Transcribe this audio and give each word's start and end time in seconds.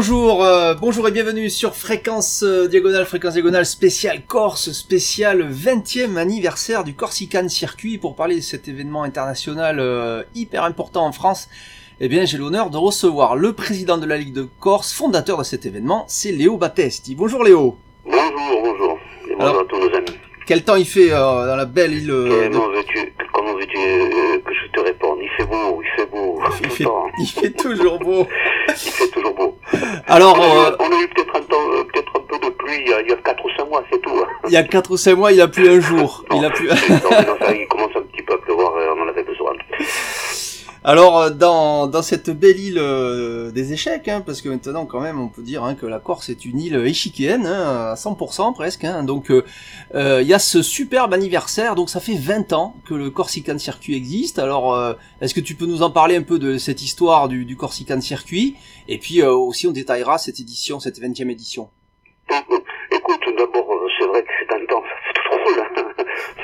Bonjour, 0.00 0.44
euh, 0.44 0.74
bonjour 0.74 1.08
et 1.08 1.10
bienvenue 1.10 1.48
sur 1.48 1.74
Fréquence 1.74 2.42
euh, 2.42 2.68
Diagonale, 2.68 3.06
Fréquence 3.06 3.32
Diagonale 3.32 3.64
spéciale 3.64 4.26
Corse, 4.26 4.72
spécial 4.72 5.50
20e 5.50 6.16
anniversaire 6.18 6.84
du 6.84 6.92
Corsican 6.92 7.48
Circuit 7.48 7.96
pour 7.96 8.14
parler 8.14 8.36
de 8.36 8.40
cet 8.42 8.68
événement 8.68 9.04
international 9.04 9.78
euh, 9.80 10.22
hyper 10.34 10.64
important 10.64 11.06
en 11.06 11.12
France. 11.12 11.48
Eh 11.98 12.08
bien, 12.08 12.26
j'ai 12.26 12.36
l'honneur 12.36 12.68
de 12.68 12.76
recevoir 12.76 13.36
le 13.36 13.54
président 13.54 13.96
de 13.96 14.04
la 14.04 14.18
Ligue 14.18 14.34
de 14.34 14.46
Corse, 14.60 14.92
fondateur 14.92 15.38
de 15.38 15.44
cet 15.44 15.64
événement, 15.64 16.04
c'est 16.08 16.30
Léo 16.32 16.58
Battesti. 16.58 17.14
Bonjour 17.14 17.42
Léo. 17.42 17.78
Bonjour, 18.04 18.20
bonjour. 18.64 18.98
Et 19.30 19.34
bonjour 19.34 19.40
Alors- 19.48 19.60
à 19.62 19.64
tous 19.64 19.78
nos 19.78 19.96
amis. 19.96 20.18
Quel 20.46 20.62
temps 20.62 20.76
il 20.76 20.84
fait 20.86 21.08
dans 21.08 21.56
la 21.56 21.64
belle 21.64 21.94
île 21.94 22.06
de- 22.08 22.50
Comment 23.46 23.58
veux-tu, 23.58 23.76
euh, 23.78 24.38
que 24.44 24.52
je 24.54 24.66
te 24.72 24.80
réponde 24.80 25.18
Il 25.22 25.28
fait 25.36 25.44
beau, 25.44 25.80
il 25.80 25.88
fait 25.96 26.10
beau. 26.10 26.40
il, 26.60 26.68
fait, 26.68 26.82
le 26.82 26.84
temps. 26.88 27.06
il 27.20 27.26
fait 27.26 27.50
toujours 27.52 27.98
beau. 28.00 28.26
Il 28.68 28.74
fait 28.74 29.08
toujours 29.08 29.34
beau. 29.34 29.56
Alors, 30.08 30.36
on, 30.36 30.42
a 30.42 30.46
eu, 30.46 30.72
euh, 30.72 30.76
on 30.80 30.84
a 30.90 31.02
eu 31.02 31.08
peut-être 31.08 31.36
un 31.36 31.40
temps, 31.42 31.70
euh, 31.72 31.84
peut-être 31.84 32.12
un 32.16 32.20
peu 32.22 32.44
de 32.44 32.50
pluie 32.54 32.80
il 32.84 32.90
y 32.90 32.92
a, 32.92 33.00
il 33.02 33.08
y 33.08 33.12
a 33.12 33.16
4 33.16 33.44
ou 33.44 33.48
5 33.56 33.68
mois, 33.68 33.84
c'est 33.92 34.00
tout. 34.02 34.10
hein. 34.10 34.26
il 34.46 34.52
y 34.52 34.56
a 34.56 34.64
4 34.64 34.90
ou 34.90 34.96
5 34.96 35.14
mois, 35.14 35.30
il 35.30 35.40
a 35.40 35.46
plu 35.46 35.68
un 35.68 35.78
jour. 35.78 36.24
Il 36.34 36.44
a 36.44 36.50
plu... 36.50 36.66
non, 36.66 36.74
non, 37.10 37.36
ça, 37.40 37.54
il 37.54 37.68
commence 37.68 37.94
un 37.94 38.02
petit 38.02 38.22
peu 38.22 38.34
à 38.34 38.38
pleuvoir, 38.38 38.72
on 38.96 39.02
en 39.02 39.08
avait 39.08 39.22
besoin. 39.22 39.52
Alors 40.88 41.18
euh, 41.18 41.30
dans, 41.30 41.88
dans 41.88 42.00
cette 42.00 42.30
belle 42.30 42.60
île 42.60 42.78
euh, 42.78 43.50
des 43.50 43.72
échecs, 43.72 44.06
hein, 44.06 44.22
parce 44.24 44.40
que 44.40 44.48
maintenant 44.48 44.86
quand 44.86 45.00
même 45.00 45.20
on 45.20 45.26
peut 45.26 45.42
dire 45.42 45.64
hein, 45.64 45.74
que 45.74 45.84
la 45.84 45.98
Corse 45.98 46.28
est 46.28 46.44
une 46.44 46.60
île 46.60 46.76
échiquéenne, 46.76 47.44
hein, 47.44 47.90
à 47.90 47.94
100% 47.94 48.54
presque, 48.54 48.84
hein, 48.84 49.02
donc 49.02 49.32
euh, 49.32 49.44
euh, 49.96 50.22
il 50.22 50.28
y 50.28 50.32
a 50.32 50.38
ce 50.38 50.62
superbe 50.62 51.12
anniversaire, 51.12 51.74
donc 51.74 51.90
ça 51.90 51.98
fait 51.98 52.14
20 52.14 52.52
ans 52.52 52.76
que 52.86 52.94
le 52.94 53.10
Corsican 53.10 53.58
Circuit 53.58 53.96
existe, 53.96 54.38
alors 54.38 54.76
euh, 54.76 54.94
est-ce 55.20 55.34
que 55.34 55.40
tu 55.40 55.56
peux 55.56 55.66
nous 55.66 55.82
en 55.82 55.90
parler 55.90 56.14
un 56.14 56.22
peu 56.22 56.38
de 56.38 56.56
cette 56.56 56.82
histoire 56.82 57.26
du, 57.26 57.44
du 57.44 57.56
Corsican 57.56 58.00
Circuit, 58.00 58.54
et 58.86 58.98
puis 58.98 59.24
aussi 59.24 59.66
on 59.66 59.72
détaillera 59.72 60.18
cette 60.18 60.38
édition, 60.38 60.78
cette 60.78 61.00
20e 61.00 61.28
édition. 61.32 61.68
Écoute, 62.30 63.20
d'abord, 63.36 63.68
c'est 63.98 64.06
vrai 64.06 64.22
que 64.22 64.28
c'est 64.38 64.66
temps, 64.68 64.82
ça 64.82 64.94
fait 65.02 65.74
drôle. 65.74 65.85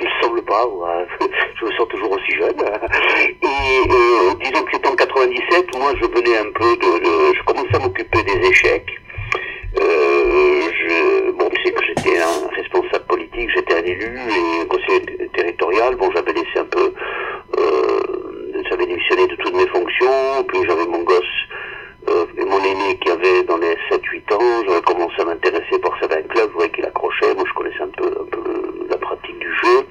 Il 0.01 0.07
me 0.07 0.13
semble 0.23 0.43
pas, 0.43 0.65
je 1.61 1.65
me 1.67 1.73
sens 1.73 1.89
toujours 1.89 2.13
aussi 2.13 2.33
jeune. 2.33 2.61
Et 2.61 3.91
euh, 3.91 4.35
disons 4.43 4.65
que 4.65 4.71
c'était 4.73 4.89
en 4.89 4.95
97, 4.97 5.79
moi 5.79 5.93
je 6.01 6.07
venais 6.07 6.39
un 6.39 6.51
peu 6.53 6.77
de, 6.77 6.99
de- 7.05 7.35
je 7.37 7.43
commençais 7.45 7.77
à 7.77 7.79
m'occuper 7.79 8.23
des 8.25 8.49
échecs. 8.49 8.91
Euh, 9.81 10.63
je, 10.71 11.31
bon, 11.33 11.49
sais 11.65 11.73
que 11.73 11.85
j'étais 11.87 12.19
un 12.19 12.49
responsable 12.55 13.05
politique, 13.07 13.51
j'étais 13.55 13.75
un 13.75 13.85
élu 13.85 14.19
et 14.63 14.67
conseiller 14.67 15.29
territorial. 15.35 15.97
Bon, 15.97 16.11
j'avais 16.15 16.33
laissé 16.33 16.59
un 16.59 16.65
peu, 16.65 16.93
euh, 17.59 18.01
j'avais 18.69 18.87
démissionné 18.87 19.27
de 19.29 19.37
toutes 19.37 19.55
mes 19.55 19.67
fonctions, 19.69 20.45
puis 20.49 20.59
j'avais 20.69 20.87
mon 20.87 21.03
gosse 21.03 21.25
euh, 22.11 22.27
mon 22.47 22.59
aîné 22.65 22.99
qui 22.99 23.11
avait 23.11 23.45
dans 23.45 23.57
les 23.59 23.77
7-8 23.91 24.35
ans, 24.35 24.65
j'avais 24.67 24.83
commencé 24.83 25.15
à 25.21 25.25
m'intéresser 25.25 25.79
pour 25.81 25.95
certains 26.01 26.23
clubs, 26.23 26.49
je 26.51 26.55
voyais 26.55 26.71
qu'il 26.73 26.85
accrochait, 26.85 27.33
moi 27.35 27.45
je 27.47 27.55
connaissais 27.55 27.83
un 27.83 27.89
peu, 27.97 28.07
un 28.07 28.27
peu 28.31 28.72
du 29.39 29.53
jeu. 29.63 29.87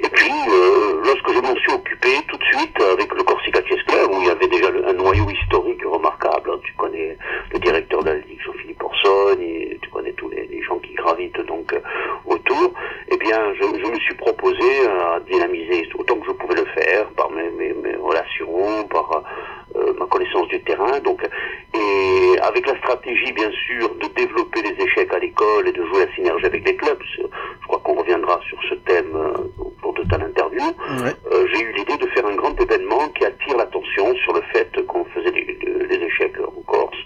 Et 0.00 0.08
puis, 0.10 0.30
euh, 0.50 1.00
lorsque 1.04 1.32
je 1.32 1.40
m'en 1.40 1.56
suis 1.56 1.72
occupé 1.72 2.08
tout 2.28 2.36
de 2.36 2.44
suite 2.44 2.76
avec 2.92 3.12
le 3.14 3.22
Corsica 3.22 3.60
Chess 3.66 3.82
Club, 3.84 4.10
où 4.12 4.20
il 4.20 4.26
y 4.26 4.30
avait 4.30 4.46
déjà 4.48 4.70
le- 4.70 4.86
un 4.86 4.92
noyau 4.92 5.24
historique 5.30 5.82
remarquable, 5.84 6.50
hein, 6.52 6.58
tu 6.62 6.72
connais 6.74 7.16
le 7.52 7.58
directeur 7.58 8.02
de 8.02 8.10
la 8.10 8.14
Ligue, 8.16 8.38
Jean-Philippe 8.44 8.82
Orson, 8.84 9.38
et 9.40 9.78
tu 9.80 9.88
connais 9.88 10.12
tous 10.12 10.28
les, 10.28 10.46
les 10.48 10.62
gens 10.62 10.78
qui 10.80 10.92
gravitent 10.94 11.40
donc 11.46 11.72
euh, 11.72 11.80
autour, 12.26 12.72
eh 13.10 13.16
bien, 13.16 13.40
je, 13.54 13.62
je 13.62 13.90
me 13.90 13.98
suis 14.00 14.14
proposé 14.16 14.86
à 15.00 15.18
dynamiser 15.20 15.88
autant 15.98 16.16
que 16.16 16.26
je 16.26 16.32
pouvais 16.32 16.56
le 16.56 16.66
faire, 16.78 17.06
par 17.16 17.30
mes, 17.30 17.48
mes, 17.50 17.72
mes 17.72 17.96
relations, 17.96 18.84
par 18.90 19.22
euh, 19.76 19.92
ma 19.98 20.06
connaissance 20.06 20.46
du 20.48 20.62
terrain, 20.62 20.98
donc, 21.00 21.22
et 21.74 22.38
avec 22.40 22.66
la 22.66 22.76
stratégie, 22.78 23.32
bien 23.32 23.50
sûr, 23.66 23.88
de 23.94 24.06
développer 24.14 24.60
les 24.62 24.84
échecs 24.84 25.12
à 25.12 25.18
l'école 25.18 25.68
et 25.68 25.72
de 25.72 25.84
jouer 25.86 26.04
la 26.06 26.14
synergie 26.14 26.46
avec 26.46 26.66
les 26.66 26.76
clubs. 26.76 26.98
Je 27.18 27.66
crois 27.66 27.80
qu'on 27.80 27.94
reviendra 27.94 28.40
sur 28.48 28.58
ce 28.68 28.74
thème 28.74 29.10
euh, 29.14 29.34
au 29.58 29.70
cours 29.82 29.92
de 29.94 30.04
ta 30.04 30.16
interview. 30.16 30.62
Ouais. 31.02 31.12
Euh, 31.32 31.46
j'ai 31.52 31.62
eu 31.62 31.72
l'idée 31.72 31.96
de 31.96 32.06
faire 32.08 32.24
un 32.26 32.36
grand 32.36 32.58
événement 32.60 33.08
qui 33.16 33.24
attire 33.24 33.56
l'attention 33.56 34.14
sur 34.16 34.32
le 34.34 34.40
fait 34.52 34.70
qu'on 34.86 35.04
faisait 35.06 35.32
des, 35.32 35.44
de- 35.44 35.86
des 35.86 36.04
échecs 36.04 36.36
en 36.40 36.60
Corse. 36.62 36.96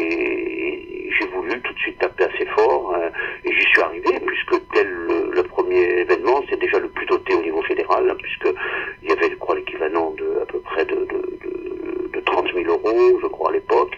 Et 0.00 1.10
j'ai 1.18 1.26
voulu 1.26 1.60
tout 1.60 1.72
de 1.72 1.78
suite 1.78 1.98
taper 1.98 2.24
assez 2.24 2.46
fort. 2.46 2.94
euh, 2.96 3.08
et 3.44 3.52
j'y 3.52 3.66
suis 3.66 3.80
arrivé, 3.82 4.08
puisque 4.26 4.62
tel 4.74 4.88
le, 4.88 5.30
le 5.34 5.42
premier 5.42 5.82
événement, 6.00 6.42
c'est 6.48 6.58
déjà 6.58 6.78
le 6.78 6.88
plus 6.88 7.06
doté 7.06 7.34
au 7.34 7.42
niveau 7.42 7.62
fédéral, 7.62 8.08
hein, 8.10 8.16
puisque 8.18 8.54
il 9.02 9.08
y 9.08 9.12
avait, 9.12 9.30
je 9.30 9.36
crois, 9.36 9.54
l'équivalent 9.56 10.10
de 10.16 10.40
à 10.42 10.46
peu 10.46 10.60
près 10.60 10.84
de, 10.84 10.94
de, 10.94 11.38
de, 11.44 12.10
de 12.14 12.20
30 12.24 12.46
000 12.54 12.66
euros, 12.68 13.18
je 13.22 13.26
crois, 13.28 13.50
à 13.50 13.52
l'époque. 13.52 13.96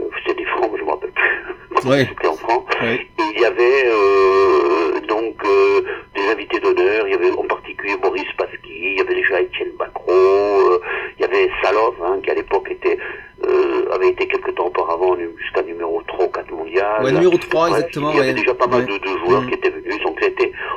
Euh, 0.00 0.04
C'était 0.18 0.40
des 0.42 0.46
francs, 0.46 0.70
mais 0.72 0.78
je 0.78 0.84
me 0.84 0.90
rappelle 0.90 1.12
plus. 1.12 1.88
Ouais. 1.88 2.06
C'était 2.08 2.28
en 2.28 2.36
francs. 2.36 2.64
Ouais. 2.80 2.94
Et 2.94 3.22
il 3.34 3.40
y 3.40 3.44
avait 3.44 3.84
euh, 3.86 5.00
donc 5.08 5.34
euh, 5.44 5.80
des 6.14 6.22
invités 6.30 6.60
d'honneur, 6.60 7.06
il 7.08 7.12
y 7.12 7.14
avait 7.14 7.30
en 7.32 7.44
particulier 7.44 7.96
Boris 8.00 8.24
Pasky, 8.36 8.56
il 8.68 8.98
y 8.98 9.00
avait 9.00 9.14
déjà 9.14 9.40
Étienne 9.40 9.72
Bacro, 9.78 10.12
euh, 10.12 10.78
il 11.18 11.22
y 11.22 11.24
avait 11.24 11.50
Salov, 11.62 11.94
hein, 12.04 12.20
qui 12.22 12.30
à 12.30 12.34
l'époque 12.34 12.70
était 12.70 12.98
euh, 13.44 13.90
avait 13.92 14.08
été 14.10 14.28
quelque 14.28 14.50
temps 14.52 14.66
auparavant 14.66 15.16
nu- 15.16 15.30
jusqu'à 15.38 15.62
numéro 15.62 16.00
3 16.06 16.24
ou 16.26 16.28
4 16.28 16.50
mondial. 16.52 17.02
Ouais, 17.04 17.12
numéro 17.12 17.36
3, 17.36 17.70
Bref, 17.70 17.81
exactement, 17.92 18.10
Il 18.12 18.16
y 18.16 18.20
avait 18.20 18.28
ouais. 18.28 18.34
déjà 18.34 18.54
pas 18.54 18.66
mal 18.66 18.80
Ouais. 18.80 18.86
de, 18.86 18.98
de 18.98 19.18
joueurs 19.24 19.42
Mm. 19.42 19.48
qui 19.48 19.54
étaient 19.54 19.70
venus, 19.70 19.98
donc 20.02 20.18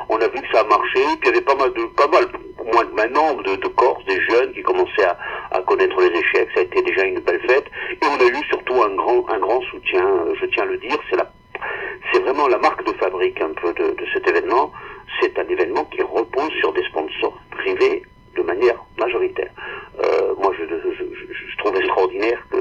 on 0.09 0.17
a 0.17 0.27
vu 0.27 0.41
que 0.41 0.47
ça 0.51 0.61
a 0.61 0.63
marché, 0.65 0.99
puis 1.19 1.19
il 1.23 1.25
y 1.27 1.29
avait 1.29 1.41
pas 1.41 1.55
mal 1.55 1.71
de, 1.73 1.83
pas 1.95 2.07
mal, 2.07 2.25
moins 2.73 2.85
que 2.85 2.95
maintenant, 2.95 3.33
de, 3.35 3.55
de 3.55 3.67
Corse, 3.69 4.03
des 4.05 4.19
jeunes 4.21 4.51
qui 4.53 4.61
commençaient 4.63 5.05
à, 5.05 5.17
à 5.51 5.61
connaître 5.61 5.99
les 6.01 6.07
échecs, 6.19 6.49
ça 6.53 6.59
a 6.61 6.63
été 6.63 6.81
déjà 6.81 7.03
une 7.05 7.19
belle 7.19 7.41
fête, 7.47 7.65
et 7.91 8.05
on 8.05 8.19
a 8.19 8.27
eu 8.27 8.43
surtout 8.49 8.81
un 8.83 8.95
grand, 8.95 9.27
un 9.29 9.39
grand 9.39 9.61
soutien, 9.71 10.05
euh, 10.05 10.33
je 10.39 10.45
tiens 10.47 10.63
à 10.63 10.67
le 10.67 10.77
dire, 10.77 10.97
c'est 11.09 11.15
la 11.17 11.29
c'est 12.13 12.19
vraiment 12.21 12.47
la 12.47 12.57
marque 12.59 12.85
de 12.85 12.93
fabrique 12.97 13.39
un 13.41 13.49
peu 13.61 13.73
de, 13.73 13.91
de 13.95 14.05
cet 14.13 14.27
événement. 14.27 14.71
C'est 15.19 15.37
un 15.39 15.47
événement 15.47 15.85
qui 15.85 16.01
repose 16.03 16.51
sur 16.59 16.71
des 16.73 16.83
sponsors 16.83 17.37
privés 17.51 18.03
de 18.35 18.41
manière 18.43 18.75
majoritaire. 18.99 19.49
Euh, 20.03 20.33
moi, 20.37 20.51
je, 20.59 20.65
je, 20.65 20.91
je- 20.93 21.33
je 21.33 21.57
trouve 21.57 21.75
extraordinaire 21.77 22.39
que 22.51 22.57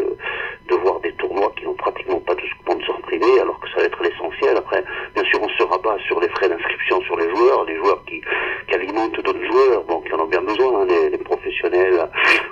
de 0.68 0.74
voir 0.76 1.00
des 1.00 1.12
tournois 1.14 1.52
qui 1.58 1.64
n'ont 1.66 1.74
pratiquement 1.74 2.20
pas 2.20 2.34
de 2.36 2.42
sponsors 2.62 3.00
privés, 3.02 3.40
alors 3.40 3.58
que 3.60 3.68
ça 3.70 3.78
va 3.78 3.82
être 3.84 4.02
l'essentiel. 4.02 4.56
Après, 4.56 4.82
bien 5.14 5.24
sûr, 5.24 5.40
on 5.42 5.48
se 5.48 5.62
rabat 5.64 5.98
sur 6.06 6.20
les 6.20 6.28
frais 6.28 6.48
d'inscription 6.48 7.00
sur 7.02 7.16
les 7.16 7.28
joueurs, 7.28 7.64
les 7.66 7.76
joueurs 7.76 8.02
qui, 8.06 8.22
qui 8.68 8.74
alimentent 8.74 9.20
d'autres 9.20 9.44
joueurs, 9.44 9.82
bon, 9.84 10.00
qui 10.00 10.12
en 10.14 10.20
ont 10.20 10.26
bien 10.28 10.40
besoin, 10.42 10.80
hein, 10.82 10.86
les, 10.88 11.10
les 11.10 11.18
professionnels, 11.18 12.08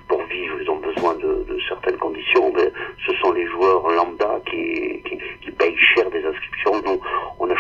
pour 0.09 0.23
vivre, 0.25 0.57
ils 0.61 0.69
ont 0.69 0.77
besoin 0.77 1.15
de, 1.15 1.45
de 1.49 1.59
certaines 1.69 1.97
conditions, 1.97 2.53
mais 2.55 2.71
ce 3.07 3.15
sont 3.23 3.33
les 3.33 3.47
joueurs 3.47 3.89
lambda 3.89 4.41
qui, 4.51 5.01
qui, 5.09 5.19
qui 5.43 5.51
payent 5.53 5.79
cher 5.95 6.11
des 6.11 6.25
inscriptions. 6.27 6.73
Nous, 6.85 7.01
on 7.39 7.49
a 7.49 7.57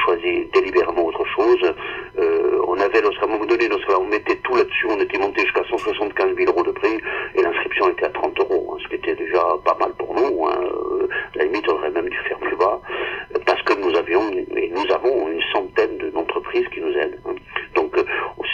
autre 1.00 1.24
chose. 1.34 1.74
Euh, 2.18 2.60
on 2.68 2.78
avait, 2.78 3.00
lorsqu'à 3.00 3.24
un 3.24 3.28
moment 3.28 3.44
donné, 3.46 3.68
mettait 4.12 4.36
tout 4.44 4.54
là-dessus, 4.54 4.86
on 4.90 5.00
était 5.00 5.18
monté 5.18 5.40
jusqu'à 5.42 5.64
175 5.70 6.36
000 6.36 6.50
euros 6.50 6.62
de 6.62 6.70
prix, 6.72 6.98
et 7.34 7.42
l'inscription 7.42 7.88
était 7.88 8.04
à 8.04 8.10
30 8.10 8.38
euros, 8.40 8.74
hein, 8.74 8.78
ce 8.82 8.88
qui 8.88 8.96
était 8.96 9.14
déjà 9.14 9.42
pas 9.64 9.76
mal 9.80 9.92
pour 9.98 10.14
nous. 10.14 10.46
Hein. 10.46 10.60
À 11.34 11.38
la 11.38 11.44
limite, 11.44 11.66
on 11.68 11.72
aurait 11.76 11.90
même 11.90 12.08
dû 12.10 12.16
faire 12.28 12.38
plus 12.38 12.56
bas, 12.56 12.78
parce 13.46 13.62
que 13.62 13.72
nous 13.80 13.96
avions, 13.96 14.20
et 14.56 14.68
nous 14.68 14.92
avons 14.92 15.28
une 15.30 15.40
centaine 15.54 15.96
de- 15.96 16.10
d'entreprises 16.10 16.68
qui 16.74 16.80
nous 16.82 16.92
aident. 16.92 17.18
hein. 17.26 17.34
Donc, 17.74 17.96
euh, 17.96 18.04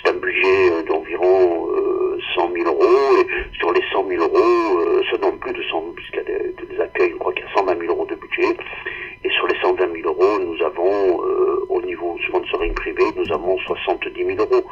c'est 0.04 0.10
un 0.10 0.14
budget 0.14 0.70
euh, 0.70 0.82
d'environ 0.84 1.66
euh, 1.70 2.18
100 2.36 2.52
000 2.52 2.68
euros, 2.68 3.16
et 3.20 3.56
sur 3.58 3.72
les 3.72 3.82
100 3.92 4.06
000 4.08 4.22
euros, 4.22 4.80
euh, 4.80 5.02
ce 5.10 5.16
non 5.20 5.32
plus 5.38 5.52
de 5.52 5.62
100 5.64 5.82
puisqu'il 5.96 6.16
y 6.18 6.20
a 6.20 6.24
des, 6.24 6.54
des 6.74 6.80
accueils, 6.80 7.10
je 7.10 7.16
crois 7.16 7.32
qu'il 7.32 7.44
y 7.44 7.48
a 7.48 7.52
120 7.58 7.80
000 7.80 7.92
euros 7.92 8.06
de 8.06 8.14
budget, 8.14 8.56
et 9.24 9.30
sur 9.30 9.48
les 9.48 9.56
120 9.60 9.92
000 9.92 10.08
euros, 10.08 10.38
nous 10.38 10.64
avons, 10.64 11.24
euh, 11.26 11.66
au 11.68 11.82
niveau 11.82 12.16
sponsoring 12.28 12.72
privé, 12.74 13.02
nous 13.16 13.32
avons 13.32 13.58
70 14.38 14.46
000 14.46 14.48
euros. 14.50 14.64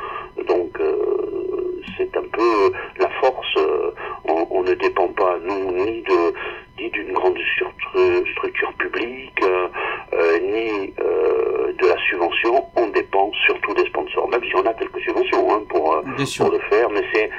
Donc, 0.48 0.80
euh, 0.80 1.82
c'est 1.96 2.16
un 2.16 2.22
peu 2.32 2.72
la 2.98 3.08
force. 3.20 3.56
euh, 3.58 3.90
on, 4.28 4.46
on 4.50 4.62
ne 4.62 4.74
dépend 4.74 5.08
pas, 5.08 5.36
nous, 5.44 5.72
ni 5.72 6.02
de 6.02 6.34
ni 6.78 6.90
d'une 6.90 7.10
grande 7.14 7.38
stru- 7.38 8.30
structure 8.32 8.70
publique, 8.74 9.40
euh, 9.42 10.38
ni 10.42 10.92
euh, 11.00 11.72
de 11.72 11.86
la 11.86 11.96
subvention. 12.10 12.64
On 12.76 12.88
dépend 12.88 13.30
surtout 13.46 13.72
des 13.72 13.86
sponsors, 13.86 14.28
même 14.28 14.42
si 14.44 14.54
on 14.56 14.60
a 14.66 14.74
quelques 14.74 15.00
subventions 15.00 15.50
hein, 15.54 15.62
pour, 15.70 16.02
le 16.04 16.58
faire, 16.68 16.90
mais 16.90 17.02
c'est 17.14 17.30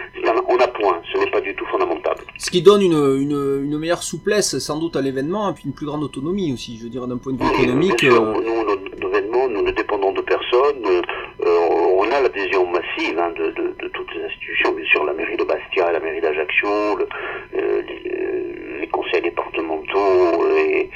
on 0.50 0.58
a 0.58 0.68
point. 0.70 1.00
Ce 1.14 1.20
n'est 1.20 1.30
pas 1.30 1.42
du 1.42 1.54
tout 1.56 1.66
fondamental. 1.68 2.16
Ce 2.40 2.50
qui 2.50 2.64
donne 2.64 2.82
une, 2.82 2.94
une, 2.94 3.64
une 3.66 3.78
meilleure 3.78 4.02
souplesse 4.02 4.58
sans 4.58 4.80
doute 4.80 4.96
à 4.96 5.02
l'événement, 5.02 5.52
et 5.52 5.54
puis 5.54 5.66
une 5.68 5.74
plus 5.74 5.86
grande 5.86 6.04
autonomie 6.04 6.52
aussi, 6.54 6.78
je 6.80 6.86
veux 6.86 6.90
dire 6.90 7.06
d'un 7.06 7.18
point 7.18 7.34
de 7.34 7.38
vue 7.44 7.50
économique. 7.54 8.00
sûr. 8.00 8.24
Nous, 8.24 9.08
événements, 9.08 9.48
nous 9.48 9.62
ne 9.62 9.72
dépendons 9.72 10.12
de 10.12 10.22
personne. 10.22 10.84
Euh, 10.86 11.02
euh, 11.46 11.58
on 11.98 12.04
a 12.12 12.22
l'adhésion 12.22 12.66
massive 12.68 13.18
hein, 13.20 13.32
de, 13.38 13.52
de- 13.52 13.76
de 13.82 13.88
toutes 13.90 14.14
les 14.16 14.24
institutions, 14.24 14.72
bien 14.72 14.86
sûr, 14.86 15.04
la 15.06 15.14
mairie 15.14 15.38
de 15.38 15.44
Bastia, 15.44 15.92
la 15.92 16.00
mairie 16.00 16.22
d'Ajaccio, 16.22 16.98
le- 16.98 17.08
euh, 17.56 17.82
les, 17.88 18.80
les 18.82 18.88
conseils 18.88 19.22
départementaux 19.22 20.48
et, 20.58 20.90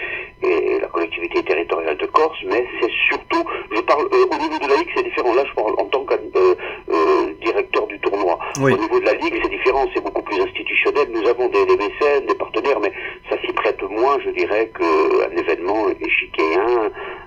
et 0.43 0.79
la 0.79 0.87
collectivité 0.87 1.43
territoriale 1.43 1.97
de 1.97 2.05
Corse, 2.07 2.37
mais 2.47 2.65
c'est 2.79 2.91
surtout, 3.09 3.43
je 3.75 3.81
parle 3.81 4.05
euh, 4.13 4.25
au 4.31 4.37
niveau 4.41 4.57
de 4.59 4.67
la 4.69 4.75
Ligue, 4.77 4.89
c'est 4.95 5.03
différent. 5.03 5.33
Là, 5.33 5.43
je 5.47 5.53
parle 5.53 5.73
en 5.77 5.85
tant 5.85 6.03
que 6.05 6.13
euh, 6.15 6.55
euh, 6.89 7.33
directeur 7.41 7.87
du 7.87 7.99
tournoi. 7.99 8.37
Oui. 8.61 8.73
Au 8.73 8.77
niveau 8.77 8.99
de 8.99 9.05
la 9.05 9.13
Ligue, 9.13 9.39
c'est 9.41 9.49
différent, 9.49 9.85
c'est 9.93 10.03
beaucoup 10.03 10.23
plus 10.23 10.39
institutionnel. 10.41 11.07
Nous 11.11 11.27
avons 11.29 11.47
des, 11.49 11.65
des 11.65 11.77
mécènes, 11.77 12.25
des 12.27 12.35
partenaires, 12.35 12.79
mais 12.81 12.91
ça 13.29 13.37
s'y 13.41 13.53
prête 13.53 13.81
moins, 13.83 14.17
je 14.25 14.29
dirais, 14.31 14.41
dirais 14.41 14.71
qu'un 14.75 15.37
événement 15.37 15.87
échiquéen, 16.01 16.65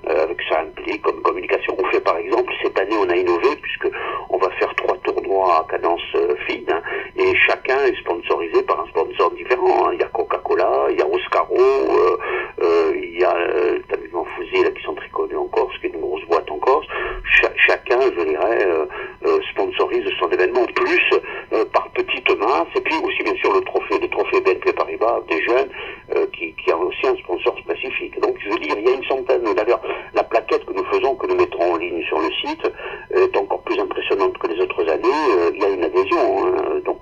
avec 0.06 0.38
ça 0.48 0.60
implique 0.62 1.02
comme 1.02 1.22
communication. 1.22 1.76
On 1.78 1.84
fait 1.86 2.00
par 2.00 2.16
exemple, 2.18 2.52
cette 2.62 2.78
année 2.78 2.96
on 2.98 3.08
a 3.08 3.16
innové 3.16 3.50
puisque 3.62 3.88
on 4.30 4.38
va 4.38 4.50
faire 4.58 4.74
trois 4.74 4.96
tournois 4.98 5.60
à 5.60 5.66
cadence 5.70 6.02
fine 6.46 6.64
hein, 6.70 6.82
et 7.16 7.34
chacun 7.46 7.78
est 7.84 7.96
sponsorisé 8.00 8.62
par 8.64 8.80
un 8.80 8.86
sponsor 8.88 9.30
différent. 9.32 9.86
Hein. 9.86 9.90
Il 9.94 10.00
y 10.00 10.02
a 10.02 10.08
Coca-Cola, 10.08 10.86
il 10.90 10.98
y 10.98 11.02
a 11.02 11.06
Oscaro, 11.06 11.56
il 12.94 13.18
y 13.20 13.24
a 13.24 13.34
euh, 13.34 13.78
Fusée 14.36 14.64
là, 14.64 14.70
qui 14.70 14.82
sont 14.82 14.94
très 14.94 15.08
connus 15.10 15.36
en 15.36 15.46
Corse, 15.46 15.76
qui 15.80 15.86
est 15.86 15.90
une 15.90 16.00
grosse 16.00 16.24
boîte 16.26 16.50
en 16.50 16.58
Corse. 16.58 16.86
chacun, 17.66 18.00
je 18.00 18.24
dirais, 18.24 18.66
sponsorise 19.52 20.04
son 20.18 20.28
événement 20.30 20.64
plus 20.74 21.10
par 21.72 21.88
petite 21.92 22.28
masse 22.38 22.66
et 22.74 22.80
puis 22.80 22.94
aussi 23.04 23.22
bien 23.22 23.34
sûr 23.36 23.52
le 23.54 23.60
trophée, 23.62 23.98
le 24.00 24.08
trophée 24.08 24.40
BNP 24.40 24.72
Paribas 24.72 25.20
des 25.28 25.42
jeunes 25.42 25.68
euh, 26.16 26.26
qui, 26.36 26.54
qui, 26.54 26.70
a 26.70 26.76
aussi 26.76 27.06
un 27.06 27.16
sponsor 27.16 27.56
spécifique. 27.58 28.18
Donc 28.20 28.36
je 28.44 28.50
veux 28.50 28.58
dire, 28.58 28.74
il 28.78 28.84
y 28.88 28.92
a 28.92 28.94
une 28.94 29.04
centaine. 29.04 29.42
D'ailleurs, 29.54 29.80
la 30.14 30.22
plaquette 30.24 30.64
que 30.66 30.72
nous 30.72 30.84
faisons, 30.86 31.14
que 31.16 31.26
nous 31.26 31.36
mettrons 31.36 31.72
en 31.72 31.76
ligne 31.76 32.02
sur 32.04 32.18
le 32.18 32.30
site, 32.42 32.70
est 33.14 33.36
encore 33.36 33.62
plus 33.62 33.78
impressionnante 33.78 34.36
que 34.38 34.46
les 34.48 34.60
autres 34.60 34.82
années. 34.90 35.02
Euh, 35.38 35.50
il 35.54 35.62
y 35.62 35.64
a 35.64 35.68
une 35.70 35.84
adhésion. 35.84 36.46
Hein. 36.46 36.80
Donc 36.84 37.00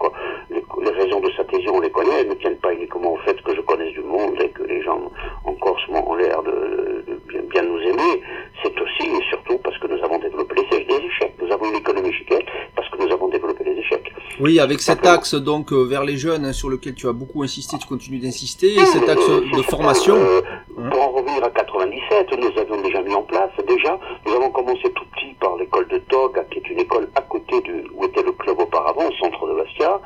les, 0.51 0.63
les, 0.85 0.91
raisons 0.91 1.21
de 1.21 1.31
cette 1.37 1.49
adhésion, 1.49 1.75
on 1.77 1.81
les 1.81 1.91
connaît. 1.91 2.21
Elles 2.21 2.29
ne 2.29 2.35
tiennent 2.35 2.59
pas 2.59 2.73
uniquement 2.73 3.15
au 3.15 3.19
fait 3.19 3.41
que 3.43 3.55
je 3.55 3.61
connaisse 3.63 3.93
du 3.93 4.03
monde 4.03 4.41
et 4.41 4.51
que 4.51 4.63
les 4.65 4.83
gens 4.83 5.01
en 5.45 5.55
Corse 5.55 5.83
ont 5.89 6.15
l'air 6.15 6.43
de, 6.43 7.05
bien, 7.29 7.41
bien, 7.51 7.63
nous 7.63 7.81
aimer. 7.81 8.23
C'est 8.63 8.81
aussi 8.81 9.09
et 9.09 9.23
surtout 9.31 9.59
parce 9.59 9.77
que 9.79 9.89
nous 9.89 10.03
avons 10.05 10.19
développé 10.19 10.55
les, 10.71 10.79
échecs. 11.07 11.35
Nous 11.43 11.53
avons 11.53 11.69
une 11.69 11.77
économie 11.77 12.13
chiquette 12.13 12.47
parce 12.77 12.89
que 12.91 12.99
nous 13.03 13.13
avons 13.13 13.29
développé 13.29 13.65
les 13.65 13.79
échecs. 13.79 14.13
Oui, 14.53 14.61
avec 14.61 14.83
cet 14.83 15.07
axe 15.07 15.35
donc 15.35 15.73
euh, 15.73 15.83
vers 15.83 16.05
les 16.05 16.19
jeunes 16.19 16.53
sur 16.53 16.69
lequel 16.69 16.95
tu 16.95 17.09
as 17.09 17.15
beaucoup 17.15 17.43
insisté, 17.43 17.79
tu 17.79 17.89
continues 17.89 18.19
d'insister, 18.19 18.75
et 18.75 18.85
cet 18.85 19.09
axe 19.09 19.27
de 19.27 19.63
formation. 19.63 20.15
Euh, 20.15 20.43
hein. 20.77 20.91
pour 20.91 21.03
en 21.03 21.11
revenir 21.13 21.43
à 21.43 21.49
97, 21.49 22.39
nous 22.39 22.61
avions 22.61 22.83
déjà 22.83 23.01
mis 23.01 23.15
en 23.15 23.23
place, 23.23 23.49
déjà, 23.67 23.99
nous 24.27 24.35
avons 24.35 24.51
commencé 24.51 24.83
tout 24.95 25.07
petit 25.15 25.33
par 25.41 25.57
l'école 25.57 25.89
de 25.89 25.97
Tog, 25.97 26.39
qui 26.51 26.59
est 26.59 26.69
une 26.69 26.81
école 26.81 27.09
à 27.15 27.23
côté 27.23 27.63
de 27.63 27.85
où 27.95 28.05
était 28.05 28.23
le 28.23 28.33
club 28.33 28.61
auparavant, 28.61 29.09
au 29.09 29.25
centre 29.25 29.49
de 29.49 29.55
Bastia, 29.55 29.99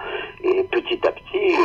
et 0.45 0.63
petit 0.63 1.01
à 1.05 1.11
petit, 1.11 1.57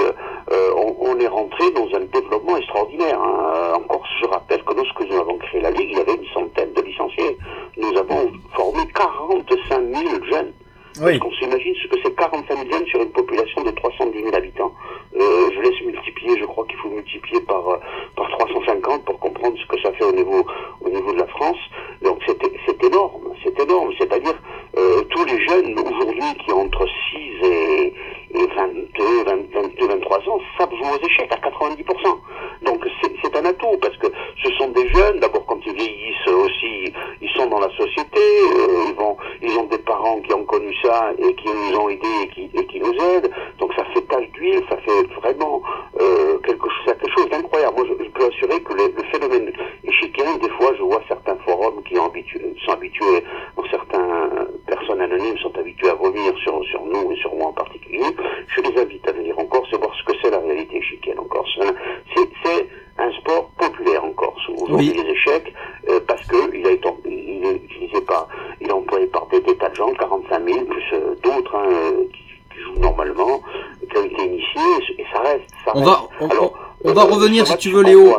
euh, 0.51 0.71
on, 0.97 1.19
est 1.19 1.27
rentré 1.27 1.69
dans 1.75 1.87
un 1.95 2.05
développement 2.11 2.57
extraordinaire. 2.57 3.21
Hein. 3.21 3.73
Encore, 3.75 4.03
je 4.19 4.25
rappelle 4.25 4.63
que 4.63 4.73
lorsque 4.73 5.07
nous 5.07 5.17
avons 5.17 5.37
créé 5.37 5.61
la 5.61 5.69
Ligue, 5.69 5.89
il 5.91 5.97
y 5.99 6.01
avait 6.01 6.15
une 6.15 6.33
centaine 6.33 6.73
de 6.73 6.81
licenciés. 6.81 7.37
Nous 7.77 7.95
avons 7.95 8.31
formé 8.55 8.79
45 8.95 9.81
000 9.93 10.25
jeunes. 10.31 10.53
Oui. 10.99 11.19
Qu'on 11.19 11.31
s'imagine 11.31 11.73
ce 11.81 11.87
que 11.87 11.95
c'est 12.03 12.13
45 12.15 12.69
000 12.69 12.85
sur 12.87 13.01
une 13.01 13.11
population 13.11 13.63
de 13.63 13.71
310 13.71 14.23
000 14.23 14.35
habitants. 14.35 14.73
Euh, 15.15 15.49
je 15.55 15.61
laisse 15.61 15.81
multiplier, 15.85 16.37
je 16.37 16.45
crois 16.45 16.65
qu'il 16.65 16.77
faut 16.77 16.89
multiplier 16.89 17.39
par, 17.41 17.67
euh, 17.69 17.77
par 18.15 18.29
350 18.29 19.05
pour 19.05 19.19
comprendre 19.19 19.57
ce 19.57 19.65
que 19.67 19.81
ça 19.81 19.93
fait 19.93 20.03
au 20.03 20.11
niveau, 20.11 20.45
au 20.81 20.89
niveau 20.89 21.13
de 21.13 21.19
la 21.19 21.27
France. 21.27 21.57
Donc 22.01 22.19
c'est 22.27 22.83
énorme, 22.83 23.33
c'est 23.43 23.57
énorme. 23.59 23.91
C'est-à-dire 23.97 24.35
euh, 24.77 25.01
tous 25.09 25.25
les 25.25 25.47
jeunes 25.47 25.79
aujourd'hui 25.79 26.43
qui 26.45 26.51
ont 26.51 26.65
entre 26.65 26.85
6 26.85 27.47
et, 27.47 27.93
et 28.33 28.47
22, 28.55 29.23
22, 29.25 29.87
23 29.87 30.17
ans 30.29 30.39
savent 30.57 30.69
jouer 30.71 30.99
aux 30.99 31.05
échecs 31.05 31.31
à 31.31 31.37
90%. 31.37 32.17
Donc 32.63 32.85
c'est 33.01 33.35
un 33.37 33.45
atout 33.45 33.77
parce 33.81 33.97
que 33.97 34.07
ce 34.43 34.51
sont 34.53 34.69
des 34.69 34.87
jeunes, 34.89 35.19
d'abord 35.19 35.45
quand 35.45 35.59
ils 35.65 35.73
vieillissent 35.73 36.27
aussi, 36.27 36.93
ils 37.21 37.29
sont 37.35 37.47
dans 37.47 37.59
la 37.59 37.69
société, 37.69 38.19
euh, 38.19 38.89
ils, 38.89 38.95
vont, 38.95 39.17
ils 39.41 39.57
ont 39.57 39.65
des 39.65 39.77
parents 39.79 40.19
qui 40.21 40.33
ont 40.33 40.45
connu 40.45 40.73
ça 40.83 41.11
et 41.17 41.33
qui 41.35 41.47
nous 41.47 41.77
ont 41.77 41.89
aidés 41.89 42.07
et 42.23 42.27
qui, 42.27 42.49
et 42.53 42.65
qui 42.65 42.79
nous 42.79 42.93
aident. 42.93 43.31
Donc 43.59 43.73
ça 43.73 43.83
fait 43.93 44.01
tache 44.01 44.29
d'huile, 44.33 44.63
ça 44.69 44.77
fait 44.77 45.07
vraiment 45.21 45.61
euh, 45.99 46.37
quelque, 46.39 46.67
chose, 46.69 46.85
quelque 46.85 47.09
chose 47.15 47.29
d'incroyable. 47.29 47.75
Moi 47.75 47.85
je, 47.87 48.09
peux 48.11 48.25
assurer 48.25 48.61
que 48.61 48.73
le, 48.73 49.03
phénomène 49.11 49.51
échiquier, 49.83 50.25
des 50.41 50.49
fois 50.49 50.71
je 50.77 50.83
vois 50.83 51.01
certains 51.07 51.37
forums 51.45 51.81
qui 51.83 51.95
sont 51.95 52.05
habitués, 52.05 52.55
sont 52.65 52.73
habitués, 52.73 53.23
certaines 53.71 54.47
personnes 54.67 55.01
anonymes 55.01 55.37
sont 55.37 55.57
habituées 55.57 55.89
à 55.89 55.93
revenir 55.93 56.37
sur, 56.43 56.63
sur 56.65 56.83
nous 56.85 57.11
et 57.11 57.15
sur 57.15 57.33
moi 57.35 57.47
en 57.47 57.53
particulier. 57.53 58.05
Je 58.47 58.61
les 58.61 58.81
invite 58.81 59.07
à 59.07 59.11
venir 59.13 59.37
en 59.39 59.45
Corse 59.45 59.69
et 59.73 59.77
voir 59.77 59.93
ce 59.95 60.03
que 60.03 60.17
c'est 60.21 60.29
la 60.29 60.39
réalité 60.39 60.77
échiquienne 60.77 61.19
en 61.19 61.25
Corse. 61.25 61.49
C'est 62.15 62.67
un 62.97 63.11
sport 63.13 63.49
populaire 63.57 64.03
en 64.03 64.11
Corse. 64.11 64.41
Aujourd'hui, 64.49 64.93
les 64.93 65.11
échecs, 65.11 65.53
euh, 65.89 65.99
parce 66.07 66.25
que 66.27 66.55
il 66.55 66.65
a 66.67 66.71
été, 66.71 66.89
il 67.05 67.45
est 67.45 67.55
utilisé 67.55 68.01
par, 68.01 68.27
il 68.59 68.67
est 68.67 68.73
employé 68.73 69.07
par 69.07 69.27
des, 69.27 69.41
tas 69.41 69.69
de 69.69 69.75
gens, 69.75 69.91
45 69.93 70.47
000, 70.47 70.65
plus 70.65 70.83
euh, 70.93 71.15
d'autres 71.23 71.55
hein, 71.55 71.67
euh, 71.69 72.03
qui, 72.13 72.19
jouent 72.21 72.50
normalement, 72.79 73.41
qui 73.89 73.97
ont 73.97 74.05
été 74.05 74.25
initiés, 74.25 74.95
et 74.97 75.03
ça 75.13 75.19
reste. 75.21 75.49
Ça 75.65 75.71
on 75.75 75.83
va, 75.83 76.09
on, 76.83 76.93
va 76.93 77.03
revenir 77.03 77.45
si 77.47 77.57
tu 77.57 77.69
veux, 77.69 77.83
Léo. 77.83 78.15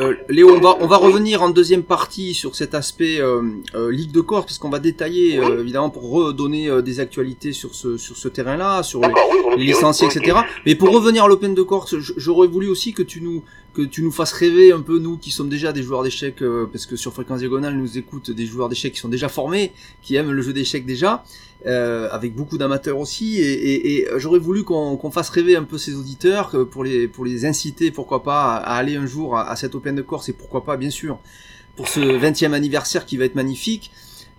Euh, 0.00 0.14
Léo, 0.28 0.54
on 0.54 0.60
va, 0.60 0.76
on 0.80 0.86
va 0.86 0.96
revenir 0.96 1.42
en 1.42 1.50
deuxième 1.50 1.82
partie 1.82 2.34
sur 2.34 2.54
cet 2.54 2.74
aspect 2.74 3.20
euh, 3.20 3.42
euh, 3.74 3.92
Ligue 3.92 4.12
de 4.12 4.20
Corse, 4.20 4.46
puisqu'on 4.46 4.70
va 4.70 4.78
détailler 4.78 5.34
évidemment 5.34 5.90
pour 5.90 6.10
redonner 6.10 6.82
des 6.82 7.00
actualités 7.00 7.52
sur 7.52 7.74
ce 7.74 7.96
sur 7.96 8.16
ce 8.16 8.28
terrain-là, 8.28 8.82
sur 8.82 9.00
les, 9.56 9.64
licenciés, 9.64 10.08
etc. 10.08 10.38
Mais 10.64 10.74
pour 10.74 10.90
revenir 10.90 11.24
à 11.24 11.28
l'Open 11.28 11.54
de 11.54 11.62
Corse, 11.62 11.94
j'aurais 12.16 12.48
voulu 12.48 12.68
aussi 12.68 12.92
que 12.92 13.02
tu 13.02 13.20
nous 13.20 13.42
que 13.74 13.82
tu 13.82 14.02
nous 14.02 14.10
fasses 14.10 14.32
rêver 14.32 14.72
un 14.72 14.80
peu 14.80 14.98
nous 14.98 15.16
qui 15.16 15.30
sommes 15.30 15.48
déjà 15.48 15.72
des 15.72 15.82
joueurs 15.82 16.02
d'échecs, 16.02 16.42
parce 16.72 16.86
que 16.86 16.96
sur 16.96 17.12
Fréquence 17.12 17.38
Diagonale 17.38 17.74
nous 17.74 17.98
écoutent 17.98 18.30
des 18.30 18.46
joueurs 18.46 18.68
d'échecs 18.68 18.94
qui 18.94 19.00
sont 19.00 19.08
déjà 19.08 19.28
formés, 19.28 19.72
qui 20.02 20.16
aiment 20.16 20.32
le 20.32 20.42
jeu 20.42 20.52
d'échecs 20.52 20.86
déjà. 20.86 21.22
Euh, 21.66 22.08
avec 22.10 22.34
beaucoup 22.34 22.56
d'amateurs 22.56 22.98
aussi, 22.98 23.38
et, 23.38 24.08
j'aurais 24.16 24.38
voulu 24.38 24.64
qu'on 24.64 25.10
fasse 25.10 25.28
rêver 25.28 25.56
un 25.56 25.64
peu 25.64 25.76
ces 25.76 25.94
auditeurs 25.94 26.54
pour 26.70 26.84
les 26.84 27.06
pour 27.06 27.26
les 27.26 27.44
inciter, 27.44 27.90
pourquoi 27.90 28.22
pas, 28.22 28.56
à, 28.56 28.76
aller 28.76 28.96
un 28.96 29.04
jour 29.04 29.36
à, 29.36 29.50
à 29.50 29.56
cette 29.56 29.74
Open 29.74 29.94
de 29.94 30.00
Corse 30.00 30.30
et 30.30 30.32
pourquoi 30.32 30.64
pas, 30.64 30.78
bien 30.78 30.88
sûr, 30.88 31.18
pour 31.76 31.86
ce 31.88 32.00
20e 32.00 32.54
anniversaire 32.54 33.04
qui 33.04 33.18
va 33.18 33.26
être 33.26 33.34
magnifique 33.34 33.90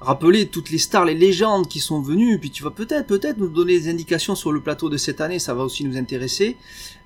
rappeler 0.02 0.48
toutes 0.48 0.72
les 0.72 0.80
stars, 0.80 1.06
les 1.06 1.14
légendes 1.14 1.68
qui 1.68 1.80
sont 1.80 2.02
venues, 2.02 2.40
puis 2.40 2.50
tu 2.50 2.64
vas 2.64 2.72
peut-être, 2.72 3.06
peut-être 3.06 3.38
nous 3.38 3.48
donner 3.48 3.80
des 3.80 3.90
indications 3.90 4.34
sur 4.34 4.52
le 4.52 4.60
plateau 4.60 4.90
de 4.90 4.98
cette 4.98 5.22
année, 5.22 5.38
ça 5.38 5.54
va 5.54 5.64
aussi 5.64 5.86
nous 5.86 5.96
intéresser. 5.96 6.58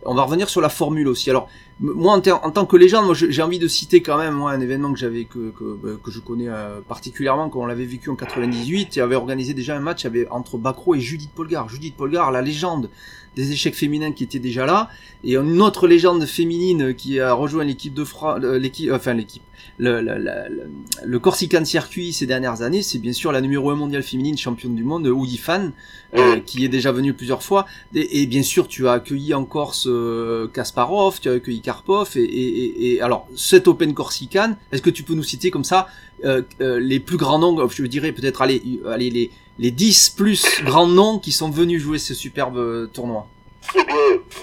On 0.06 0.16
va 0.16 0.24
revenir 0.24 0.50
sur 0.50 0.62
la 0.62 0.70
formule 0.70 1.08
aussi. 1.08 1.30
Alors, 1.30 1.50
moi, 1.80 2.14
en, 2.14 2.52
tant 2.52 2.66
que 2.66 2.78
légende, 2.78 3.06
moi, 3.06 3.16
j'ai 3.16 3.42
envie 3.42 3.60
de 3.60 3.68
citer 3.68 4.02
quand 4.02 4.18
même, 4.18 4.36
moi, 4.36 4.52
un 4.52 4.62
événement 4.62 4.94
que 4.94 5.00
j'avais, 5.00 5.26
que, 5.26 5.50
que, 5.52 5.76
bah, 5.76 5.90
que, 6.02 6.10
je 6.10 6.20
connais 6.20 6.48
euh, 6.48 6.80
particulièrement, 6.88 7.50
qu'on 7.50 7.66
l'avait 7.66 7.86
vécu 7.86 8.10
en 8.10 8.16
98, 8.16 8.96
et 8.96 9.02
avait 9.02 9.16
organisé 9.16 9.54
déjà 9.54 9.76
un 9.76 9.82
match 9.82 10.06
avait, 10.06 10.28
entre 10.30 10.58
Bacro 10.58 10.96
et 10.96 11.02
Judith 11.02 11.32
Polgar. 11.36 11.68
Judith 11.68 11.96
Polgar, 11.96 12.32
la 12.32 12.42
légende 12.42 12.90
des 13.36 13.52
échecs 13.52 13.76
féminins 13.76 14.12
qui 14.12 14.24
était 14.24 14.40
déjà 14.40 14.66
là, 14.66 14.90
et 15.24 15.36
une 15.36 15.62
autre 15.62 15.88
légende 15.88 16.26
féminine 16.26 16.94
qui 16.94 17.20
a 17.20 17.34
rejoint 17.34 17.64
l'équipe 17.64 17.94
de 17.94 18.04
France, 18.04 18.40
euh, 18.44 18.58
l'équipe, 18.60 18.92
enfin 18.92 19.14
l'équipe, 19.14 19.44
le, 19.78 20.02
le, 20.02 20.18
le, 20.18 20.70
le, 21.04 21.20
Corsican 21.20 21.66
Circuit 21.66 22.14
ces 22.14 22.26
dernières 22.26 22.62
années, 22.62 22.82
c'est 22.82 23.00
bien 23.00 23.14
sûr 23.14 23.32
la 23.32 23.42
numéro 23.42 23.70
1 23.72 23.76
mondiale 23.76 24.04
féminine 24.04 24.38
championne 24.38 24.76
du 24.76 24.84
monde, 24.84 25.08
Woody 25.08 25.38
Fan, 25.38 25.74
euh, 26.16 26.40
qui 26.40 26.64
est 26.64 26.70
déjà 26.70 26.92
venue 26.92 27.14
plusieurs 27.14 27.44
fois. 27.44 27.66
Et, 27.94 28.26
bien 28.26 28.44
sûr, 28.44 28.68
tu 28.68 28.88
as 28.88 28.94
accueilli 28.94 29.34
en 29.34 29.44
Corse 29.44 29.88
euh, 29.88 30.48
Kasparov, 30.48 31.20
tu 31.20 31.30
as 31.30 31.34
accueilli 31.34 31.62
Karpov. 31.62 32.12
Et, 32.16 32.24
et, 32.24 32.94
et, 32.94 33.02
alors, 33.02 33.28
cet 33.36 33.68
Open 33.68 33.94
Corsican, 33.94 34.56
est-ce 34.72 34.82
que 34.82 34.90
tu 34.90 35.04
peux 35.04 35.14
nous 35.14 35.24
citer 35.24 35.52
comme 35.52 35.66
ça 35.66 35.88
euh, 36.24 36.44
les 36.62 37.02
plus 37.02 37.18
grands 37.18 37.40
noms, 37.40 37.68
je 37.68 37.84
dirais 37.84 38.14
peut-être 38.14 38.42
allez, 38.42 38.80
allez 38.88 39.10
les, 39.10 39.32
les 39.58 39.72
10 39.72 40.12
plus 40.12 40.64
grands 40.64 40.88
noms 40.88 41.20
qui 41.20 41.32
sont 41.32 41.50
venus 41.50 41.82
jouer 41.82 41.98
ce 41.98 42.14
superbe 42.14 42.92
tournoi. 42.92 43.28
Eh 43.74 43.84
bien, 43.84 43.96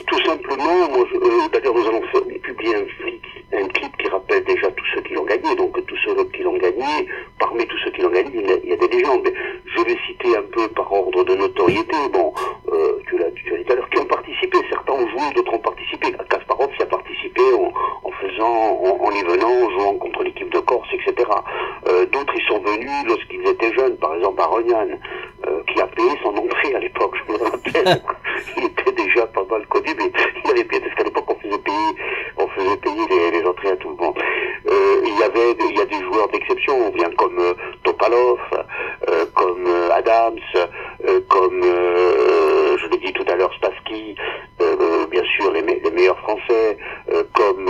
tout 0.06 0.24
simplement, 0.24 0.88
moi, 0.88 1.06
d'ailleurs, 1.52 1.74
nous 1.74 1.86
allons 1.86 2.02
publier 2.42 2.76
un, 2.76 2.86
un 3.52 3.68
clip 3.68 3.96
qui 3.98 4.08
rappelle 4.08 4.44
déjà 4.44 4.70
tous 4.70 4.84
ceux 4.94 5.02
qui 5.02 5.14
l'ont 5.14 5.24
gagné. 5.24 5.54
Donc, 5.56 5.84
tous 5.86 5.96
ceux 6.04 6.24
qui 6.24 6.42
l'ont 6.42 6.56
gagné, 6.56 7.06
parmi 7.38 7.66
tous 7.66 7.78
ceux 7.84 7.90
qui 7.90 8.02
l'ont 8.02 8.10
gagné, 8.10 8.30
il 8.34 8.70
y 8.70 8.72
a 8.72 8.76
des 8.76 8.88
légendes. 8.88 9.28
Je 9.76 9.82
vais 9.82 9.96
citer 10.06 10.36
un 10.36 10.42
peu 10.42 10.68
par 10.68 10.92
ordre 10.92 11.24
de 11.24 11.34
notoriété. 11.34 11.96
Bon, 12.12 12.32
euh, 12.72 12.98
tu 13.08 13.18
l'as 13.18 13.30
dit 13.30 13.42
tout 13.46 13.72
à 13.72 13.74
l'heure, 13.74 13.88
qui 13.90 13.98
ont 13.98 14.06
participé. 14.06 14.58
Certains 14.70 14.92
ont 14.92 15.08
joué, 15.08 15.22
d'autres 15.34 15.54
ont 15.54 15.58
participé. 15.58 16.12
Kasparov 16.28 16.70
y 16.78 16.82
a 16.82 16.86
participé 16.86 17.42
en, 17.54 17.72
en 18.08 18.10
faisant, 18.12 18.80
en, 19.00 19.10
y 19.10 19.22
venant, 19.22 19.66
en 19.66 19.70
jouant 19.70 19.94
contre 19.98 20.22
l'équipe 20.22 20.52
de 20.52 20.60
Corse, 20.60 20.88
etc. 20.92 21.28
Euh, 21.88 22.06
d'autres 22.06 22.34
y 22.34 22.42
sont 22.46 22.60
venus 22.60 22.90
lorsqu'ils 23.06 23.46
étaient 23.46 23.72
jeunes, 23.74 23.96
par 23.96 24.14
exemple 24.14 24.40
Aronian, 24.40 24.88
euh, 25.46 25.62
qui 25.66 25.80
a 25.80 25.86
payé 25.86 26.10
son 26.22 26.30
entrée 26.30 26.74
à 26.74 26.78
l'époque, 26.78 27.14
je 27.26 27.32
me 27.32 27.38
rappelle. 27.38 28.02
il 28.56 28.64
était 28.64 28.92
déjà 28.92 29.26
pas 29.26 29.44
mal 29.50 29.66
connu, 29.66 29.90
mais 29.98 30.10
il 30.44 30.50
avait 30.50 30.64
payé, 30.64 30.80
parce 30.80 30.94
qu'à 30.94 31.04
l'époque 31.04 31.26
on 31.28 31.34
faisait 31.40 31.58
payer, 31.58 31.92
faisait 32.62 32.76
payer 32.76 33.30
les, 33.30 33.44
entrées 33.46 33.70
à 33.70 33.76
tout 33.76 33.90
le 33.90 33.96
monde. 33.96 34.18
Euh, 34.70 35.02
il 35.04 35.18
y 35.18 35.22
avait, 35.22 35.56
il 35.70 35.76
y 35.76 35.80
a 35.80 35.86
des 35.86 36.00
joueurs 36.04 36.28
d'exception, 36.28 36.74
on 36.86 36.90
vient 36.90 37.10
comme 37.16 37.38
euh, 37.38 37.54
Topalov, 37.84 38.38
euh, 39.08 39.26
comme 39.34 39.66
Adams, 39.92 40.38
comme, 41.28 41.62
je 41.62 42.88
l'ai 42.88 42.98
dit 42.98 43.12
tout 43.12 43.24
à 43.28 43.36
l'heure, 43.36 43.52
Spassky, 43.54 44.14
bien 45.10 45.22
sûr 45.36 45.50
les, 45.52 45.62
meilleurs 45.62 46.18
français, 46.20 46.76
comme 47.34 47.68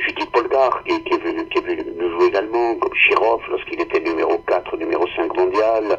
Judith 0.00 0.30
Polgar 0.32 0.82
qui, 0.84 0.92
est 0.92 1.22
venu, 1.22 1.46
qui 1.48 1.60
jouer 1.60 2.26
également, 2.26 2.76
comme 2.76 2.94
Chirov 2.94 3.40
lorsqu'il 3.50 3.80
était 3.80 4.00
numéro 4.00 4.38
4, 4.46 4.76
numéro 4.76 5.06
5 5.16 5.36
mondial, 5.36 5.98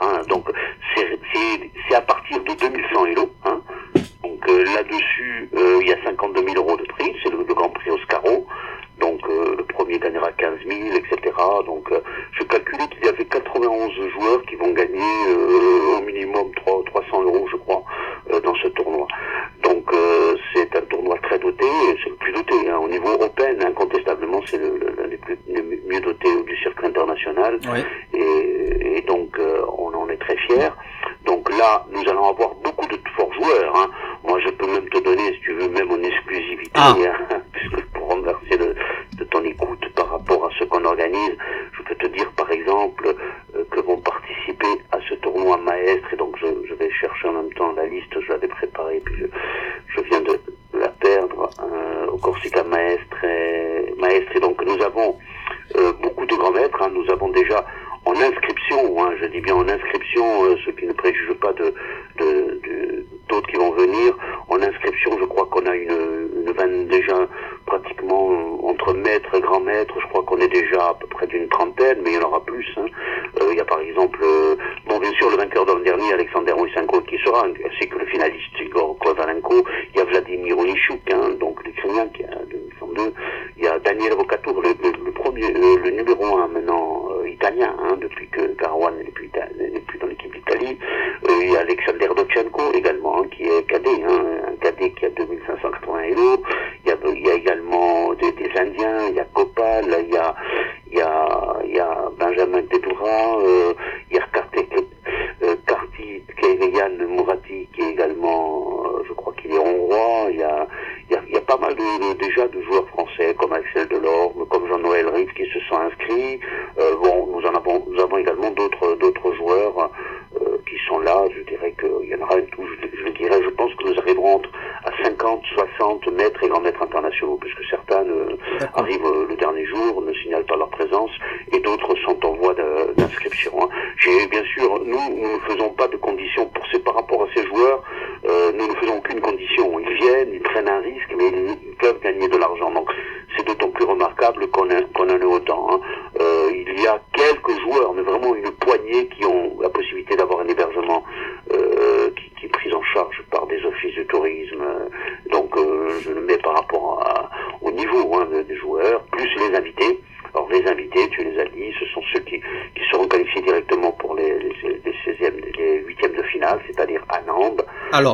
Hein. 0.00 0.22
donc 0.28 0.48
c'est 0.94 1.94
à 1.94 2.00
partir 2.00 2.42
de 2.44 2.54
2100 2.54 3.06
élos 3.06 3.33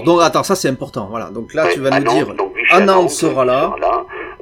Donc 0.05 0.21
attends, 0.23 0.43
ça 0.43 0.55
c'est 0.55 0.69
important. 0.69 1.09
Voilà, 1.11 1.31
donc 1.31 1.55
là 1.55 1.67
tu 1.73 1.81
vas 1.81 1.99
nous 1.99 2.11
dire. 2.11 2.35
Anand 2.73 3.09
sera 3.09 3.45
là. 3.45 3.75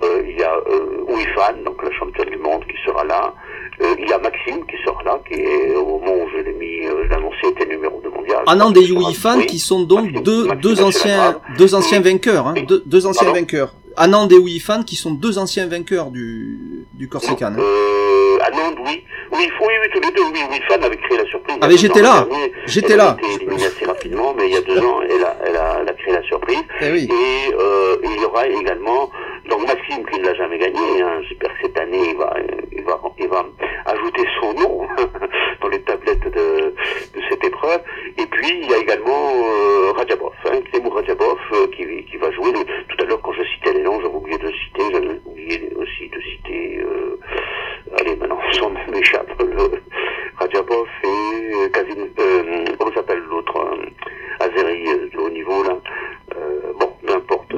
Euh, 0.02 0.22
il 0.28 0.38
y 0.38 0.42
a 0.44 0.52
euh, 0.54 1.64
donc 1.64 1.82
la 1.82 1.90
championne 1.92 2.30
du 2.30 2.38
monde, 2.38 2.62
qui 2.64 2.76
sera 2.86 3.04
là. 3.04 3.34
Euh, 3.80 3.94
il 3.98 4.08
y 4.08 4.12
a 4.12 4.18
Maxime 4.18 4.64
qui 4.66 4.76
sera 4.84 5.02
là, 5.04 5.20
qui 5.26 5.34
est 5.40 5.74
au 5.76 5.86
moment 5.86 6.12
où 6.12 6.28
je 6.32 6.42
l'ai 6.42 6.52
mis, 6.52 6.86
euh, 6.86 7.04
je 7.08 7.14
annoncé, 7.14 7.46
était 7.50 7.66
numéro 7.66 8.00
2 8.02 8.10
mondial. 8.10 8.38
Anand 8.46 8.72
et 8.72 8.90
Ouifan, 8.90 9.38
oui. 9.38 9.46
qui 9.46 9.58
sont 9.58 9.82
donc 9.82 10.08
hein, 10.16 10.20
deux, 10.24 10.48
deux, 10.56 10.82
anciens, 10.82 11.40
deux 11.56 11.74
anciens 11.74 12.00
vainqueurs. 12.00 12.54
Deux, 12.86 13.06
anciens 13.06 13.32
vainqueurs. 13.32 13.74
Anand 13.96 14.28
et 14.28 14.38
Ouifan, 14.38 14.82
qui 14.82 14.96
sont 14.96 15.12
deux 15.12 15.38
anciens 15.38 15.66
vainqueurs 15.66 16.10
du, 16.10 16.86
du 16.94 17.08
Corsican. 17.08 17.46
Anand, 17.46 17.58
hein. 17.58 18.74
oui. 18.84 19.04
Oui, 19.30 19.46
oui, 19.60 19.74
oui, 19.82 19.88
tous 19.92 20.00
les 20.00 20.14
deux. 20.14 20.22
Oui, 20.24 20.40
Ouifan 20.50 20.82
avait 20.82 20.96
créé 20.96 21.18
la 21.18 21.26
surprise. 21.26 21.58
Ah, 21.60 21.68
mais 21.68 21.76
j'étais 21.76 22.02
là. 22.02 22.26
J'étais 22.66 22.96
là. 22.96 23.16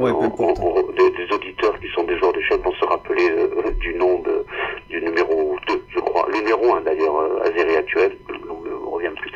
Ouais, 0.01 0.11
on- 0.11 0.33
on- 0.39 0.93
des, 0.93 1.11
des 1.11 1.33
auditeurs 1.35 1.79
qui 1.81 1.89
sont 1.95 2.05
des 2.05 2.17
joueurs 2.19 2.33
d'échecs 2.33 2.63
vont 2.63 2.73
se 2.75 2.85
rappeler 2.85 3.31
euh, 3.31 3.71
du 3.81 3.95
nom 3.95 4.19
de, 4.21 4.45
du 4.89 5.01
numéro 5.03 5.57
2, 5.69 5.83
je 5.95 6.01
crois. 6.01 6.27
Le 6.29 6.39
numéro 6.39 6.75
1 6.75 6.81
d'ailleurs, 6.83 7.17
euh, 7.21 7.43
Azeri 7.45 7.77
actuel, 7.77 8.17
me 8.29 8.89
revient 8.91 9.13
plus. 9.21 9.33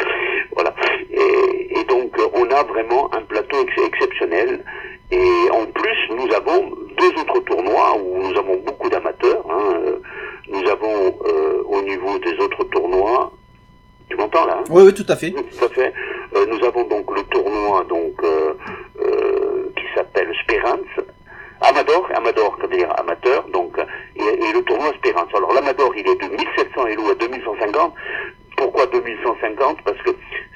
Voilà. 0.54 0.75
Et, 1.11 1.80
et 1.80 1.85
donc, 1.85 2.18
euh, 2.18 2.26
on 2.35 2.44
a 2.50 2.62
vraiment 2.64 3.12
un 3.14 3.23
plateau 3.23 3.59
ex- 3.62 3.87
exceptionnel. 3.87 4.64
Et 5.11 5.50
en 5.52 5.66
plus, 5.66 5.99
nous 6.16 6.33
avons 6.35 6.71
deux 6.99 7.21
autres 7.21 7.40
tournois 7.40 7.97
où 8.02 8.18
nous 8.23 8.37
avons 8.38 8.56
beaucoup 8.64 8.88
d'amateurs. 8.88 9.44
hein. 9.50 9.75
Euh, 9.87 9.99
Nous 10.49 10.68
avons 10.71 10.97
euh, 11.26 11.62
au 11.66 11.80
niveau 11.83 12.18
des 12.18 12.35
autres 12.44 12.64
tournois, 12.64 13.33
tu 14.11 14.16
m'entends 14.16 14.44
là 14.47 14.59
hein? 14.61 14.64
Oui, 14.71 14.83
oui, 14.87 14.92
tout 14.94 15.06
à 15.09 15.16
fait. 15.16 15.30
tout 15.30 15.64
à 15.64 15.68
fait. 15.68 15.92
Euh, 16.37 16.44
nous 16.47 16.62
avons 16.66 16.85
donc 16.85 17.06
le 17.16 17.23
tournoi 17.35 17.85
donc 17.88 18.12
euh, 18.23 18.52
euh, 19.00 19.71
qui 19.76 19.85
s'appelle 19.94 20.30
Spérance. 20.42 20.94
Amador, 21.61 22.09
Amador, 22.14 22.56
ça 22.61 22.66
veut 22.66 22.76
dire 22.76 22.92
amateur, 22.99 23.44
donc, 23.52 23.73
et, 24.16 24.21
et 24.21 24.52
le 24.52 24.62
tournoi 24.62 24.92
Spérance. 24.99 25.33
Alors 25.35 25.52
l'Amador, 25.54 25.92
il 25.97 26.06
est 26.06 26.21
de 26.21 26.28
1700 26.28 26.87
élo 26.88 27.02
à 27.11 27.14
2150. 27.14 27.94
Pourquoi 28.56 28.87
2150 28.87 29.83
Parce 29.83 29.99
que 30.02 30.11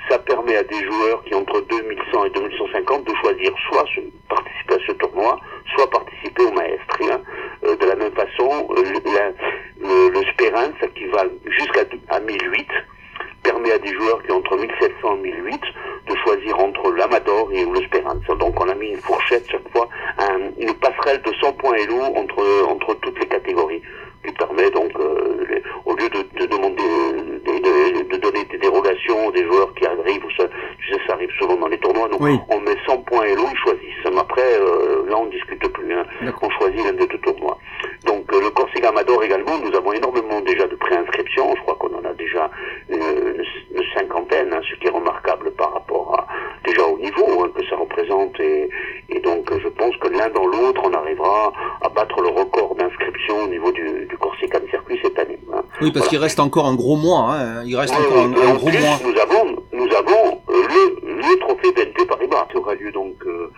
ça 0.08 0.18
permet 0.18 0.56
à 0.56 0.62
des 0.62 0.84
joueurs 0.84 1.22
qui 1.24 1.34
ont 1.34 1.40
entre 1.40 1.60
2100 1.62 2.24
et 2.26 2.30
2150 2.30 3.04
de 3.04 3.14
choisir 3.22 3.52
soit 3.70 3.84
se- 3.94 4.00
participer 4.28 4.74
à 4.74 4.78
ce 4.86 4.92
tournoi, 4.92 5.38
soit 5.74 5.88
participer 5.90 6.42
au 6.42 6.52
maestre. 6.52 6.98
hein. 7.10 7.20
Euh, 7.64 7.74
de 7.76 7.86
la 7.86 7.96
même 7.96 8.12
façon, 8.12 8.68
euh, 8.70 8.82
le, 8.82 9.12
la- 9.12 9.32
le, 9.80 10.10
le 10.10 10.22
Spérance, 10.32 10.78
qui 10.94 11.06
va 11.06 11.24
jusqu'à 11.46 11.80
à 12.08 12.20
1008, 12.20 12.66
permet 13.42 13.72
à 13.72 13.78
des 13.78 13.92
joueurs 13.94 14.22
qui 14.22 14.30
ont 14.32 14.36
entre 14.38 14.56
1700 14.56 15.16
et 15.24 15.30
1008 15.32 15.60
de 16.08 16.16
choisir 16.24 16.58
entre 16.60 16.92
l'Amador 16.92 17.50
et 17.52 17.64
le 17.64 17.80
Speranza. 17.86 18.34
Donc 18.38 18.58
on 18.60 18.68
a 18.68 18.74
mis 18.74 18.88
une 18.90 19.00
fourchette 19.00 19.44
chaque 19.50 19.68
fois, 19.72 19.88
un- 20.18 20.50
une 20.58 20.74
passerelle 20.74 21.20
de 21.22 21.32
100 21.40 21.52
points 21.54 21.74
Elo 21.76 22.00
entre, 22.16 22.44
entre 22.68 22.94
toutes 23.00 23.18
les 23.18 23.26
catégories, 23.26 23.82
qui 24.24 24.32
permet 24.32 24.70
donc, 24.70 24.90
euh, 24.98 25.44
les- 25.50 25.62
au 25.84 25.94
lieu 25.96 26.08
de, 26.08 26.22
de 26.40 26.46
demander, 26.46 26.82
euh, 26.82 27.38
de, 27.44 28.02
de- 28.02 28.08
de 28.10 28.16
donner 28.16 28.44
des 28.44 28.58
dérogations 28.58 29.26
aux 29.26 29.32
des 29.32 29.44
joueurs 29.44 29.72
qui 29.74 29.86
arrivent, 29.86 30.24
ou 30.24 30.30
ça, 30.36 30.44
tu 30.80 30.92
sais, 30.92 31.00
ça 31.06 31.14
arrive 31.14 31.30
souvent 31.38 31.56
dans 31.56 31.68
les 31.68 31.78
tournois, 31.78 32.08
donc 32.08 32.20
Oui. 32.20 32.38
on 32.50 32.60
met 32.60 32.76
100 32.86 32.98
points 32.98 33.24
Elo, 33.26 33.44
ils 33.50 33.58
choisissent. 33.58 33.84
Mais 34.12 34.18
Après, 34.20 34.42
euh, 34.60 35.06
là 35.08 35.16
on 35.18 35.26
discute 35.26 35.66
plus, 35.72 35.92
hein. 35.94 36.04
D'accord. 36.22 36.48
on 36.48 36.50
choisit 36.58 36.84
l'un 36.84 36.92
des 36.92 37.06
deux 37.06 37.18
tournois. 37.18 37.58
Donc 38.04 38.24
euh, 38.32 38.40
le 38.40 38.50
Corsica 38.50 38.88
Amador 38.88 39.22
également, 39.22 39.58
nous 39.58 39.74
avons 39.76 39.92
énormément 39.92 40.40
déjà 40.40 40.66
de 40.66 40.74
préinscriptions, 40.76 41.54
je 41.56 41.62
crois 41.62 41.76
qu'on 41.76 41.94
en 41.94 42.04
a 42.04 42.12
déjà 42.14 42.50
une, 42.88 42.96
une- 42.98 43.44
une 43.76 43.84
cinquantaine, 43.94 44.52
hein, 44.52 44.60
ce 44.68 44.74
qui 44.78 44.86
est 44.86 44.90
remarquable 44.90 45.50
par 45.52 45.72
rapport 45.74 46.14
à 46.18 46.26
déjà 46.66 46.84
au 46.86 46.98
niveau 46.98 47.42
hein, 47.44 47.50
que 47.54 47.64
ça 47.66 47.76
représente 47.76 48.38
et, 48.40 48.68
et 49.10 49.20
donc 49.20 49.50
euh, 49.52 49.58
je 49.62 49.68
pense 49.68 49.96
que 49.98 50.08
l'un 50.08 50.28
dans 50.30 50.46
l'autre 50.46 50.80
on 50.84 50.92
arrivera 50.92 51.52
à 51.82 51.88
battre 51.88 52.20
le 52.20 52.28
record 52.28 52.74
d'inscription 52.76 53.44
au 53.44 53.48
niveau 53.48 53.70
du, 53.72 54.06
du 54.06 54.16
Corsica 54.18 54.58
de 54.60 54.68
circuit 54.68 54.98
cette 55.02 55.18
année. 55.18 55.38
hein. 55.54 55.62
Qu'il 56.18 56.24
reste 56.24 56.40
encore 56.40 56.66
un 56.66 56.74
gros 56.74 56.96
mois. 56.96 57.32
Hein. 57.34 57.62
Il 57.64 57.76
reste 57.76 57.94
Oui, 57.96 58.04
encore 58.06 58.26
oui, 58.26 58.42
un 58.50 58.54
gros 58.54 58.68
plus, 58.68 58.78
mois. 58.80 58.98
Nous 59.04 59.20
avons, 59.20 59.62
nous 59.72 59.88
avons 59.96 60.40
euh, 60.50 60.62
le, 61.06 61.16
le 61.16 61.38
trophée 61.38 61.70
BNP 61.72 62.06
Paribas 62.06 62.46
qui 62.50 62.56
aura 62.56 62.74
lieu 62.74 62.90
donc 62.90 63.14
euh, 63.24 63.52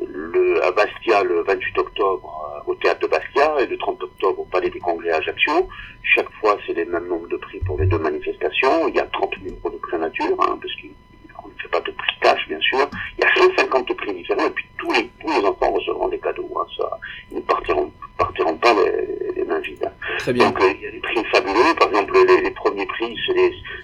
le, 0.00 0.64
à 0.64 0.70
Bastia 0.70 1.22
le 1.24 1.42
28 1.42 1.78
octobre 1.78 2.52
euh, 2.66 2.70
au 2.70 2.74
théâtre 2.76 3.00
de 3.00 3.06
Bastia 3.08 3.56
et 3.60 3.66
le 3.66 3.76
30 3.76 4.02
octobre 4.02 4.40
au 4.40 4.44
Palais 4.44 4.70
des 4.70 4.78
Congrès 4.80 5.10
à 5.10 5.16
Ajaccio. 5.18 5.68
Chaque 6.14 6.30
fois, 6.40 6.56
c'est 6.66 6.72
les 6.72 6.86
mêmes 6.86 7.06
nombres 7.06 7.28
de 7.28 7.36
prix 7.36 7.58
pour 7.66 7.78
les 7.78 7.86
deux 7.86 7.98
manifestations. 7.98 8.88
Il 8.88 8.94
y 8.94 9.00
a 9.00 9.06
30 9.12 9.34
000 9.44 9.54
euros 9.62 9.70
de 9.70 9.78
prix 9.78 9.98
nature, 9.98 10.36
hein, 10.40 10.58
parce 10.60 10.72
qu'on 10.80 11.48
ne 11.48 11.54
fait 11.60 11.68
pas 11.68 11.80
de 11.80 11.90
prix 11.90 12.16
cash, 12.22 12.48
bien 12.48 12.60
sûr. 12.60 12.88
Il 13.18 13.24
y 13.24 13.26
a 13.26 13.34
150 13.56 13.94
prix 13.94 14.14
différents 14.14 14.46
et 14.46 14.50
puis 14.50 14.64
tous 14.78 14.90
les, 14.92 15.10
tous 15.20 15.28
les 15.38 15.46
enfants 15.46 15.70
recevront 15.70 16.08
des 16.08 16.18
cadeaux. 16.18 16.48
Hein, 16.58 16.66
ça, 16.78 16.98
ils 17.30 17.36
ne 17.36 17.42
partiront, 17.42 17.92
partiront 18.16 18.56
pas 18.56 18.72
les, 18.74 19.34
les 19.34 19.44
mains 19.44 19.58
vides. 19.60 19.84
hein. 19.84 19.92
Très 20.18 20.32
bien. 20.32 20.46
Donc 20.46 20.60
euh, 20.62 20.72
il 20.76 20.82
y 20.82 20.86
a 20.86 20.90
des 20.92 20.98
prix 21.00 21.22
fabuleux, 21.32 21.74
par 21.78 21.88
exemple 21.88 22.14
les, 22.26 22.50
les 23.08 23.16
premiers 23.26 23.50
prix 23.50 23.75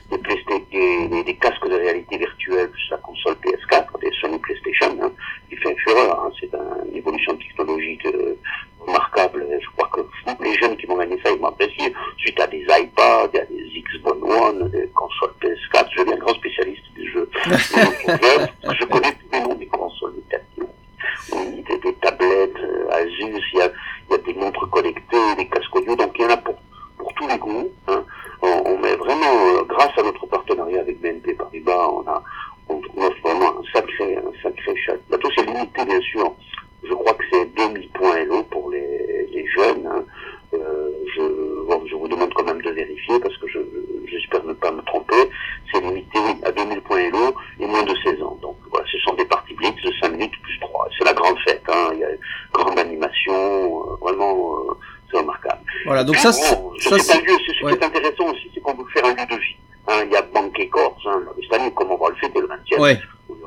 ça, 56.31 56.57
oh, 56.57 56.73
ça, 56.79 56.99
c'est 56.99 57.13
ce 57.13 57.65
ouais. 57.65 57.73
intéressant 57.73 58.31
aussi, 58.31 58.51
c'est 58.55 58.61
qu'on 58.61 58.75
veut 58.75 58.85
faire 58.95 59.05
un 59.07 59.11
lieu 59.11 59.27
de 59.27 59.37
vie. 59.37 59.57
Hein, 59.89 60.05
il 60.07 60.13
y 60.13 60.17
a 60.17 60.23
Banque 60.23 60.69
Corse, 60.71 61.03
hein, 61.07 61.23
cette 61.41 61.53
année, 61.61 61.73
comme 61.75 61.91
on 61.91 61.97
va 61.97 62.11
le 62.11 62.15
faire 62.17 62.29
fêter 62.29 62.41
le 62.41 62.47
20 62.47 62.83
ouais. 62.83 63.01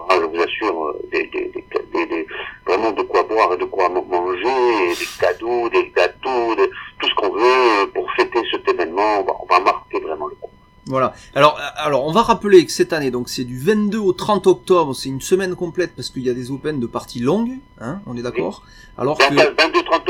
Ah, 0.09 0.15
je 0.19 0.25
vous 0.25 0.43
assure, 0.43 0.87
euh, 0.87 2.25
vraiment 2.67 2.91
de 2.91 3.01
quoi 3.03 3.23
boire 3.23 3.53
et 3.53 3.57
de 3.57 3.65
quoi 3.65 3.89
manger, 3.89 4.95
des 4.99 5.05
cadeaux, 5.19 5.69
des 5.69 5.91
gâteaux, 5.95 6.55
tout 6.99 7.07
ce 7.07 7.15
qu'on 7.15 7.31
veut 7.33 7.41
euh, 7.41 7.85
pour 7.93 8.11
fêter 8.13 8.39
cet 8.51 8.67
événement. 8.67 9.25
On 9.25 9.45
va, 9.45 9.59
marquer 9.61 9.99
vraiment 9.99 10.27
le 10.27 10.35
coup. 10.35 10.49
Voilà. 10.87 11.13
Alors, 11.33 11.57
euh, 11.59 11.63
alors, 11.77 12.05
on 12.05 12.11
va 12.11 12.21
rappeler 12.21 12.65
que 12.65 12.71
cette 12.71 12.93
année, 12.93 13.09
donc 13.09 13.29
c'est 13.29 13.43
du 13.43 13.57
22 13.57 13.97
au 13.97 14.13
30 14.13 14.47
octobre, 14.47 14.93
c'est 14.93 15.09
une 15.09 15.21
semaine 15.21 15.55
complète 15.55 15.95
parce 15.95 16.09
qu'il 16.09 16.23
y 16.23 16.29
a 16.29 16.33
des 16.33 16.51
Open 16.51 16.79
de 16.79 16.87
parties 16.87 17.19
longues, 17.19 17.57
hein, 17.79 18.01
on 18.05 18.15
est 18.17 18.21
d'accord? 18.21 18.63
Alors 18.97 19.17
22, 19.19 19.83
30 19.83 20.04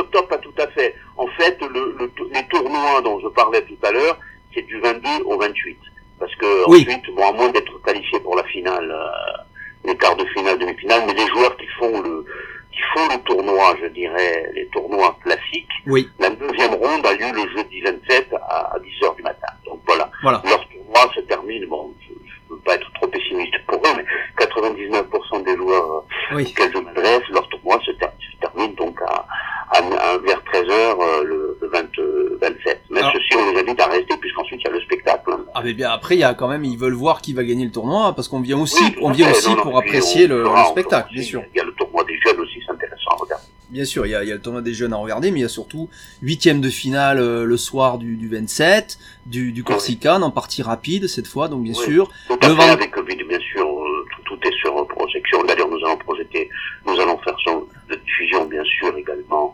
oui, 15.88 16.10
la 16.20 16.30
deuxième 16.30 16.74
ronde 16.76 17.06
a 17.06 17.14
lieu 17.14 17.32
le 17.34 17.50
jeudi 17.56 17.82
27 17.82 18.34
à, 18.50 18.74
à 18.76 18.80
10h 18.80 19.16
du 19.16 19.24
matin. 19.24 19.48
Donc 19.66 19.82
voilà, 19.88 20.10
voilà. 20.24 20.42
leur 20.46 20.60
tournoi 20.70 21.14
se 21.16 21.22
termine, 21.22 21.66
bon, 21.68 21.94
je 22.08 22.14
ne 22.14 22.56
veux 22.58 22.62
pas 22.64 22.76
être 22.76 22.92
trop 22.94 23.08
pessimiste 23.08 23.54
pour 23.68 23.78
eux, 23.78 23.94
mais 23.98 24.06
99% 24.44 25.44
des 25.44 25.56
joueurs 25.56 26.04
Oui. 26.34 26.44
auxquels 26.50 26.72
je 26.74 26.80
m'adresse, 26.80 27.22
leur 27.32 27.48
tournoi 27.50 27.80
se, 27.86 27.92
ter- 27.92 28.12
se 28.20 28.38
termine 28.40 28.74
donc 28.76 28.98
à, 29.02 29.26
à, 29.72 29.78
à- 29.78 30.18
vers 30.20 30.42
13h 30.54 31.24
le, 31.24 31.58
le 31.62 31.68
20, 31.68 31.80
euh, 32.00 32.38
27. 32.42 32.82
Mais 32.90 33.00
Alors- 33.00 33.12
ceci, 33.14 33.30
on 33.38 33.52
les 33.52 33.60
invite 33.62 33.80
à 33.80 33.88
rester 33.88 34.18
puisqu'ensuite 34.18 34.62
il 34.62 34.66
y 34.66 34.70
a 34.70 34.74
le 34.74 34.82
spectacle. 34.82 35.32
hein. 35.32 35.40
Ah 35.54 35.62
mais 35.64 35.74
bien 35.74 35.90
après 35.92 36.16
il 36.16 36.20
y 36.20 36.24
a 36.24 36.34
quand 36.34 36.48
même 36.48 36.66
ils 36.66 36.78
veulent 36.78 36.94
voir 36.94 37.22
qui 37.22 37.34
va 37.34 37.44
gagner 37.44 37.66
le 37.66 37.72
tournoi 37.72 38.14
parce 38.14 38.28
qu'on 38.28 38.42
vient 38.42 38.60
aussi 38.60 38.84
Oui, 38.84 38.96
on 39.02 39.12
vient 39.12 39.28
fait. 39.28 39.38
aussi 39.38 39.50
Non, 39.52 39.56
non, 39.58 39.64
pour 39.64 39.78
apprécier 39.78 40.26
on 40.26 40.30
le, 40.30 40.44
le 40.44 40.66
spectacle 40.70 41.14
bien 41.14 41.24
sûr 41.24 41.42
Il 41.54 41.58
y 41.58 41.62
a 41.62 41.64
le 41.64 41.74
tournoi 41.74 42.04
des 42.04 42.18
jeunes 42.20 42.40
aussi, 42.40 42.60
c'est 42.66 42.72
intéressant 42.74 43.12
à 43.12 43.16
regarder. 43.16 43.46
Bien 43.76 43.86
sûr 43.86 44.06
il 44.06 44.12
y 44.12 44.16
a, 44.16 44.24
il 44.24 44.30
y 44.30 44.32
a 44.32 44.36
le 44.36 44.42
tournoi 44.42 44.62
des 44.62 44.74
jeunes 44.74 44.94
à 44.94 44.98
regarder 44.98 45.32
mais 45.32 45.40
il 45.40 45.42
y 45.42 45.46
a 45.46 45.50
surtout 45.50 45.90
huitième 46.22 46.62
de 46.62 46.70
finale 46.70 47.20
euh, 47.20 47.44
le 47.44 47.58
soir 47.58 47.98
du, 47.98 48.16
du 48.16 48.30
27 48.30 48.98
du, 49.26 49.52
du 49.52 49.64
Corsican 49.64 50.22
en 50.22 50.32
partie 50.32 50.62
rapide 50.64 51.08
cette 51.08 51.28
fois 51.28 51.50
donc 51.50 51.62
bien 51.64 51.74
Oui. 51.78 51.84
sûr 51.84 52.10
Tout 52.30 52.40
à 52.42 52.48
Le 52.48 52.56
fait, 52.56 52.62
vend- 52.68 52.72
avec 52.74 52.92
Covid, 52.92 53.18
bien 53.28 53.40
sûr, 53.52 53.66
euh, 53.68 54.06
tout, 54.16 54.36
tout 54.38 54.48
est 54.48 54.56
sur 54.62 54.78
euh, 54.78 54.86
projection. 54.86 55.44
D'ailleurs, 55.44 55.68
nous 55.70 55.78
allons 55.86 55.98
projeter, 55.98 56.50
nous 56.88 56.98
allons 57.02 57.18
faire 57.20 57.36
son, 57.44 57.68
de 57.90 57.96
diffusion, 57.96 58.46
bien 58.46 58.64
sûr, 58.64 58.96
également 58.98 59.54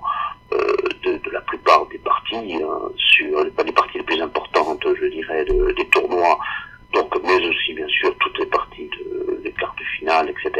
euh, 0.53 0.57
de, 1.05 1.11
de 1.25 1.29
la 1.31 1.41
plupart 1.41 1.87
des 1.91 1.97
parties, 1.97 2.53
hein, 2.61 2.79
sur 2.97 3.51
pas 3.55 3.63
les 3.63 3.71
parties 3.71 3.97
les 3.97 4.03
plus 4.03 4.21
importantes, 4.21 4.83
je 5.01 5.07
dirais, 5.07 5.45
de- 5.45 5.71
des 5.77 5.87
tournois. 5.87 6.37
Donc, 6.93 7.09
mais 7.23 7.37
aussi, 7.47 7.73
bien 7.73 7.87
sûr, 7.87 8.13
toutes 8.19 8.37
les 8.39 8.45
parties 8.57 8.89
de, 8.97 9.41
des 9.45 9.51
cartes 9.53 9.79
de 9.79 9.85
finale, 9.97 10.29
etc. 10.29 10.51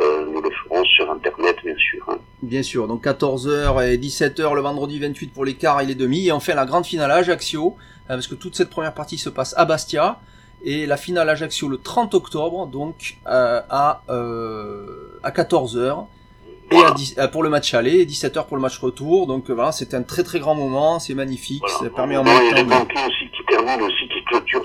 Euh, 0.00 0.26
nous 0.32 0.42
le 0.42 0.50
ferons 0.50 0.84
sur 0.84 1.08
Internet, 1.10 1.56
bien 1.64 1.76
sûr. 1.76 2.04
hein. 2.08 2.18
Bien 2.62 2.68
sûr 2.68 2.86
donc 2.86 3.04
14h 3.04 3.92
et 3.92 3.98
17h 3.98 4.54
le 4.54 4.60
vendredi 4.60 5.00
28 5.00 5.32
pour 5.32 5.44
les 5.44 5.54
quarts 5.54 5.80
et 5.80 5.86
les 5.86 5.96
demi 5.96 6.28
et 6.28 6.32
enfin 6.32 6.54
la 6.54 6.64
grande 6.64 6.86
finale 6.86 7.10
à 7.10 7.16
Ajaccio 7.16 7.74
euh, 8.08 8.14
parce 8.14 8.28
que 8.28 8.36
toute 8.36 8.54
cette 8.54 8.70
première 8.70 8.94
partie 8.94 9.18
se 9.18 9.28
passe 9.28 9.52
à 9.56 9.64
Bastia 9.64 10.20
et 10.64 10.86
la 10.86 10.96
finale 10.96 11.28
à 11.28 11.32
Ajaccio 11.32 11.66
le 11.66 11.78
30 11.78 12.14
octobre 12.14 12.68
donc 12.68 13.16
euh, 13.26 13.60
à 13.68 14.02
euh, 14.10 15.18
à 15.24 15.32
14h 15.32 16.06
et 16.70 16.76
à 16.84 16.92
10, 16.92 17.16
euh, 17.18 17.28
pour 17.28 17.42
le 17.42 17.48
match 17.50 17.74
aller, 17.74 18.00
et 18.00 18.06
17h 18.06 18.46
pour 18.46 18.56
le 18.56 18.62
match 18.62 18.78
retour. 18.78 19.26
Donc 19.26 19.50
voilà, 19.50 19.72
c'est 19.72 19.92
un 19.92 20.02
très 20.02 20.22
très 20.22 20.38
grand 20.38 20.54
moment, 20.54 21.00
c'est 21.00 21.12
magnifique, 21.12 21.62
Voilà. 21.66 21.90
ça 21.90 21.90
permet 21.90 22.16
en 22.16 22.24
même 22.24 22.32
temps. 22.68 23.06
aussi 23.06 23.28
qui 23.36 23.44
terminent 23.46 23.84
aussi, 23.84 24.08
qui 24.08 24.24
clôturent 24.24 24.62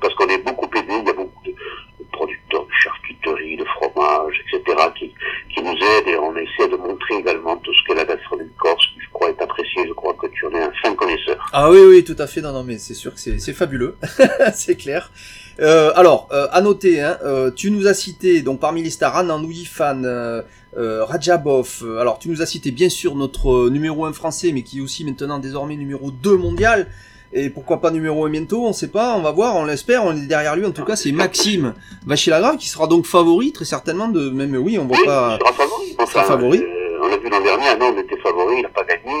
parce 0.00 0.14
qu'on 0.14 0.26
est 0.28 0.38
beaucoup 0.38 0.66
aidé. 0.76 0.92
Il 1.00 1.06
y 1.06 1.10
a 1.10 1.12
beaucoup 1.12 1.42
de, 1.44 1.50
de 1.50 2.04
producteurs 2.12 2.64
de 2.64 2.72
charcuterie, 2.82 3.56
de 3.56 3.64
fromage, 3.64 4.34
etc. 4.46 4.76
qui, 4.98 5.12
qui 5.54 5.62
nous 5.62 5.72
aident 5.72 6.08
et 6.08 6.18
on 6.18 6.34
essaie 6.36 6.68
de 6.68 6.76
montrer 6.76 7.16
également 7.16 7.56
tout 7.56 7.72
ce 7.72 7.92
que 7.92 7.96
la 7.98 8.04
gastronomie 8.04 8.50
corse, 8.58 8.84
qui 8.94 9.00
je 9.00 9.10
crois 9.12 9.30
est 9.30 9.42
appréciée. 9.42 9.86
Je 9.86 9.92
crois 9.92 10.14
que 10.14 10.26
tu 10.28 10.46
en 10.46 10.50
es 10.52 10.62
un 10.62 10.72
fin 10.82 10.94
connaisseur. 10.94 11.45
Ah 11.58 11.70
oui, 11.70 11.78
oui, 11.88 12.04
tout 12.04 12.16
à 12.18 12.26
fait. 12.26 12.42
Non, 12.42 12.52
non, 12.52 12.64
mais 12.64 12.76
c'est 12.76 12.92
sûr 12.92 13.14
que 13.14 13.18
c'est 13.20 13.38
c'est 13.38 13.54
fabuleux, 13.54 13.96
c'est 14.54 14.76
clair. 14.76 15.10
Euh, 15.58 15.90
alors, 15.96 16.28
euh, 16.30 16.48
à 16.52 16.60
noter, 16.60 17.00
hein, 17.00 17.16
euh, 17.24 17.50
tu 17.50 17.70
nous 17.70 17.86
as 17.86 17.94
cité 17.94 18.42
donc 18.42 18.60
parmi 18.60 18.82
les 18.82 18.90
stars 18.90 19.16
Anand 19.16 19.42
Fan, 19.64 20.04
euh, 20.04 20.42
euh, 20.76 21.02
Rajabov. 21.02 21.82
alors, 21.98 22.18
tu 22.18 22.28
nous 22.28 22.42
as 22.42 22.46
cité 22.46 22.70
bien 22.72 22.90
sûr 22.90 23.14
notre 23.14 23.68
euh, 23.68 23.70
numéro 23.70 24.04
1 24.04 24.12
français, 24.12 24.52
mais 24.52 24.60
qui 24.64 24.78
est 24.78 24.80
aussi 24.82 25.02
maintenant 25.06 25.38
désormais 25.38 25.76
numéro 25.76 26.10
2 26.10 26.36
mondial. 26.36 26.88
Et 27.32 27.48
pourquoi 27.48 27.80
pas 27.80 27.90
numéro 27.90 28.26
1 28.26 28.30
bientôt 28.30 28.66
On 28.66 28.74
sait 28.74 28.88
pas, 28.88 29.16
on 29.16 29.22
va 29.22 29.30
voir, 29.30 29.56
on 29.56 29.64
l'espère. 29.64 30.04
On 30.04 30.14
est 30.14 30.26
derrière 30.26 30.56
lui. 30.56 30.66
En 30.66 30.72
tout 30.72 30.84
cas, 30.84 30.94
c'est 30.94 31.10
Maxime 31.10 31.72
Vachilagrave 32.04 32.58
qui 32.58 32.68
sera 32.68 32.86
donc 32.86 33.06
favori 33.06 33.52
très 33.52 33.64
certainement 33.64 34.08
de 34.08 34.28
même 34.28 34.54
oui, 34.56 34.78
on 34.78 34.84
voit 34.84 34.98
Oui, 34.98 35.06
pas. 35.06 35.38
il 35.40 35.46
sera 35.46 35.52
favori. 35.54 35.96
sera 36.12 36.24
favori. 36.24 36.62
on 37.02 37.08
l'a 37.08 37.16
vu 37.16 37.30
l'an 37.30 37.40
dernier, 37.42 37.64
ah 37.70 37.76
non, 37.80 37.94
on 37.96 37.98
était 38.00 38.18
favori, 38.22 38.56
il 38.58 38.62
n'a 38.62 38.68
pas 38.68 38.84
gagné. 38.84 39.14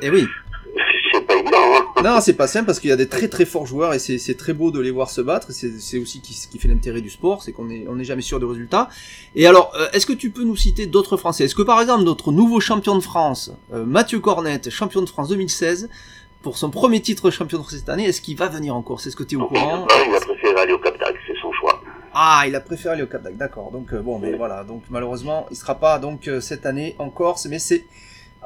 Et 0.00 0.08
oui. 0.10 0.26
C'est 1.12 1.26
pas 1.26 1.34
évident. 1.34 1.56
Hein. 1.56 2.02
Non, 2.02 2.20
c'est 2.20 2.34
pas 2.34 2.46
simple 2.46 2.66
parce 2.66 2.80
qu'il 2.80 2.90
y 2.90 2.92
a 2.92 2.96
des 2.96 3.08
très 3.08 3.28
très 3.28 3.44
forts 3.44 3.66
joueurs 3.66 3.94
et 3.94 3.98
c'est 3.98 4.36
très 4.36 4.52
beau 4.52 4.70
de 4.70 4.80
les 4.80 4.90
voir 4.90 5.10
se 5.10 5.20
battre. 5.20 5.52
C'est 5.52 5.98
aussi 5.98 6.20
ce 6.24 6.48
qui 6.48 6.58
fait 6.58 6.68
l'intérêt 6.68 7.00
du 7.00 7.10
sport, 7.10 7.42
c'est 7.42 7.52
qu'on 7.52 7.70
est 7.70 7.86
on 7.88 7.96
n'est 7.96 8.04
jamais 8.04 8.22
sûr 8.22 8.38
du 8.38 8.44
résultat. 8.44 8.88
Et 9.34 9.46
alors, 9.46 9.72
euh, 9.76 9.86
est-ce 9.92 10.06
que 10.06 10.12
tu 10.12 10.30
peux 10.30 10.42
nous 10.44 10.56
citer 10.56 10.86
d'autres 10.86 11.16
Français? 11.16 11.44
Est-ce 11.44 11.54
que 11.54 11.62
par 11.62 11.80
exemple 11.80 12.04
notre 12.04 12.32
nouveau 12.32 12.60
champion 12.60 12.96
de 12.96 13.02
France, 13.02 13.52
euh, 13.72 13.84
Mathieu 13.84 14.20
Cornette, 14.20 14.70
champion 14.70 15.02
de 15.02 15.08
France 15.08 15.28
2016, 15.28 15.88
pour 16.42 16.58
son 16.58 16.70
premier 16.70 17.00
titre 17.00 17.30
champion 17.30 17.58
de 17.58 17.62
France 17.62 17.76
cette 17.76 17.88
année, 17.88 18.04
est-ce 18.04 18.20
qu'il 18.20 18.36
va 18.36 18.48
venir 18.48 18.74
en 18.74 18.82
course 18.82 19.06
Est-ce 19.06 19.16
que 19.16 19.24
tu 19.24 19.36
es 19.36 19.38
au 19.38 19.46
courant? 19.46 19.86
il, 19.90 20.10
il 20.10 20.16
a 20.16 20.20
préféré 20.20 20.60
aller 20.60 20.72
au 20.72 20.78
Cap 20.78 20.98
d'Agde, 20.98 21.16
c'est 21.26 21.40
son 21.40 21.52
choix. 21.52 21.80
Ah, 22.12 22.44
il 22.46 22.54
a 22.54 22.60
préféré 22.60 22.94
aller 22.94 23.02
au 23.02 23.06
Cap 23.06 23.22
d'Agde, 23.22 23.38
d'accord. 23.38 23.70
Donc 23.70 23.92
euh, 23.92 24.00
bon, 24.00 24.18
mais 24.18 24.34
voilà. 24.34 24.64
Donc 24.64 24.82
malheureusement, 24.90 25.46
il 25.50 25.56
sera 25.56 25.76
pas 25.76 25.98
donc 25.98 26.28
cette 26.40 26.66
année 26.66 26.96
en 26.98 27.08
Corse, 27.10 27.46
mais 27.46 27.58
c'est 27.58 27.86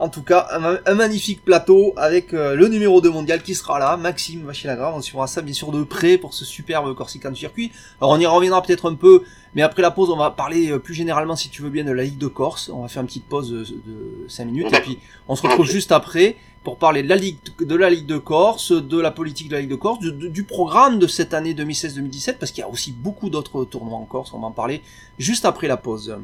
en 0.00 0.08
tout 0.08 0.22
cas 0.22 0.46
un, 0.86 0.94
magnifique 0.94 1.44
plateau 1.44 1.92
avec 1.96 2.32
euh, 2.32 2.54
le 2.54 2.68
numéro 2.68 3.00
2 3.00 3.10
mondial 3.10 3.42
qui 3.42 3.54
sera 3.54 3.78
là, 3.78 3.96
Maxime 3.96 4.44
Vachilagrave. 4.44 4.94
On 4.94 5.00
suivra 5.00 5.26
ça 5.26 5.42
bien 5.42 5.54
sûr 5.54 5.72
de 5.72 5.82
près 5.82 6.18
pour 6.18 6.34
ce 6.34 6.44
superbe 6.44 6.94
Corsican 6.94 7.34
circuit. 7.34 7.72
Alors 8.00 8.12
on 8.12 8.18
y 8.18 8.26
reviendra 8.26 8.62
peut-être 8.62 8.90
un 8.90 8.94
peu, 8.94 9.22
mais 9.54 9.62
après 9.62 9.82
la 9.82 9.90
pause, 9.90 10.10
on 10.10 10.16
va 10.16 10.30
parler 10.30 10.70
euh, 10.70 10.78
plus 10.78 10.94
généralement, 10.94 11.36
si 11.36 11.48
tu 11.48 11.62
veux 11.62 11.70
bien, 11.70 11.84
de 11.84 11.92
la 11.92 12.04
Ligue 12.04 12.18
de 12.18 12.26
Corse. 12.26 12.70
On 12.72 12.82
va 12.82 12.88
faire 12.88 13.02
une 13.02 13.08
petite 13.08 13.26
pause 13.26 13.50
de, 13.50 13.64
de 13.64 14.28
5 14.28 14.44
minutes 14.44 14.72
et 14.72 14.80
puis 14.80 14.98
on 15.26 15.36
se 15.36 15.42
retrouve 15.42 15.66
juste 15.66 15.92
après 15.92 16.36
pour 16.64 16.76
parler 16.76 17.02
de 17.02 17.08
la 17.08 17.16
Ligue 17.16 18.06
de 18.06 18.18
Corse, 18.18 18.72
de 18.72 19.00
la 19.00 19.10
politique 19.10 19.48
de 19.48 19.54
la 19.54 19.60
Ligue 19.60 19.70
de 19.70 19.76
Corse, 19.76 20.00
du 20.00 20.44
programme 20.44 20.98
de 20.98 21.06
cette 21.06 21.32
année 21.32 21.54
2016-2017, 21.54 22.36
parce 22.38 22.52
qu'il 22.52 22.60
y 22.60 22.64
a 22.64 22.68
aussi 22.68 22.92
beaucoup 22.92 23.30
d'autres 23.30 23.64
tournois 23.64 23.96
en 23.96 24.04
Corse, 24.04 24.32
on 24.34 24.40
va 24.40 24.48
en 24.48 24.52
parler 24.52 24.82
juste 25.18 25.44
après 25.44 25.66
la 25.66 25.76
pause. 25.76 26.16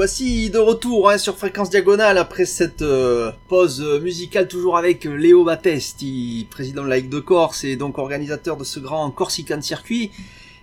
Voici 0.00 0.48
de 0.48 0.56
retour 0.56 1.10
hein, 1.10 1.18
sur 1.18 1.36
Fréquence 1.36 1.68
Diagonale 1.68 2.16
après 2.16 2.46
cette 2.46 2.80
euh, 2.80 3.32
pause 3.48 3.82
musicale 4.02 4.48
toujours 4.48 4.78
avec 4.78 5.04
Léo 5.04 5.44
Battesti, 5.44 6.46
président 6.48 6.84
de 6.84 6.88
la 6.88 6.96
Ligue 6.96 7.10
de 7.10 7.20
Corse 7.20 7.64
et 7.64 7.76
donc 7.76 7.98
organisateur 7.98 8.56
de 8.56 8.64
ce 8.64 8.80
grand 8.80 9.10
Corsican 9.10 9.60
Circuit. 9.60 10.10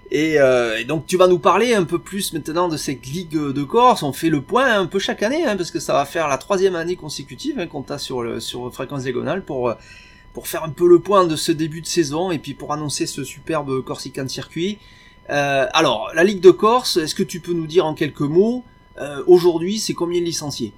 Et, 0.10 0.40
euh, 0.40 0.80
et, 0.80 0.86
donc 0.86 1.06
tu 1.06 1.18
vas 1.18 1.28
nous 1.28 1.38
parler 1.38 1.76
un 1.76 1.84
peu 1.84 2.00
plus 2.00 2.34
maintenant 2.34 2.68
de 2.68 2.78
cette 2.78 3.06
Ligue 3.06 3.38
de 3.38 3.64
Corse. 3.64 4.02
On 4.02 4.12
fait 4.12 4.30
le 4.30 4.42
point 4.42 4.74
un 4.74 4.88
peu 4.88 4.98
chaque 4.98 5.22
année 5.22 5.46
hein, 5.46 5.56
parce 5.56 5.70
que 5.70 5.80
ça 5.80 5.94
va 5.94 6.06
faire 6.06 6.28
la 6.28 6.40
troisième 6.40 6.76
année 6.76 6.96
consécutive 6.96 7.60
hein, 7.60 7.68
qu'on 7.68 7.84
a 7.84 8.00
sur, 8.00 8.42
sur 8.42 8.74
Fréquence 8.74 9.04
Diagonale 9.04 9.46
pour, 9.46 9.72
pour 10.34 10.48
faire 10.48 10.64
un 10.64 10.72
peu 10.72 10.90
le 10.90 10.98
point 10.98 11.28
de 11.28 11.36
ce 11.36 11.52
début 11.52 11.82
de 11.82 11.88
saison 11.88 12.32
et 12.32 12.40
puis 12.40 12.56
pour 12.56 12.74
annoncer 12.74 13.06
ce 13.06 13.24
superbe 13.24 13.84
Corsican 13.84 14.28
Circuit. 14.28 14.80
Euh, 15.30 15.68
alors, 15.74 16.10
la 16.16 16.24
Ligue 16.24 16.42
de 16.42 16.50
Corse, 16.50 16.98
est-ce 16.98 17.14
que 17.14 17.22
tu 17.22 17.40
peux 17.40 17.54
nous 17.54 17.68
dire 17.68 17.86
en 17.86 17.94
quelques 17.94 18.22
mots 18.22 18.64
euh, 19.00 19.24
aujourd'hui, 19.28 19.78
c'est 19.80 19.94
combien 19.94 20.20
de 20.20 20.26
licenciés? 20.26 20.74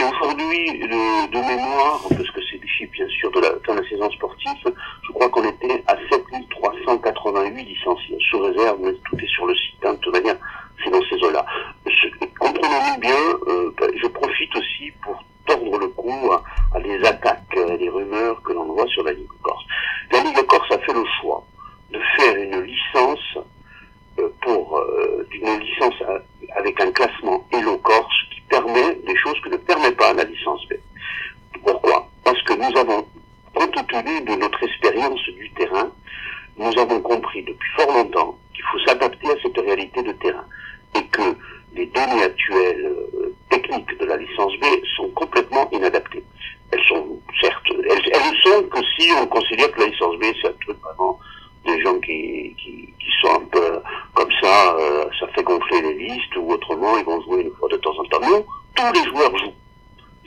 Aujourd'hui, 0.00 0.80
de, 0.80 1.46
mémoire, 1.46 2.00
parce 2.08 2.30
que 2.30 2.40
c'est 2.50 2.58
des 2.58 2.68
chiffres 2.68 2.92
bien 2.92 3.08
sûr 3.08 3.30
de 3.30 3.40
la 3.40 3.50
fin 3.64 3.74
de 3.74 3.80
la 3.80 3.88
saison 3.88 4.10
sportive, 4.10 4.74
je 5.06 5.12
crois 5.12 5.28
qu'on 5.28 5.44
était 5.44 5.84
à 5.86 5.96
7388 6.10 7.64
licenciés, 7.64 8.18
sous 8.30 8.40
réserve, 8.40 8.78
mais 8.82 8.92
tout 9.08 9.16
est 9.16 9.28
sur 9.28 9.46
le 9.46 9.54
site, 9.54 9.84
hein, 9.84 9.92
de 9.92 9.98
toute 9.98 10.12
manière, 10.14 10.36
c'est 10.82 10.90
dans 10.90 11.02
ces 11.08 11.16
eaux-là. 11.24 11.44
Comprenons-nous 12.38 13.00
bien, 13.00 13.16
euh, 13.46 13.70
ben, 13.78 13.90
je 14.02 14.06
profite 14.08 14.56
aussi 14.56 14.90
pour 15.02 15.22
tordre 15.46 15.78
le 15.78 15.88
cou 15.88 16.32
à, 16.32 16.80
des 16.80 16.98
attaques, 17.04 17.56
à 17.56 17.76
des 17.76 17.88
rumeurs 17.88 18.42
que 18.42 18.52
l'on 18.52 18.72
voit 18.72 18.86
sur 18.88 19.04
la 19.04 19.12
Ligue 19.12 19.28
Corse. 19.42 19.64
La 20.12 20.20
Ligue 20.20 20.42
Corse 20.46 20.70
a 20.72 20.78
fait 20.78 20.92
le 20.92 21.04
choix 21.20 21.44
de 21.90 22.00
faire 22.16 22.36
une 22.36 22.62
licence 22.62 23.36
euh, 23.36 23.40
pour 24.42 24.78
euh, 24.78 25.26
une 25.32 25.58
licence 25.60 25.94
avec 26.56 26.80
un 26.80 26.92
classement 26.92 27.46
Hello 27.52 27.76
Corse 27.78 28.14
qui 28.32 28.40
permet 28.42 28.94
des 29.06 29.16
choses 29.16 29.40
que 29.40 29.48
ne 29.48 29.56
permet 29.56 29.92
pas 29.92 30.12
la 30.12 30.24
licence 30.24 30.66
B. 30.68 30.74
Pourquoi? 31.64 32.08
Parce 32.24 32.40
que 32.42 32.54
nous 32.54 32.78
avons, 32.78 33.06
compte 33.54 33.86
tenu 33.88 34.20
de 34.22 34.34
notre 34.36 34.62
expérience 34.62 35.20
du 35.36 35.50
terrain, 35.50 35.90
nous 36.56 36.78
avons 36.78 37.00
compris 37.00 37.42
depuis 37.42 37.70
fort 37.76 37.92
longtemps 37.92 38.38
qu'il 38.54 38.64
faut 38.64 38.78
s'adapter 38.86 39.28
à 39.28 39.34
cette 39.42 39.58
réalité 39.58 40.02
de 40.02 40.12
terrain 40.12 40.44
et 40.96 41.04
que 41.06 41.36
les 41.74 41.86
données 41.86 42.22
actuelles 42.22 42.86
euh, 42.86 43.34
techniques 43.50 43.98
de 43.98 44.04
la 44.04 44.16
licence 44.16 44.52
B 44.60 44.64
sont 44.96 45.08
complètement 45.10 45.68
inadaptées. 45.72 46.24
Elles 46.70 46.84
sont, 46.88 47.20
certes, 47.40 47.66
elles, 47.68 48.12
elles 48.12 48.42
sont 48.42 48.62
que 48.64 48.78
si 48.96 49.10
on 49.20 49.26
considère 49.26 49.70
que 49.72 49.80
la 49.80 49.86
licence 49.86 50.16
B 50.18 50.24
c'est 50.40 50.48
un 50.48 50.52
truc 50.64 50.76
vraiment 50.80 51.18
des 51.64 51.82
gens 51.82 51.98
qui, 52.00 52.54
qui, 52.58 52.94
sont 53.22 53.34
un 53.34 53.44
peu 53.50 53.80
comme 54.14 54.30
ça, 54.42 54.76
euh, 54.76 55.04
ça 55.18 55.26
fait 55.28 55.42
gonfler 55.42 55.80
les 55.80 55.94
listes, 55.94 56.36
ou 56.36 56.52
autrement, 56.52 56.96
ils 56.98 57.04
vont 57.04 57.20
jouer 57.22 57.42
une 57.42 57.52
fois 57.52 57.68
de 57.68 57.76
temps 57.76 57.98
en 57.98 58.04
temps. 58.04 58.20
Non, 58.20 58.44
tous 58.74 58.92
les 58.92 59.10
joueurs 59.10 59.36
jouent. 59.38 59.54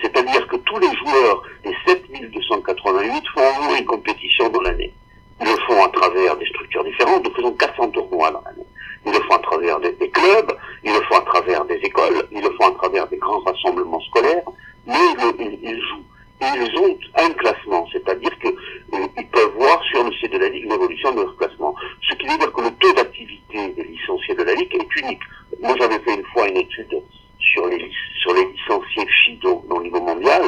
C'est-à-dire 0.02 0.48
que 0.48 0.56
tous 0.58 0.80
les 0.80 0.96
joueurs, 0.96 1.44
les 1.66 1.76
7288, 1.86 3.24
font 3.34 3.76
une 3.78 3.86
compétition 3.86 4.50
dans 4.50 4.62
l'année. 4.62 4.94
Ils 5.42 5.48
le 5.48 5.58
font 5.68 5.84
à 5.84 5.90
travers 5.90 6.38
des 6.38 6.46
structures 6.48 6.84
différentes. 6.84 7.24
Nous 7.24 7.34
faisons 7.34 7.52
400 7.52 7.90
tournois 7.90 8.32
dans 8.32 8.42
l'année. 8.42 8.66
Ils 9.06 9.12
le 9.12 9.20
font 9.22 9.36
à 9.36 9.40
travers 9.40 9.80
des, 9.80 9.94
clubs, 10.10 10.58
ils 10.84 10.94
le 10.94 11.02
font 11.04 11.18
à 11.18 11.22
travers 11.22 11.66
des 11.66 11.76
écoles, 11.76 12.28
ils 12.32 12.42
le 12.42 12.52
font 12.60 12.68
à 12.68 12.72
travers 12.72 13.08
des 13.08 13.18
grands 13.18 13.40
rassemblements 13.40 14.02
scolaires, 14.02 14.44
mais 14.86 14.96
ils, 14.96 15.46
ils, 15.46 15.60
ils 15.62 15.82
jouent 15.82 16.04
ils 16.42 16.78
ont 16.78 16.98
un 17.18 17.30
classement, 17.32 17.88
c'est-à-dire 17.92 18.38
qu'ils 18.40 18.56
euh, 18.94 19.24
peuvent 19.32 19.54
voir 19.56 19.82
sur 19.84 20.04
le 20.04 20.12
site 20.14 20.32
de 20.32 20.38
la 20.38 20.50
Ligue 20.50 20.70
l'évolution 20.70 21.12
de 21.14 21.22
leur 21.22 21.36
classement. 21.38 21.76
Ce 22.08 22.16
qui 22.16 22.28
veut 22.28 22.38
dire 22.38 22.52
que 22.52 22.62
le 22.62 22.72
taux 22.72 22.94
d'activité 22.94 23.70
des 23.70 23.84
licenciés 23.84 24.36
de 24.36 24.44
la 24.44 24.54
Ligue 24.54 24.74
est 24.76 25.02
unique. 25.02 25.22
Moi, 25.62 25.76
j'avais 25.80 26.00
fait 26.00 26.16
une 26.16 26.26
fois 26.26 26.48
une 26.48 26.58
étude 26.58 27.02
sur 27.40 27.68
les, 27.68 27.92
sur 28.22 28.34
les 28.34 28.46
licenciés 28.46 29.08
FIDO 29.26 29.66
au 29.70 29.82
niveau 29.82 30.02
mondial, 30.02 30.44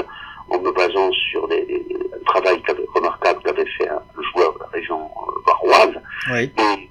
en 0.50 0.60
me 0.60 0.72
basant 0.72 1.12
sur 1.12 1.48
des, 1.48 1.66
des, 1.66 1.86
un 2.14 2.24
travail 2.26 2.62
remarquable 2.94 3.42
qu'avait 3.44 3.70
fait 3.78 3.88
un 3.90 4.02
joueur 4.34 4.54
de 4.54 4.60
la 4.60 4.68
région 4.68 5.02
euh, 5.02 5.42
varoise. 5.46 6.02
Oui. 6.32 6.52
Et, 6.58 6.90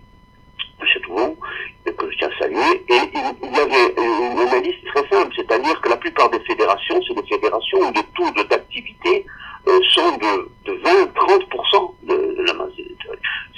bon, 1.08 1.36
que 1.84 2.10
je 2.10 2.18
tiens 2.18 2.28
à 2.28 2.38
saluer. 2.38 2.84
Et 2.88 3.00
il, 3.42 3.56
y 3.56 3.60
avait 3.60 3.94
une 3.96 4.38
analyse 4.38 4.76
très 4.86 5.08
simple, 5.08 5.34
c'est-à-dire 5.36 5.80
que 5.80 5.88
la 5.88 5.96
plupart 5.96 6.30
des 6.30 6.40
fédérations, 6.40 7.00
c'est 7.06 7.14
des 7.14 7.28
fédérations 7.28 7.78
où 7.80 7.92
les 7.94 8.02
taux 8.14 8.44
d'activité 8.44 9.24
euh, 9.66 9.80
sont 9.90 10.16
de, 10.16 10.50
de 10.64 10.78
20-30% 10.82 11.94
de, 12.04 12.14
de, 12.14 12.42
la 12.46 12.54
masse 12.54 12.70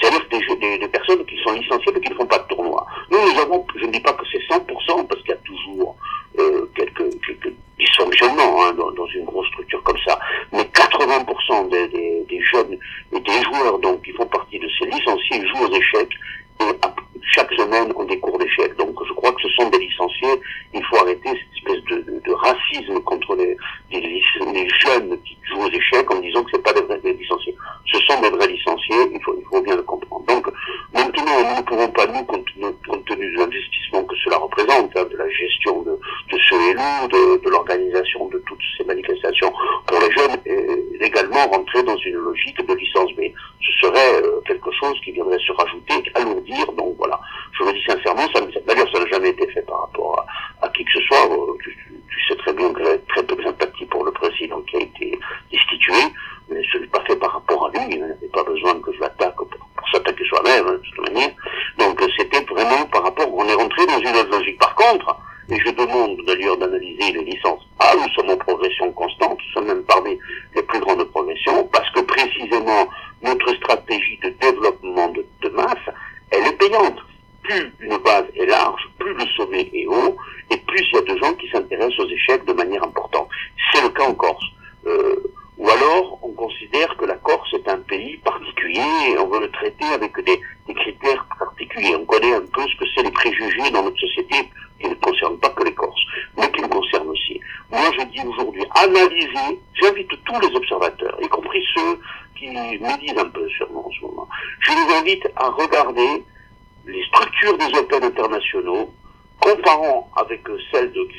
C'est-à-dire 0.01 0.27
des, 0.31 0.57
des, 0.57 0.79
des, 0.79 0.89
personnes 0.89 1.25
qui 1.27 1.37
sont 1.43 1.53
licenciées 1.53 1.93
mais 1.95 2.01
qui 2.01 2.11
ne 2.11 2.15
font 2.17 2.27
pas 2.27 2.39
de 2.39 2.55
tournoi. 2.55 2.87
Nous, 3.11 3.19
nous 3.19 3.41
avons, 3.41 3.67
je 3.77 3.87
ne 3.87 3.93
dis 3.93 4.01
pas 4.01 4.13
que 4.13 4.25
c'est 4.31 4.55
100%, 4.55 5.07
parce 5.07 5.21
qu'il 5.21 5.31
y 5.31 5.35
a 5.35 5.37
toujours 5.37 5.97
euh, 6.39 6.67
quelques, 6.75 7.11
quelques 7.27 7.53
dysfonctionnements 7.79 8.65
hein, 8.65 8.70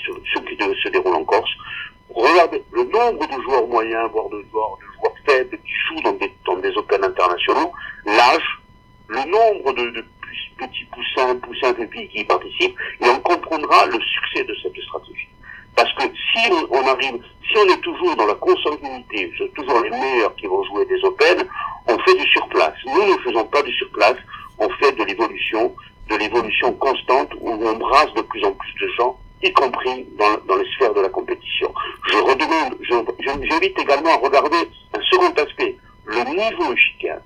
de, 0.07 0.21
ceux 0.33 0.41
qui 0.41 0.57
se 0.83 0.89
déroulent 0.89 1.15
en 1.15 1.23
Corse, 1.23 1.51
regardez 2.13 2.63
le 2.71 2.83
nombre 2.83 3.27
de 3.27 3.41
joueurs 3.43 3.67
moyens, 3.67 4.09
voire 4.11 4.29
de 4.29 4.43
joueurs, 4.51 4.77
faibles 5.25 5.57
qui 5.57 5.73
jouent 5.87 6.01
dans 6.03 6.13
des, 6.13 6.33
dans 6.45 6.57
des 6.57 6.75
Open 6.77 7.03
internationaux, 7.03 7.71
l'âge, 8.05 8.59
le 9.07 9.29
nombre 9.29 9.73
de, 9.73 10.03
petits 10.57 10.85
poussins, 10.85 11.35
poussins 11.37 11.73
pupilles 11.73 12.07
qui 12.09 12.19
y 12.19 12.23
participent, 12.23 12.75
et 13.01 13.09
on 13.09 13.19
comprendra 13.19 13.85
le 13.87 13.99
succès 14.01 14.43
de 14.43 14.55
cette 14.61 14.77
stratégie. 14.83 15.27
Parce 15.75 15.91
que 15.93 16.03
si 16.03 16.51
on, 16.51 16.75
on 16.75 16.87
arrive, 16.87 17.21
si 17.49 17.57
on 17.57 17.73
est 17.73 17.81
toujours 17.81 18.15
dans 18.15 18.27
la 18.27 18.35
consanguinité, 18.35 19.31
c'est 19.37 19.53
toujours 19.53 19.81
les 19.81 19.89
meilleurs 19.89 20.35
qui 20.35 20.47
vont 20.47 20.63
jouer 20.65 20.85
des 20.85 21.03
Open, 21.03 21.47
on 21.87 21.97
fait 21.99 22.15
du 22.15 22.27
surplace. 22.27 22.75
Nous 22.85 23.13
ne 23.13 23.21
faisons 23.21 23.45
pas 23.45 23.63
du 23.63 23.73
surplace, 23.73 24.17
on 24.59 24.69
fait 24.69 24.91
de 24.91 25.03
l'évolution, 25.03 25.73
de 26.09 26.15
l'évolution 26.17 26.73
constante 26.73 27.31
où 27.39 27.51
on 27.51 27.77
brasse 27.77 28.13
de 28.15 28.21
plus 28.21 28.43
en 28.45 28.51
plus 28.51 28.73
de 28.85 28.91
gens, 28.97 29.17
y 29.43 29.54
compris 29.54 30.06
dans, 30.17 30.38
dans 30.47 30.56
les 30.62 30.69
sphères 30.73 30.93
de 30.93 31.01
la 31.01 31.10
compétition. 31.10 31.73
Je 32.12 32.17
redemande, 32.17 32.77
j'invite 33.19 33.80
également 33.80 34.12
à 34.13 34.17
regarder 34.17 34.58
un 34.93 35.01
second 35.10 35.32
aspect, 35.38 35.75
le 36.06 36.23
niveau 36.23 36.75
chicane, 36.75 37.21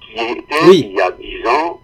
qui 0.00 0.18
était 0.18 0.64
Oui. 0.66 0.86
il 0.90 0.96
y 0.96 1.00
a 1.00 1.10
dix 1.12 1.46
ans, 1.46 1.80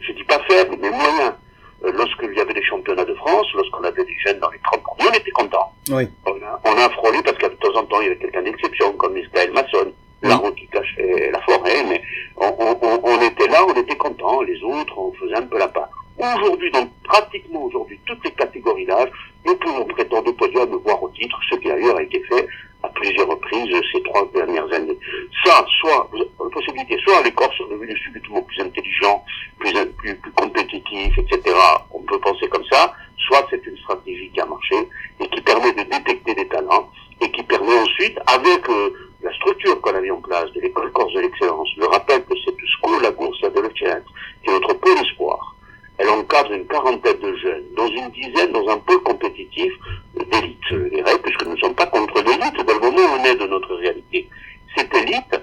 je 0.00 0.12
dis 0.12 0.24
pas 0.24 0.40
faible, 0.48 0.76
mais 0.80 0.90
moyen. 0.90 1.36
Euh, 1.84 1.90
Lorsqu'il 1.94 2.32
y 2.34 2.40
avait 2.40 2.54
des 2.54 2.62
championnats 2.62 3.04
de 3.04 3.14
France, 3.14 3.46
lorsqu'on 3.54 3.82
avait 3.82 4.04
des 4.04 4.16
jeunes 4.24 4.38
dans 4.38 4.50
les 4.50 4.60
on 5.00 5.12
était 5.12 5.30
content. 5.32 5.72
Oui. 5.90 6.04
On 6.26 6.30
a, 6.30 6.60
on 6.64 6.78
a 6.78 6.88
frôlé 6.90 7.18
parce 7.24 7.36
qu'à 7.38 7.48
de 7.48 7.54
temps 7.54 7.74
en 7.76 7.84
temps, 7.84 8.00
il 8.00 8.04
y 8.04 8.10
avait 8.10 8.18
quelqu'un 8.18 8.42
d'exception, 8.42 8.92
comme 8.92 9.16
Israël 9.18 9.50
Masson, 9.52 9.92
l'arbre 10.22 10.54
qui 10.54 10.68
cachait 10.68 11.30
la 11.32 11.40
forêt, 11.40 11.82
mais 11.88 12.00
on, 12.36 12.54
on, 12.58 13.00
on, 13.02 13.20
était 13.22 13.48
là, 13.48 13.64
on 13.68 13.74
était 13.74 13.96
content. 13.96 14.42
Les 14.42 14.62
autres, 14.62 14.96
on 14.96 15.12
faisait 15.14 15.34
un 15.34 15.42
peu 15.42 15.58
la 15.58 15.66
part. 15.68 15.88
Aujourd'hui, 16.18 16.70
donc 16.70 16.90
pratiquement 17.04 17.64
aujourd'hui, 17.64 17.98
toutes 18.06 18.22
les 18.24 18.32
catégories 18.32 18.86
d'âge, 18.86 19.10
nous 19.46 19.56
pouvons 19.56 19.84
prétendre 19.86 20.28
au 20.28 20.32
podium, 20.34 20.70
voir 20.84 21.02
au 21.02 21.08
titre, 21.10 21.38
ce 21.50 21.56
qui 21.56 21.68
d'ailleurs 21.68 21.96
a 21.96 22.02
été 22.02 22.22
fait 22.24 22.46
à 22.82 22.88
plusieurs 22.88 23.28
reprises 23.28 23.74
ces 23.92 24.02
trois 24.02 24.28
dernières 24.34 24.70
années. 24.72 24.98
Ça, 25.44 25.64
soit, 25.80 26.10
la 26.14 26.50
possibilité, 26.50 26.98
soit 27.04 27.22
les 27.22 27.32
Corses 27.32 27.56
sont 27.56 27.66
devenus 27.66 27.98
subitement 28.02 28.42
plus 28.42 28.60
intelligents, 28.60 29.24
plus, 29.58 29.72
plus, 29.98 30.16
plus 30.16 30.32
compétitifs, 30.32 31.18
etc. 31.18 31.56
On 31.92 32.00
peut 32.00 32.20
penser 32.20 32.48
comme 32.48 32.64
ça, 32.70 32.92
soit 33.16 33.46
c'est 33.50 33.64
une 33.66 33.76
stratégie 33.78 34.30
qui 34.30 34.40
a 34.40 34.46
marché 34.46 34.76
et 35.20 35.28
qui 35.28 35.40
permet 35.40 35.72
de 35.72 35.82
détecter 35.82 36.34
des 36.34 36.48
talents 36.48 36.90
et 37.20 37.30
qui 37.30 37.42
permet 37.44 37.78
ensuite, 37.78 38.18
avec 38.26 38.68
euh, 38.68 38.90
la 39.22 39.32
structure 39.34 39.80
qu'on 39.80 39.94
a 39.94 40.00
mis 40.00 40.10
en 40.10 40.20
place 40.20 40.52
de 40.52 40.60
l'école 40.60 40.90
Corse 40.92 41.12
de 41.14 41.20
l'excellence, 41.20 41.68
je 41.76 41.84
rappelle 41.84 42.24
que 42.24 42.34
c'est 42.44 42.50
ce 42.50 43.02
la 43.02 43.10
bourse 43.12 43.40
de 43.40 43.60
l'Occident, 43.60 44.00
qui 44.42 44.50
est 44.50 44.52
notre 44.52 44.74
pôle 44.74 44.98
espoir. 44.98 45.54
Elle 46.02 46.10
encadre 46.10 46.52
une 46.52 46.66
quarantaine 46.66 47.20
de 47.20 47.36
jeunes, 47.36 47.62
dans 47.76 47.86
une 47.86 48.10
dizaine, 48.10 48.50
dans 48.50 48.68
un 48.68 48.78
pôle 48.78 49.00
compétitif 49.04 49.72
d'élite, 50.16 50.58
je 50.68 50.88
dirais, 50.88 51.16
puisque 51.22 51.44
nous 51.44 51.52
ne 51.52 51.60
sommes 51.60 51.76
pas 51.76 51.86
contre 51.86 52.20
l'élite 52.22 52.56
dans 52.56 52.74
le 52.74 52.80
moment 52.80 52.98
où 52.98 53.20
on 53.20 53.24
est 53.24 53.36
de 53.36 53.46
notre 53.46 53.72
réalité. 53.76 54.28
Cette 54.76 54.92
élite, 54.96 55.40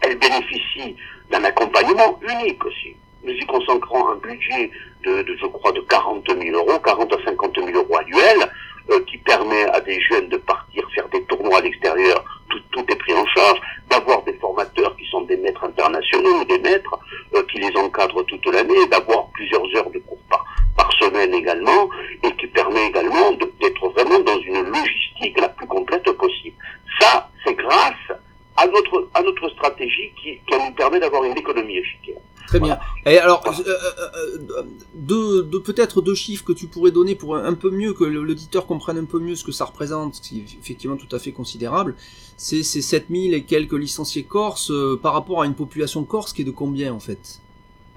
elle 0.00 0.18
bénéficie 0.18 0.96
d'un 1.30 1.44
accompagnement 1.44 2.18
unique 2.28 2.64
aussi. 2.64 2.96
Nous 3.22 3.32
y 3.32 3.46
consacrons 3.46 4.08
un 4.08 4.16
budget 4.16 4.68
de, 5.04 5.24
je 5.40 5.46
crois, 5.46 5.70
de 5.70 5.80
40 5.82 6.24
000 6.28 6.56
euros, 6.56 6.80
40 6.80 7.12
à 7.12 7.24
50 7.24 7.56
000 7.64 7.68
euros 7.68 7.98
annuels, 7.98 8.50
euh, 8.90 9.00
qui 9.04 9.18
permet 9.18 9.64
à 9.74 9.80
des 9.80 10.00
jeunes 10.00 10.28
de 10.28 10.38
partir 10.38 10.82
faire 10.92 11.08
des 11.10 11.22
tournois 11.24 11.58
à 11.58 11.60
l'extérieur, 11.60 12.24
tout, 12.48 12.58
tout, 12.72 12.84
est 12.90 12.96
pris 12.96 13.12
en 13.12 13.26
charge, 13.26 13.60
d'avoir 13.90 14.22
des 14.22 14.32
formateurs 14.34 14.96
qui 14.96 15.06
sont 15.06 15.20
des 15.22 15.36
maîtres 15.36 15.62
internationaux, 15.62 16.44
des 16.46 16.58
maîtres 16.58 16.98
euh, 17.36 17.42
qui 17.44 17.58
les 17.58 17.76
encadrent 17.76 18.24
toute 18.24 18.46
l'année, 18.46 18.86
d'avoir 18.90 19.27
plusieurs 19.38 19.62
heures 19.76 19.90
de 19.90 20.00
cours 20.00 20.18
par, 20.28 20.44
par 20.76 20.92
semaine 20.94 21.32
également, 21.32 21.88
et 22.24 22.32
qui 22.36 22.48
permet 22.48 22.86
également 22.88 23.30
d'être 23.60 23.88
vraiment 23.90 24.18
dans 24.18 24.40
une 24.40 24.62
logistique 24.64 25.40
la 25.40 25.48
plus 25.48 25.66
complète 25.66 26.10
possible. 26.12 26.56
Ça, 26.98 27.30
c'est 27.44 27.54
grâce 27.54 28.18
à 28.56 28.66
notre, 28.66 29.08
à 29.14 29.22
notre 29.22 29.48
stratégie 29.50 30.10
qui, 30.20 30.40
qui 30.44 30.58
nous 30.58 30.74
permet 30.74 30.98
d'avoir 30.98 31.22
une 31.22 31.38
économie 31.38 31.76
efficace. 31.76 32.22
Très 32.48 32.60
bien. 32.60 32.78
Et 33.04 33.18
alors, 33.18 33.44
euh, 33.46 33.62
euh, 33.68 34.62
deux, 34.94 35.42
deux 35.42 35.60
peut-être 35.60 36.00
deux 36.00 36.14
chiffres 36.14 36.44
que 36.44 36.54
tu 36.54 36.66
pourrais 36.66 36.90
donner 36.90 37.14
pour 37.14 37.36
un, 37.36 37.52
peu 37.52 37.70
mieux 37.70 37.92
que 37.92 38.04
l'auditeur 38.04 38.66
comprenne 38.66 38.96
un 38.96 39.04
peu 39.04 39.18
mieux 39.18 39.36
ce 39.36 39.44
que 39.44 39.52
ça 39.52 39.66
représente, 39.66 40.14
ce 40.14 40.22
qui 40.22 40.38
est 40.40 40.58
effectivement 40.58 40.96
tout 40.96 41.14
à 41.14 41.18
fait 41.18 41.30
considérable. 41.30 41.94
C'est 42.38 42.62
ces 42.62 42.80
7000 42.80 43.34
et 43.34 43.44
quelques 43.44 43.74
licenciés 43.74 44.22
corses 44.22 44.70
euh, 44.70 44.98
par 45.00 45.12
rapport 45.12 45.42
à 45.42 45.46
une 45.46 45.54
population 45.54 46.04
corse 46.04 46.32
qui 46.32 46.40
est 46.40 46.46
de 46.46 46.50
combien 46.50 46.94
en 46.94 47.00
fait? 47.00 47.40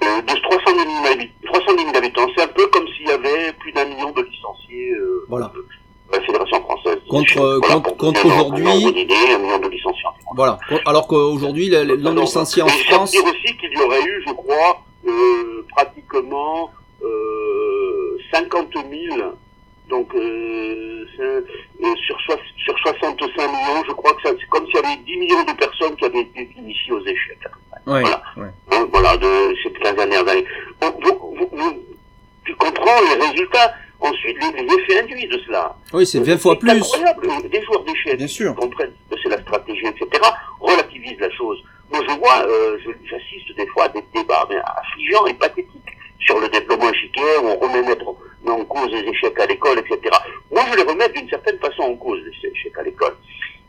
De 0.01 0.41
300 0.41 0.60
000 1.03 1.95
habitants. 1.95 2.27
C'est 2.35 2.43
un 2.43 2.47
peu 2.47 2.67
comme 2.67 2.87
s'il 2.89 3.07
y 3.07 3.11
avait 3.11 3.53
plus 3.59 3.71
d'un 3.71 3.85
million 3.85 4.11
de 4.11 4.21
licenciés. 4.21 4.93
voilà. 5.27 5.51
De 5.55 5.65
la 6.17 6.21
Fédération 6.23 6.61
française. 6.61 6.97
Contre, 7.09 7.59
voilà, 7.59 7.75
contre, 7.75 7.97
contre 7.97 8.25
aujourd'hui. 8.25 8.67
Un 8.67 9.39
million 9.39 9.59
de 9.59 9.69
licenciés. 9.69 10.01
Voilà. 10.35 10.59
Alors 10.85 11.07
qu'aujourd'hui, 11.07 11.69
le 11.69 11.95
nombre 11.95 12.15
de 12.15 12.21
licenciés 12.21 12.63
en 12.63 12.67
France. 12.67 13.11
dire 13.11 13.23
aussi 13.23 13.57
qu'il 13.57 13.71
y 13.73 13.81
aurait 13.81 14.01
eu, 14.01 14.23
je 14.27 14.33
crois, 14.33 14.83
euh, 15.07 15.65
pratiquement 15.69 16.69
euh, 17.03 18.17
50 18.33 18.67
000. 18.73 19.21
Donc, 19.91 20.07
euh, 20.15 21.05
sur, 22.07 22.17
sur 22.55 22.79
65 22.79 23.19
millions, 23.19 23.83
je 23.85 23.91
crois 23.91 24.13
que 24.13 24.21
c'est 24.23 24.47
comme 24.49 24.65
s'il 24.67 24.75
y 24.75 24.79
avait 24.79 24.95
10 25.05 25.17
millions 25.17 25.43
de 25.43 25.51
personnes 25.51 25.95
qui 25.97 26.05
avaient 26.05 26.21
été 26.21 26.47
initiées 26.57 26.93
aux 26.93 27.05
échecs. 27.05 27.39
Ouais, 27.85 27.99
voilà. 27.99 28.23
Ouais. 28.37 28.47
Hein, 28.71 28.87
voilà, 28.89 29.17
de 29.17 29.53
ces 29.61 29.71
15 29.73 29.95
dernières 29.97 30.27
années. 30.29 30.45
Vous, 30.81 30.93
vous, 31.35 31.49
vous, 31.51 31.73
tu 32.45 32.55
comprends 32.55 33.01
les 33.09 33.27
résultats 33.27 33.73
Ensuite, 34.03 34.35
les, 34.41 34.63
les, 34.63 34.73
effets 34.73 34.99
induits 34.99 35.27
de 35.27 35.37
cela. 35.45 35.75
Oui, 35.93 36.07
c'est 36.07 36.19
20 36.19 36.39
fois 36.39 36.57
plus. 36.57 36.71
incroyable. 36.71 37.27
Des 37.51 37.61
joueurs 37.61 37.83
d'échecs 37.83 38.17
Bien 38.17 38.27
sûr. 38.27 38.55
qui 38.55 38.61
comprennent 38.61 38.93
que 39.11 39.15
c'est 39.21 39.29
la 39.29 39.39
stratégie, 39.41 39.85
etc., 39.85 40.07
relativisent 40.59 41.19
la 41.19 41.29
chose. 41.29 41.63
Moi, 41.91 42.01
je 42.09 42.15
vois, 42.15 42.43
euh, 42.47 42.77
j'assiste 43.03 43.55
des 43.55 43.67
fois 43.67 43.83
à 43.83 43.89
des 43.89 44.03
débats 44.15 44.47
mais 44.49 44.55
affligeants 44.57 45.27
et 45.27 45.35
pathétiques 45.35 45.97
sur 46.19 46.39
le 46.39 46.49
développement 46.49 46.89
échiquier, 46.89 47.21
où 47.43 47.47
on 47.49 47.59
remet 47.59 47.83
mettre 47.83 48.15
en 48.49 48.65
cause 48.65 48.91
les 48.91 49.09
échecs 49.09 49.39
à 49.39 49.45
l'école, 49.45 49.79
etc. 49.79 49.99
Moi, 50.51 50.63
je 50.71 50.77
les 50.77 50.83
remets 50.83 51.09
d'une 51.09 51.29
certaine 51.29 51.59
façon 51.59 51.83
en 51.83 51.95
cause, 51.95 52.19
les 52.23 52.49
échecs 52.49 52.77
à 52.77 52.83
l'école. 52.83 53.15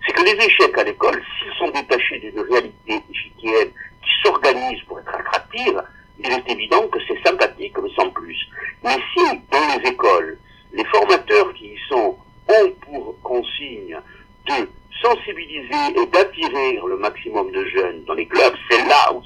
C'est 0.07 0.13
que 0.13 0.23
les 0.23 0.45
échecs 0.45 0.77
à 0.77 0.85
l'école, 0.85 1.23
s'ils 1.39 1.53
sont 1.59 1.71
détachés 1.71 2.19
d'une 2.19 2.41
réalité 2.41 3.01
échiquienne 3.11 3.71
qui 4.03 4.11
s'organise 4.23 4.81
pour 4.89 4.99
être 4.99 5.15
attractive, 5.15 5.83
il 6.19 6.33
est 6.33 6.51
évident 6.51 6.87
que 6.89 6.99
c'est 7.07 7.23
sympathique, 7.25 7.75
mais 7.83 7.91
sans 7.95 8.11
plus. 8.11 8.39
Mais 8.83 8.97
si, 9.15 9.25
dans 9.51 9.77
les 9.77 9.89
écoles, 9.89 10.39
les 10.73 10.85
formateurs 10.87 11.53
qui 11.55 11.67
y 11.67 11.79
sont 11.89 12.17
ont 12.49 12.71
pour 12.81 13.17
consigne 13.23 13.99
de 14.47 14.69
sensibiliser 15.03 16.01
et 16.01 16.07
d'attirer 16.07 16.81
le 16.87 16.97
maximum 16.97 17.51
de 17.51 17.65
jeunes 17.67 18.05
dans 18.05 18.15
les 18.15 18.27
clubs, 18.27 18.55
c'est 18.71 18.85
là 18.87 19.13
où 19.13 19.23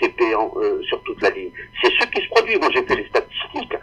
c'est 0.00 0.08
payant 0.16 0.52
euh, 0.56 0.82
sur 0.82 1.02
toute 1.02 1.20
la 1.22 1.30
ligne. 1.30 1.50
C'est 1.82 1.90
ce 1.90 2.06
qui 2.06 2.22
se 2.22 2.28
produit. 2.28 2.56
Moi, 2.58 2.68
j'ai 2.72 2.82
fait 2.82 2.96
les 2.96 3.08
statistiques, 3.08 3.76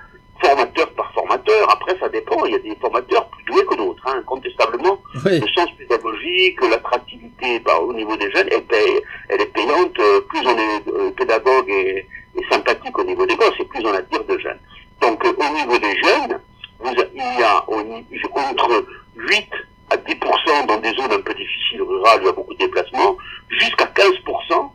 formateur 0.44 0.90
par 0.92 1.12
formateur. 1.14 1.72
Après, 1.72 1.98
ça 2.00 2.10
dépend. 2.10 2.46
Il 2.46 2.52
y 2.52 2.56
a 2.56 2.60
des 2.60 2.76
formateurs 2.76 3.28
plus 3.30 3.44
doués 3.46 3.66
que 3.66 3.76
d'autres, 3.76 4.04
hein, 4.08 4.18
incontestablement. 4.20 5.00
Oui. 5.26 5.40
Le 5.40 5.48
sens 5.54 5.70
pédagogique, 5.78 6.60
l'attractivité 6.70 7.60
bah, 7.60 7.80
au 7.80 7.94
niveau 7.94 8.16
des 8.18 8.32
jeunes, 8.32 8.48
elle, 8.52 8.64
paye, 8.64 9.02
elle 9.30 9.42
est 9.42 9.54
payante. 9.54 9.98
Euh, 10.00 10.22
plus 10.22 10.42
on 10.46 10.58
est 10.58 10.88
euh, 10.88 11.12
pédagogue 11.12 11.70
et, 11.70 12.08
et, 12.36 12.46
sympathique 12.52 12.98
au 12.98 13.04
niveau 13.04 13.26
des 13.26 13.36
gosses, 13.36 13.60
et 13.60 13.66
plus 13.66 13.86
on 13.86 13.94
attire 13.94 14.24
de 14.24 14.38
jeunes. 14.38 14.60
Donc, 15.02 15.24
euh, 15.26 15.34
au 15.38 15.54
niveau 15.54 15.78
des 15.78 15.96
jeunes, 16.02 16.40
vous, 16.80 16.94
il 17.14 17.40
y 17.40 17.44
a 17.44 17.66
entre 17.70 18.86
8 19.16 19.50
à 19.90 19.98
10% 19.98 20.68
dans 20.68 20.78
des 20.78 20.94
zones 20.94 21.12
un 21.12 21.22
peu 21.22 21.34
difficiles, 21.34 21.82
rurales, 21.82 22.20
où 22.20 22.24
il 22.24 22.26
y 22.26 22.30
a 22.30 22.34
beaucoup 22.34 22.54
de 22.54 22.60
déplacements, 22.60 23.18
jusqu'à 23.50 23.86
15% 23.86 24.70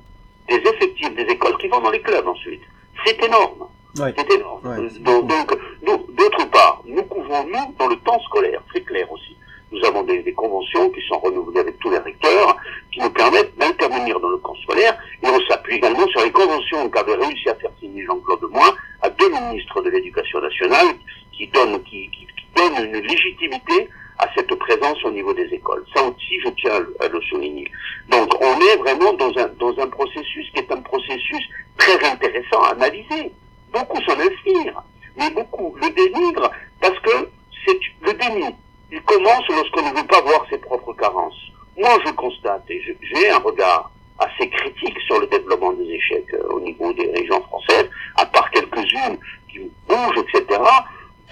des 0.48 0.56
effectifs 0.56 1.14
des 1.14 1.22
écoles 1.22 1.56
qui 1.58 1.68
vont 1.68 1.80
dans 1.80 1.90
les 1.90 2.00
clubs 2.00 2.26
ensuite. 2.26 2.62
C'est 3.04 3.22
énorme. 3.22 3.68
C'est 4.16 4.34
énorme. 4.34 4.62
Donc, 5.01 5.59
donc 5.84 6.14
d'autre 6.14 6.51
part, 6.51 6.82
nous 6.86 7.03
couvrons 7.03 7.44
nous 7.44 7.74
dans 7.78 7.88
le 7.88 7.96
temps 7.96 8.20
scolaire, 8.20 8.62
c'est 8.72 8.84
clair 8.84 9.11
aussi. 9.11 9.36
Nous 9.70 9.84
avons 9.84 10.03
des, 10.03 10.22
des, 10.22 10.32
conventions 10.32 10.88
qui 10.90 11.01
sont 11.09 11.18
renouvelées 11.18 11.61
avec 11.61 11.78
tous 11.78 11.90
les 11.90 11.99
recteurs, 11.99 12.57
qui 12.90 13.01
nous 13.01 13.11
permettent 13.11 13.57
d'intervenir 13.59 14.18
dans 14.18 14.30
le 14.30 14.38
camp 14.38 14.55
scolaire, 14.62 14.96
et 15.22 15.26
on 15.26 15.40
s'appuie 15.46 15.74
également 15.74 16.07
sur 16.09 16.22
les 16.22 16.32
conventions 16.32 16.88
qu'avait 16.88 17.16
réussi 17.16 17.51
à 17.51 17.55
faire 17.57 17.70
signer 17.78 18.03
Jean-Claude 18.07 18.51
Moin 18.51 18.74
à 19.03 19.11
deux 19.11 19.28
ministres 19.28 19.82
de 19.82 19.90
l'Éducation 19.90 20.40
nationale, 20.40 20.86
qui 21.32 21.49
donnent, 21.49 21.82
qui, 21.82 22.09
qui, 22.11 22.26
qui 22.26 22.46
donnent 22.57 22.82
une 22.82 23.01
légitimité 23.03 23.90
à 24.18 24.26
cette 24.34 24.53
présence 24.55 25.05
au 25.05 25.11
niveau 25.11 25.32
des 25.32 25.46
écoles. 25.53 25.84
Ça 25.94 26.03
aussi, 26.03 26.40
je 26.44 26.49
tiens 26.51 26.80
à 27.01 27.09
le 27.09 27.20
souligner. 27.22 27.70
Donc, 28.09 28.28
on 28.40 28.61
est 28.61 28.76
vraiment 28.78 29.12
dans 29.12 29.36
un, 29.38 29.49
dans 29.59 29.78
un 29.78 29.86
processus 29.86 30.51
qui 30.53 30.61
est 30.61 30.72
un 30.72 30.80
processus 30.80 31.49
très 31.76 32.05
intéressant 32.05 32.62
à 32.62 32.70
analyser. 32.70 33.32
Beaucoup 33.72 34.00
s'en 34.02 34.18
inspirent, 34.18 34.82
mais 35.16 35.30
beaucoup 35.30 35.76
le 35.76 35.90
dénigrent 35.90 36.50
parce 36.80 36.98
que 37.00 37.30
c'est 37.66 37.78
le 38.02 38.12
déni. 38.14 38.54
Il 38.90 39.02
commence 39.02 39.46
lorsqu'on 39.48 39.82
ne 39.82 39.96
veut 40.00 40.06
pas 40.06 40.20
voir 40.22 40.46
ses 40.50 40.58
propres 40.58 40.94
carences. 40.94 41.38
Moi, 41.76 41.90
je 42.04 42.10
constate, 42.12 42.64
et 42.70 42.82
j'ai 43.02 43.30
un 43.30 43.38
regard 43.38 43.90
assez 44.18 44.48
critique 44.48 44.98
sur 45.06 45.20
le 45.20 45.26
développement 45.26 45.72
des 45.74 45.90
échecs 45.90 46.32
euh, 46.34 46.48
au 46.50 46.60
niveau 46.60 46.92
des 46.92 47.10
régions 47.12 47.40
françaises, 47.42 47.88
à 48.16 48.26
part 48.26 48.50
quelques-unes 48.50 49.18
qui 49.50 49.60
bougent, 49.88 50.24
etc., 50.24 50.60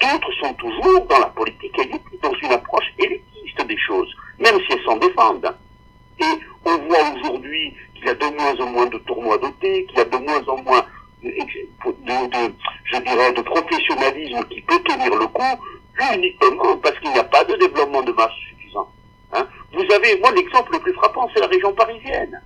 d'autres 0.01 0.33
sont 0.41 0.55
toujours 0.55 1.07
dans 1.07 1.19
la 1.19 1.27
politique 1.27 1.77
élitiste, 1.79 2.23
dans 2.23 2.35
une 2.35 2.53
approche 2.53 2.87
élitiste 2.99 3.67
des 3.67 3.79
choses, 3.79 4.15
même 4.39 4.59
si 4.61 4.73
elles 4.73 4.85
s'en 4.85 4.97
défendent. 4.99 5.53
Et 6.21 6.25
on 6.65 6.77
voit 6.87 7.11
aujourd'hui 7.17 7.75
qu'il 7.95 8.07
y 8.07 8.11
a 8.11 8.15
de 8.15 8.27
moins 8.37 8.55
en 8.61 8.67
moins 8.71 8.87
de 8.87 8.99
tournois 8.99 9.39
dotés, 9.39 9.85
qu'il 9.87 9.99
y 9.99 10.01
a 10.01 10.05
de 10.05 10.17
moins 10.19 10.47
en 10.47 10.63
moins 10.63 10.87
de, 11.23 12.55
je 12.85 12.99
dirais, 12.99 13.33
de 13.33 13.43
professionnalisme 13.43 14.45
qui 14.49 14.61
peut 14.63 14.81
tenir 14.81 15.15
le 15.15 15.27
coup, 15.27 15.63
uniquement 16.15 16.77
parce 16.79 16.99
qu'il 16.99 17.11
n'y 17.13 17.19
a 17.19 17.25
pas 17.25 17.45
de 17.45 17.55
développement 17.57 18.03
de 18.03 18.13
masse 18.13 18.33
suffisant. 18.49 18.89
Hein 19.33 19.47
Vous 19.73 19.95
avez, 19.95 20.19
moi, 20.21 20.31
l'exemple 20.33 20.73
le 20.73 20.81
plus 20.81 20.93
frappant, 20.95 21.29
c'est 21.35 21.41
la 21.41 21.47
région 21.47 21.73
parisienne. 21.73 22.41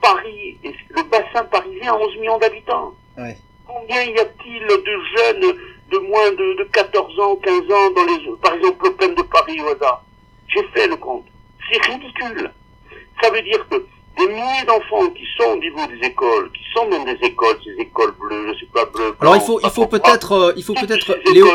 Paris, 0.00 0.58
le 0.62 1.02
bassin 1.04 1.44
parisien 1.44 1.92
a 1.92 1.96
11 1.96 2.16
millions 2.18 2.38
d'habitants. 2.38 2.92
Ouais. 3.16 3.36
Combien 3.66 4.02
y 4.02 4.18
a-t-il 4.18 4.66
de 4.66 4.98
jeunes 5.16 5.56
de 5.90 5.98
moins 5.98 6.30
de, 6.32 6.58
de 6.58 6.64
14 6.64 7.20
ans, 7.20 7.36
15 7.36 7.54
ans 7.70 7.90
dans 7.94 8.04
les, 8.04 8.36
par 8.42 8.54
exemple, 8.54 8.84
l'Open 8.84 9.14
de 9.14 9.22
Paris 9.22 9.60
au 9.60 9.68
hasard 9.68 10.04
J'ai 10.48 10.64
fait 10.74 10.88
le 10.88 10.96
compte. 10.96 11.26
C'est 11.70 11.84
ridicule. 11.86 12.50
Ça 13.22 13.30
veut 13.30 13.42
dire 13.42 13.66
que 13.68 13.86
des 14.18 14.26
milliers 14.26 14.64
d'enfants 14.66 15.10
qui 15.10 15.24
sont 15.36 15.52
au 15.52 15.56
niveau 15.56 15.80
des 15.86 16.06
écoles, 16.06 16.50
qui 16.52 16.62
sont 16.74 16.88
dans 16.88 17.04
des 17.04 17.18
écoles, 17.22 17.56
ces 17.64 17.80
écoles 17.80 18.12
bleues, 18.20 18.52
je 18.52 18.60
sais 18.60 18.70
pas 18.72 18.84
bleues. 18.86 19.14
Alors 19.20 19.36
il 19.36 19.42
faut, 19.42 19.60
il 19.62 19.70
faut 19.70 19.86
peut-être, 19.86 20.32
euh, 20.32 20.52
il 20.56 20.62
faut 20.62 20.74
peut-être, 20.74 21.16
Léo. 21.32 21.46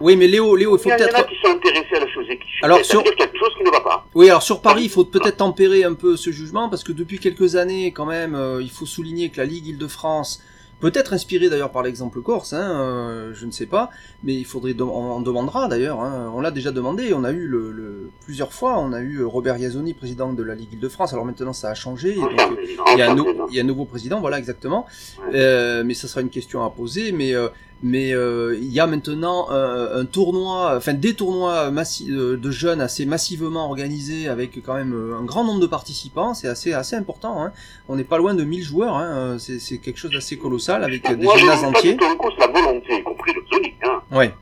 Oui, 0.00 0.16
mais 0.16 0.26
Léo, 0.26 0.56
Léo, 0.56 0.76
il 0.76 0.80
faut 0.80 0.88
peut-être. 0.88 1.10
Il 1.10 1.12
y 1.12 1.16
en 1.16 1.20
a 1.20 1.24
qui 1.24 1.36
sont 1.42 1.52
intéressés 1.52 1.96
à 1.96 2.00
la 2.00 2.08
chose 2.08 2.26
et 2.30 2.38
qui. 2.38 2.46
Alors 2.62 2.84
sur. 2.84 3.02
quelque 3.02 3.38
chose 3.38 3.54
qui 3.56 3.64
ne 3.64 3.70
va 3.70 3.80
pas. 3.80 4.06
Oui, 4.14 4.28
alors 4.28 4.42
sur 4.42 4.60
Paris, 4.62 4.84
il 4.84 4.90
faut 4.90 5.04
peut-être 5.04 5.38
tempérer 5.38 5.84
un 5.84 5.94
peu 5.94 6.16
ce 6.16 6.30
jugement 6.30 6.68
parce 6.68 6.84
que 6.84 6.92
depuis 6.92 7.18
quelques 7.18 7.56
années, 7.56 7.92
quand 7.92 8.06
même, 8.06 8.34
euh, 8.34 8.62
il 8.62 8.70
faut 8.70 8.86
souligner 8.86 9.30
que 9.30 9.38
la 9.38 9.46
Ligue 9.46 9.66
Île-de-France 9.66 10.42
Peut-être 10.78 11.14
inspiré 11.14 11.48
d'ailleurs 11.48 11.72
par 11.72 11.82
l'exemple 11.82 12.20
corse, 12.20 12.52
hein, 12.52 12.80
euh, 12.80 13.32
je 13.32 13.46
ne 13.46 13.50
sais 13.50 13.64
pas, 13.64 13.88
mais 14.22 14.34
il 14.34 14.44
faudrait, 14.44 14.74
on, 14.78 15.20
demandera 15.22 15.68
d'ailleurs. 15.68 16.00
Hein, 16.00 16.30
on 16.34 16.40
l'a 16.42 16.50
déjà 16.50 16.70
demandé. 16.70 17.14
On 17.14 17.24
a 17.24 17.32
eu 17.32 17.46
le, 17.46 18.10
plusieurs 18.20 18.52
fois, 18.52 18.78
on 18.78 18.92
a 18.92 19.00
eu 19.00 19.24
Robert 19.24 19.56
Iazoni, 19.56 19.94
président 19.94 20.34
de 20.34 20.42
la 20.42 20.54
Ligue 20.54 20.74
Île-de-France. 20.74 21.14
Alors 21.14 21.24
maintenant, 21.24 21.54
ça 21.54 21.70
a 21.70 21.74
changé. 21.74 22.16
il, 22.16 22.98
y 22.98 23.02
a 23.02 23.10
un, 23.10 23.64
nouveau 23.64 23.86
président, 23.86 24.20
voilà 24.20 24.38
exactement. 24.38 24.84
Euh, 25.32 25.82
mais 25.82 25.94
ça 25.94 26.08
sera 26.08 26.20
une 26.20 26.28
question 26.28 26.62
à 26.62 26.68
poser. 26.68 27.10
Mais 27.10 27.34
euh, 27.34 27.48
mais 27.82 28.12
euh, 28.12 28.56
il 28.58 28.72
y 28.72 28.80
a 28.80 28.86
maintenant 28.86 29.48
un, 29.50 30.04
tournoi, 30.06 30.74
enfin 30.76 30.94
des 30.94 31.14
tournois 31.14 31.70
euh, 31.70 32.36
de 32.36 32.50
jeunes 32.50 32.80
assez 32.80 33.04
massivement 33.04 33.66
organisés 33.66 34.28
avec 34.28 34.62
quand 34.64 34.74
même 34.74 34.94
euh, 34.94 35.18
un 35.18 35.24
grand 35.24 35.44
nombre 35.44 35.60
de 35.60 35.66
participants, 35.66 36.32
c'est 36.32 36.48
assez 36.48 36.72
assez 36.72 36.96
important. 36.96 37.42
Hein. 37.42 37.52
On 37.88 37.96
n'est 37.96 38.04
pas 38.04 38.18
loin 38.18 38.34
de 38.34 38.44
1000 38.44 38.62
joueurs, 38.62 38.96
hein. 38.96 39.36
c'est 39.38 39.78
quelque 39.78 39.98
chose 39.98 40.10
d'assez 40.10 40.38
colossal 40.38 40.84
avec 40.84 41.02
des 41.02 41.26
gymnases 41.36 41.64
entiers. 41.64 41.96
Moi, 41.96 42.32
je 42.34 42.40
la 42.40 42.46
volonté, 42.48 42.98
y 42.98 43.02
compris 43.02 43.32
le 43.34 43.42
Sonic. 43.50 43.74
Hein. 43.84 44.00
Ouais. 44.10 44.32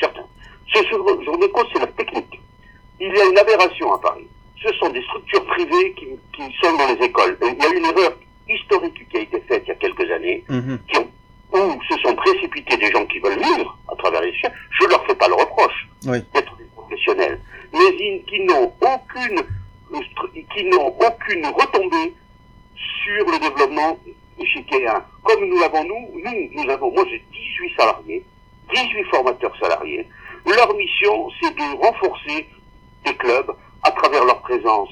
Certain. 0.00 0.22
Ce 0.72 0.78
je 0.82 1.30
remets 1.30 1.50
cause, 1.50 1.66
c'est 1.72 1.80
la 1.80 1.86
technique. 1.88 2.40
Il 3.00 3.08
y 3.08 3.20
a 3.20 3.24
une 3.26 3.38
aberration 3.38 3.92
à 3.92 4.00
Paris. 4.00 4.26
Ce 4.62 4.72
sont 4.74 4.88
des 4.90 5.02
structures 5.02 5.44
privées 5.44 5.94
qui, 5.94 6.06
qui 6.34 6.42
sont 6.60 6.76
dans 6.76 6.86
les 6.88 7.04
écoles. 7.04 7.38
Il 7.42 7.62
y 7.62 7.66
a 7.66 7.74
une 7.74 7.84
erreur 7.84 8.16
historique 8.48 9.08
qui 9.08 9.16
a 9.18 9.20
été 9.20 9.40
faite 9.42 9.62
il 9.66 9.68
y 9.68 9.72
a 9.72 9.74
quelques 9.76 10.10
années, 10.10 10.44
mm-hmm. 10.48 10.78
qui 10.88 10.98
ont 10.98 11.08
où 11.52 11.82
se 11.88 11.98
sont 12.00 12.14
précipités 12.14 12.76
des 12.76 12.90
gens 12.90 13.04
qui 13.06 13.18
veulent 13.20 13.38
vivre 13.38 13.78
à 13.90 13.96
travers 13.96 14.20
les 14.20 14.34
chiens, 14.34 14.50
je 14.70 14.86
leur 14.86 15.04
fais 15.06 15.14
pas 15.14 15.28
le 15.28 15.34
reproche 15.34 15.88
d'être 16.02 16.56
des 16.56 16.64
professionnels, 16.74 17.40
mais 17.72 18.22
qui 18.26 18.40
n'ont 18.44 18.72
aucune 18.80 19.42
qui 20.54 20.64
n'ont 20.64 20.88
aucune 20.88 21.46
retombée 21.46 22.14
sur 22.76 23.24
le 23.24 23.38
développement 23.38 23.98
échiquéen. 24.38 25.02
Comme 25.22 25.44
nous 25.46 25.58
l'avons 25.60 25.84
nous, 25.84 26.20
nous, 26.22 26.50
nous 26.52 26.70
avons, 26.70 26.92
moi 26.92 27.04
j'ai 27.08 27.24
18 27.32 27.76
salariés, 27.76 28.24
18 28.74 29.04
formateurs 29.04 29.56
salariés. 29.58 30.06
Leur 30.46 30.74
mission, 30.74 31.30
c'est 31.40 31.54
de 31.54 31.76
renforcer 31.86 32.48
des 33.04 33.14
clubs 33.14 33.50
à 33.82 33.90
travers 33.92 34.24
leur 34.24 34.40
présence, 34.42 34.88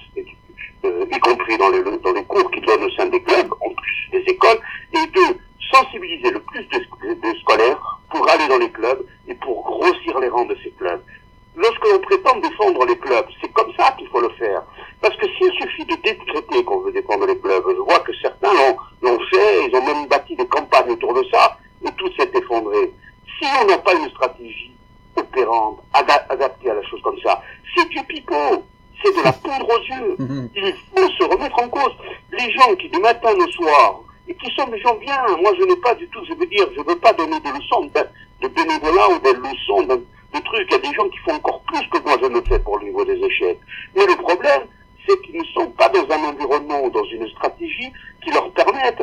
euh, 0.85 1.07
y 1.11 1.19
compris 1.19 1.59
dans 1.59 1.71
les, 1.71 1.83
dans 1.83 2.13
les 2.13 2.25
cours 2.25 2.51
qu'ils 2.51 2.65
donnent 2.65 2.85
au 2.85 2.91
sein 2.91 3.07
des 3.07 3.23
clubs, 3.23 3.53
en 3.61 3.71
plus 3.71 4.09
des 4.13 4.33
écoles, 4.33 4.59
et 4.93 5.07
de 5.07 5.39
sensibiliser 5.73 6.31
le 6.31 6.41
plus 6.41 6.65
de, 6.65 7.39
scolaires 7.41 8.01
pour 8.11 8.29
aller 8.31 8.49
dans 8.49 8.59
les 8.59 8.71
clubs 8.71 9.05
et 9.29 9.35
pour 9.35 9.63
grossir 9.65 10.19
les 10.21 10.29
rangs 10.29 10.47
de 10.47 10.57
ces 10.63 10.71
clubs. 10.71 11.03
Lorsque 11.57 11.87
l'on 11.87 11.99
prétend 12.01 12.37
défendre 12.39 12.85
les 12.85 12.99
clubs, 12.99 13.27
c'est 13.41 13.53
comme 13.53 13.73
ça 13.79 13.95
qu'il 13.99 14.09
faut 14.09 14.21
le 14.21 14.29
faire. 14.31 14.63
Parce 15.01 15.17
que 15.17 15.27
s'il 15.27 15.53
suffit 15.53 15.87
de 15.87 15.97
décréter 16.03 16.65
qu'on 16.65 16.81
veut 16.81 16.93
défendre 16.93 17.27
les 17.27 17.39
clubs, 17.39 17.65
je 17.67 17.83
vois 17.83 18.01
que 18.01 18.13
certains 18.21 18.53
l'ont 19.03 19.19
fait, 19.31 19.69
ils 19.69 19.77
ont 19.77 19.85
même 19.85 20.07
bâti 20.07 20.37
des 20.37 20.47
campagnes 20.47 20.91
autour 20.91 21.15
de 21.15 21.25
ça, 21.33 21.59
et 21.87 21.93
tout 21.93 22.11
s'est 22.19 22.31
effondré. 22.35 22.93
Si 23.39 23.47
on 23.63 23.67
n'a 23.67 23.79
pas 23.79 23.95
une 23.95 24.11
stratégie 24.11 24.73
opérante, 25.17 25.83
adaptée 25.95 26.71
à 26.71 26.75
la 26.75 26.83
chose 26.83 27.01
comme 27.03 27.19
ça, 27.21 27.43
c'est 27.75 27.89
du 27.89 28.03
pipeau, 28.05 28.65
c'est 29.03 29.17
de 29.17 29.25
la 29.25 29.33
poudre 29.33 29.69
aux 29.69 29.83
yeux. 29.83 30.17
Mhm. 30.27 30.49
Il 30.55 30.75
faut 30.95 31.09
se 31.11 31.25
remettre 31.25 31.63
en 31.63 31.69
cause. 31.69 31.93
Les 32.33 32.51
gens 32.53 32.75
qui 32.77 32.89
du 32.89 32.99
matin 33.01 33.33
au 33.35 33.49
soir 33.49 34.01
et 34.29 34.35
qui 34.35 34.51
sont 34.55 34.67
des 34.69 34.79
gens 34.81 34.95
bien. 34.97 35.17
Moi, 35.41 35.53
je 35.59 35.65
n'ai 35.65 35.77
pas 35.77 35.95
du 35.95 36.09
tout, 36.09 36.25
je 36.29 36.35
veux 36.35 36.47
dire, 36.47 36.67
je 36.77 36.83
veux 36.83 36.99
pas 36.99 37.13
donner 37.13 37.39
des 37.41 37.51
leçons 37.51 37.91
de, 37.95 38.49
bénévolat 38.49 39.11
ou 39.11 39.19
des 39.21 39.33
leçons 39.33 39.83
de, 39.83 39.97
de, 39.97 40.45
trucs. 40.45 40.69
Il 40.71 40.73
y 40.73 40.75
a 40.75 40.79
des 40.79 40.95
gens 40.95 41.09
qui 41.09 41.19
font 41.19 41.35
encore 41.35 41.61
plus 41.63 41.87
que 41.89 41.99
moi 42.05 42.17
je 42.21 42.27
ne 42.27 42.41
fais 42.43 42.59
pour 42.59 42.79
le 42.79 42.87
niveau 42.87 43.05
des 43.05 43.19
échecs. 43.25 43.61
Mais 43.95 44.07
le 44.07 44.17
problème, 44.17 44.63
c'est 45.07 45.21
qu'ils 45.23 45.39
ne 45.39 45.45
sont 45.45 45.71
pas 45.71 45.89
dans 45.89 46.07
un 46.11 46.29
environnement 46.31 46.85
ou 46.85 46.91
dans 46.91 47.05
une 47.05 47.29
stratégie 47.29 47.93
qui 48.23 48.31
leur 48.31 48.51
permette 48.53 49.03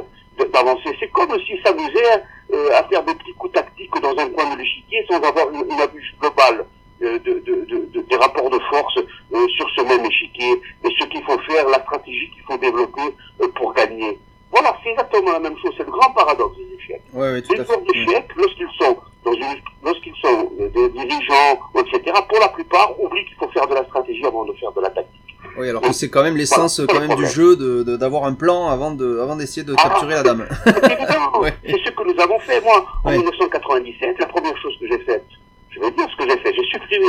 d'avancer. 0.52 0.96
C'est 1.00 1.12
comme 1.12 1.38
si 1.46 1.60
s'amusaient 1.64 2.24
euh, 2.54 2.78
à 2.78 2.84
faire 2.84 3.04
des 3.04 3.16
petits 3.16 3.34
coups 3.34 3.54
tactiques 3.54 4.02
dans 4.02 4.18
un 4.18 4.30
coin 4.30 4.54
de 4.54 4.60
l'échiquier 4.60 5.06
sans 5.10 5.22
avoir 5.22 5.50
une, 5.52 5.62
une 5.62 5.92
vue 5.94 6.14
globale. 6.20 6.66
Euh, 7.04 7.20
de, 7.20 7.34
de, 7.44 8.02
des 8.02 8.16
rapports 8.16 8.50
de 8.50 8.60
force 8.70 8.98
euh, 8.98 9.48
sur 9.58 9.70
ce 9.76 9.82
même 9.82 10.06
échiquier 10.06 10.62
et 10.86 10.90
ce 10.98 11.06
qu'il 11.08 11.22
faut 11.24 11.38
faire, 11.40 11.68
la 11.68 11.82
stratégie 11.82 12.30
qu'il 12.30 12.44
faut 12.44 12.58
développer 12.58 13.02
euh, 13.42 13.48
pour 13.56 13.74
gagner. 13.74 14.18
Voilà, 14.54 14.78
c'est 14.84 14.92
exactement 14.92 15.32
la 15.32 15.40
même 15.40 15.58
chose. 15.58 15.74
C'est 15.76 15.84
le 15.84 15.92
grand 15.92 16.12
paradoxe 16.12 16.56
des 16.58 16.76
échecs. 16.78 17.02
Ouais, 17.12 17.42
les 17.42 17.56
joueurs 17.56 17.82
d'échecs, 17.82 18.30
lorsqu'ils 18.38 18.70
sont 18.78 18.98
dans 19.26 19.34
une, 19.34 19.62
lorsqu'ils 19.84 20.16
sont 20.22 20.52
des 20.60 20.90
dirigeants, 20.90 21.60
etc., 21.76 22.02
pour 22.30 22.40
la 22.40 22.50
plupart, 22.50 23.00
oublient 23.00 23.26
qu'il 23.26 23.36
faut 23.38 23.50
faire 23.50 23.68
de 23.68 23.74
la 23.74 23.84
stratégie 23.86 24.24
avant 24.24 24.46
de 24.46 24.54
faire 24.54 24.72
de 24.72 24.82
la 24.82 24.90
tactique. 24.92 25.38
Oui, 25.58 25.70
alors 25.70 25.82
que 25.82 25.92
c'est 25.92 26.10
quand 26.10 26.22
même 26.24 26.38
l'essence 26.38 26.82
quand 26.88 27.00
même 27.00 27.16
du 27.16 27.26
jeu 27.26 27.56
de, 27.56 27.98
d'avoir 27.98 28.26
un 28.26 28.34
plan 28.34 28.68
avant 28.68 28.92
de 28.92 29.20
avant 29.20 29.36
d'essayer 29.36 29.64
de 29.64 29.74
capturer 29.74 30.14
la 30.14 30.24
dame. 30.24 30.48
C'est 30.66 30.72
ce 31.86 31.92
que 31.92 32.14
nous 32.14 32.22
avons 32.22 32.40
fait. 32.40 32.62
Moi, 32.62 32.86
en 33.04 33.12
1997, 33.12 34.20
la 34.20 34.26
première 34.28 34.58
chose 34.62 34.74
que 34.80 34.88
j'ai 34.88 35.00
faite, 35.00 35.26
je 35.72 35.80
vais 35.80 35.92
dire 35.92 36.08
ce 36.12 36.24
que 36.24 36.30
j'ai 36.30 36.38
fait, 36.40 36.54
j'ai 36.54 36.66
supprimé 36.72 37.08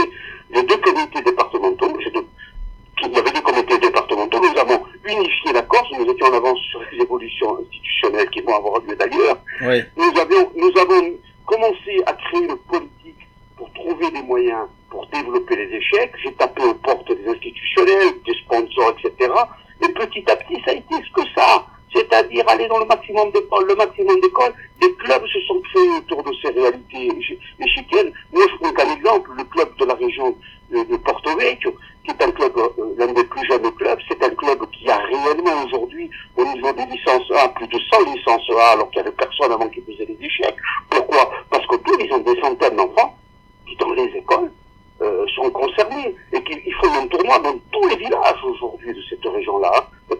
les 0.50 0.62
deux 0.62 0.76
comités 0.78 1.22
départementaux. 1.22 1.92
J'ai 2.00 2.10
il 3.02 3.12
y 3.12 3.18
avait 3.18 3.30
des 3.30 3.42
comités 3.42 3.78
départementaux. 3.78 4.40
Nous 4.40 4.60
avons 4.60 4.82
unifié 5.04 5.52
la 5.52 5.62
Corse. 5.62 5.88
Nous 5.98 6.10
étions 6.10 6.26
en 6.26 6.34
avance 6.34 6.58
sur 6.70 6.80
les 6.92 7.02
évolutions 7.02 7.58
institutionnelles 7.58 8.30
qui 8.30 8.40
vont 8.40 8.56
avoir 8.56 8.80
lieu 8.80 8.96
d'ailleurs. 8.96 9.38
Nous, 9.96 10.20
avions, 10.20 10.50
nous 10.56 10.72
avons 10.80 11.12
commencé 11.46 12.02
à 12.06 12.12
créer 12.12 12.44
une 12.44 12.56
politique 12.56 13.28
pour 13.56 13.72
trouver 13.72 14.10
des 14.10 14.22
moyens 14.22 14.66
pour 14.90 15.06
développer 15.06 15.56
les 15.56 15.76
échecs. 15.76 16.12
J'ai 16.22 16.32
tapé 16.34 16.62
aux 16.62 16.74
portes 16.74 17.08
des 17.12 17.28
institutionnels, 17.28 18.14
des 18.24 18.34
sponsors, 18.34 18.94
etc. 18.98 19.32
Et 19.82 19.88
petit 19.92 20.24
à 20.30 20.36
petit, 20.36 20.62
ça 20.64 20.70
a 20.70 20.74
été 20.74 20.94
ce 20.94 21.12
que 21.20 21.28
ça. 21.34 21.66
C'est-à-dire 21.92 22.48
aller 22.48 22.66
dans 22.66 22.78
le 22.78 22.86
maximum 22.86 23.30
d'écoles. 23.30 23.66
Le 23.68 23.76
maximum 23.76 24.20
d'écoles, 24.20 24.52
des 24.80 24.92
clubs 24.94 25.26
se 25.26 25.40
sont 25.42 25.60
créés 25.60 25.90
autour 25.98 26.22
de 26.24 26.32
ces 26.42 26.50
réalités 26.50 27.08
échiquiennes. 27.60 28.12
Moi, 28.32 28.44
je 28.50 28.56
prends 28.56 28.72
qu'un 28.72 28.92
exemple, 28.96 29.30
le 29.36 29.44
club 29.44 29.76
de 29.76 29.84
la 29.84 29.94
région 29.94 30.36
de, 30.70 30.82
de 30.84 30.96
Porto 30.96 31.36
Vecchio, 31.36 31.74
qui 32.04 32.10
est 32.10 32.22
un 32.22 32.30
club, 32.30 32.52
euh, 32.56 32.94
l'un 32.98 33.12
des 33.12 33.24
plus 33.24 33.46
jeunes 33.46 33.70
clubs, 33.72 33.98
c'est 34.08 34.22
un 34.22 34.34
club 34.34 34.58
qui 34.70 34.88
a 34.88 34.98
réellement 34.98 35.64
aujourd'hui, 35.64 36.10
au 36.36 36.44
niveau 36.44 36.72
des 36.72 36.86
licences 36.86 37.30
A, 37.32 37.48
plus 37.48 37.66
de 37.66 37.78
100 37.78 38.14
licences 38.14 38.50
A, 38.58 38.72
alors 38.72 38.90
qu'il 38.90 39.00
n'y 39.02 39.08
avait 39.08 39.16
personne 39.16 39.52
avant 39.52 39.68
qui 39.68 39.80
faisait 39.82 40.06
des 40.06 40.18
échecs. 40.20 40.56
Pourquoi? 40.90 41.30
Parce 41.50 41.66
que 41.66 41.76
tous, 41.76 41.96
ils 42.00 42.12
ont 42.12 42.18
des 42.18 42.40
centaines 42.40 42.76
d'enfants 42.76 43.16
qui, 43.66 43.76
dans 43.76 43.92
les 43.92 44.10
écoles, 44.16 44.50
euh, 45.02 45.26
sont 45.34 45.50
concernés 45.50 46.14
et 46.32 46.42
qu'il 46.44 46.74
faut 46.74 46.86
un 46.86 47.06
tournoi 47.08 47.38
dans 47.40 47.58
tous 47.72 47.88
les 47.88 47.96
villages 47.96 48.44
aujourd'hui 48.44 48.94
de 48.94 49.02
cette 49.08 49.24
région-là, 49.24 49.88
euh, 50.12 50.14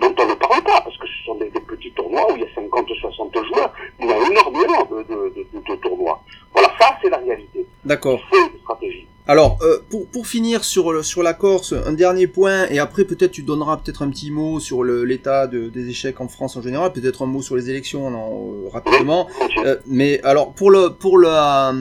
dont 0.00 0.14
on 0.18 0.26
ne 0.26 0.34
parle 0.34 0.62
pas, 0.62 0.80
parce 0.80 0.96
que 0.96 1.06
ce 1.06 1.24
sont 1.26 1.34
des, 1.34 1.50
petits 1.50 1.92
tournois 1.92 2.32
où 2.32 2.36
il 2.36 2.42
y 2.42 2.46
a 2.46 2.54
50 2.54 2.90
ou 2.90 2.94
60 2.94 3.34
joueurs, 3.46 3.72
il 4.00 4.06
y 4.06 4.12
a 4.12 4.16
énormément 4.16 4.84
de, 4.90 5.02
de, 5.02 5.34
de, 5.52 5.60
de 5.68 5.74
tournois. 5.76 6.22
Voilà, 6.52 6.68
ça 6.80 6.96
c'est 7.02 7.10
la 7.10 7.18
réalité. 7.18 7.66
D'accord. 7.84 8.20
C'est 8.32 8.38
une 8.38 8.60
stratégie. 8.60 9.06
Alors, 9.26 9.58
euh, 9.62 9.78
pour, 9.88 10.06
pour 10.08 10.26
finir 10.26 10.64
sur, 10.64 11.02
sur 11.02 11.22
la 11.22 11.32
Corse, 11.32 11.72
un 11.72 11.94
dernier 11.94 12.26
point, 12.26 12.66
et 12.68 12.78
après 12.78 13.04
peut-être 13.04 13.30
tu 13.30 13.42
donneras 13.42 13.78
peut-être 13.78 14.02
un 14.02 14.10
petit 14.10 14.30
mot 14.30 14.60
sur 14.60 14.84
l'état 14.84 15.46
de, 15.46 15.70
des 15.70 15.88
échecs 15.88 16.20
en 16.20 16.28
France 16.28 16.58
en 16.58 16.62
général, 16.62 16.92
peut-être 16.92 17.22
un 17.22 17.26
mot 17.26 17.40
sur 17.40 17.56
les 17.56 17.70
élections 17.70 18.10
non, 18.10 18.52
euh, 18.52 18.68
rapidement. 18.68 19.26
Euh, 19.64 19.76
mais 19.86 20.20
alors 20.24 20.52
pour 20.52 20.70
le 20.70 20.90
pour 20.90 21.18
la 21.18 21.74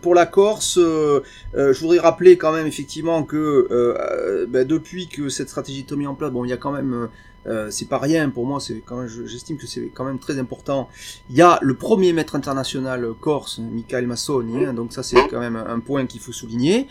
pour 0.00 0.16
la 0.16 0.26
Corse, 0.26 0.76
je 0.76 1.80
voudrais 1.80 2.00
rappeler 2.00 2.36
quand 2.36 2.50
même 2.50 2.66
effectivement 2.66 3.22
que 3.22 4.46
ben, 4.48 4.66
depuis 4.66 5.06
que 5.06 5.28
cette 5.28 5.50
stratégie 5.50 5.86
est 5.88 5.96
mise 5.96 6.08
en 6.08 6.14
place, 6.14 6.32
bon, 6.32 6.44
il 6.44 6.48
y 6.48 6.52
a 6.52 6.56
quand 6.56 6.72
même 6.72 7.08
euh, 7.46 7.70
c'est 7.70 7.88
pas 7.88 7.98
rien 7.98 8.30
pour 8.30 8.46
moi, 8.46 8.60
c'est 8.60 8.82
quand 8.84 9.06
j'estime 9.26 9.56
que 9.56 9.66
c'est 9.66 9.90
quand 9.94 10.04
même 10.04 10.18
très 10.18 10.38
important. 10.38 10.88
Il 11.30 11.36
y 11.36 11.42
a 11.42 11.58
le 11.62 11.74
premier 11.74 12.12
maître 12.12 12.36
international 12.36 13.06
corse, 13.20 13.58
Michael 13.58 14.06
Massoni, 14.06 14.64
hein, 14.64 14.74
donc 14.74 14.92
ça 14.92 15.02
c'est 15.02 15.26
quand 15.28 15.40
même 15.40 15.56
un 15.56 15.80
point 15.80 16.06
qu'il 16.06 16.20
faut 16.20 16.32
souligner. 16.32 16.86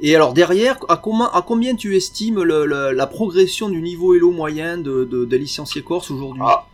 Et 0.00 0.14
alors 0.14 0.32
derrière, 0.32 0.78
à, 0.88 0.96
comment, 0.96 1.30
à 1.32 1.42
combien 1.42 1.74
tu 1.74 1.96
estimes 1.96 2.42
le, 2.42 2.92
la 2.92 3.06
progression 3.06 3.68
du 3.68 3.82
niveau 3.82 4.14
Elo 4.14 4.30
moyen 4.30 4.78
de, 4.78 5.04
de, 5.04 5.24
des 5.24 5.38
licenciés 5.38 5.82
corse 5.82 6.10
aujourd'hui? 6.12 6.42
Ah, 6.44 6.66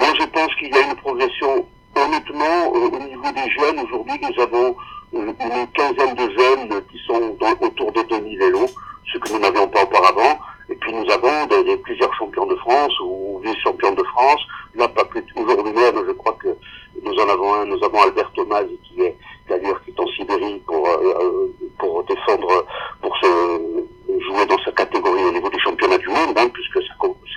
Moi 0.00 0.08
je 0.18 0.26
pense 0.26 0.52
qu'il 0.58 0.70
y 0.70 0.74
a 0.74 0.90
une 0.90 0.96
progression, 0.96 1.64
honnêtement, 1.94 2.72
au 2.72 2.78
niveau 2.78 3.30
des 3.32 3.50
jeunes, 3.52 3.78
aujourd'hui 3.84 4.14
nous 4.20 4.42
avons 4.42 4.76
une 5.12 5.32
quinzaine 5.72 6.14
de 6.16 6.32
jeunes 6.36 6.82
qui 6.90 6.98
sont 7.06 7.36
autour 7.60 7.92
de 7.92 8.02
2000 8.08 8.42
Elo, 8.42 8.66
ce 9.12 9.18
que 9.18 9.32
nous 9.32 9.38
n'avions 9.38 9.68
pas 9.68 9.82
auparavant. 9.82 10.38
Et 10.68 10.74
puis 10.74 10.92
nous 10.92 11.08
avons 11.10 11.46
des, 11.46 11.76
plusieurs 11.76 12.12
champions 12.14 12.46
de 12.46 12.56
France 12.56 12.92
ou 13.00 13.40
vice-champions 13.44 13.92
de 13.92 14.02
France. 14.04 14.40
Là, 14.74 14.88
pas 14.88 15.04
plus 15.04 15.24
aujourd'hui 15.36 15.72
même, 15.72 16.02
je 16.06 16.12
crois 16.12 16.36
que 16.42 16.48
nous 17.02 17.14
en 17.14 17.28
avons 17.28 17.54
un. 17.54 17.66
Nous 17.66 17.82
avons 17.84 18.02
Albert 18.02 18.32
Thomas 18.34 18.62
qui 18.82 19.00
est 19.00 19.16
d'ailleurs 19.48 19.80
qui 19.84 19.90
est 19.90 20.00
en 20.00 20.06
Sibérie 20.08 20.60
pour 20.66 20.88
euh, 20.88 21.14
euh, 21.20 21.54
pour 21.78 22.02
défendre, 22.04 22.66
pour 23.00 23.16
se 23.18 23.86
jouer 24.20 24.46
dans 24.46 24.58
sa 24.64 24.72
catégorie 24.72 25.24
au 25.24 25.32
niveau 25.32 25.48
des 25.50 25.58
championnats 25.58 25.98
du 25.98 26.08
monde, 26.08 26.36
hein, 26.36 26.48
puisque 26.52 26.82
ça, 26.82 26.94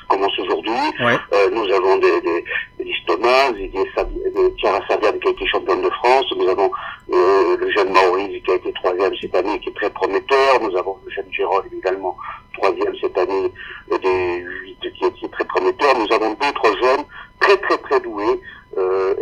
commence 0.07 0.39
aujourd'hui. 0.39 0.71
Euh, 1.01 1.49
nous 1.51 1.71
avons 1.73 1.97
des, 1.97 2.21
des, 2.21 2.43
des 2.84 2.93
Thomas, 3.05 3.51
des, 3.51 3.67
des 3.67 4.55
Chiara 4.57 4.80
Sabian 4.88 5.13
qui 5.19 5.27
a 5.27 5.32
été 5.32 5.47
championne 5.47 5.82
de 5.82 5.89
France. 5.89 6.25
Nous 6.36 6.47
avons 6.47 6.71
euh, 7.11 7.57
le 7.57 7.71
jeune 7.71 7.91
Maurice 7.91 8.43
qui 8.43 8.51
a 8.51 8.55
été 8.55 8.73
troisième 8.73 9.13
cette 9.21 9.36
année, 9.36 9.59
qui 9.59 9.69
est 9.69 9.75
très 9.75 9.89
prometteur. 9.89 10.61
Nous 10.61 10.75
avons 10.77 10.97
le 11.05 11.11
jeune 11.11 11.32
Gérald 11.32 11.65
également 11.73 12.15
troisième 12.57 12.93
cette 13.01 13.17
année 13.17 13.51
euh, 13.91 13.97
des 13.97 14.38
huit 14.38 14.80
qui 14.93 15.25
est 15.25 15.32
très 15.32 15.45
prometteur. 15.45 15.97
Nous 15.97 16.13
avons 16.13 16.32
d'autres 16.32 16.77
jeunes 16.82 17.05
très 17.39 17.57
très 17.57 17.77
très 17.77 17.99
doués. 17.99 18.39
Euh, 18.80 19.13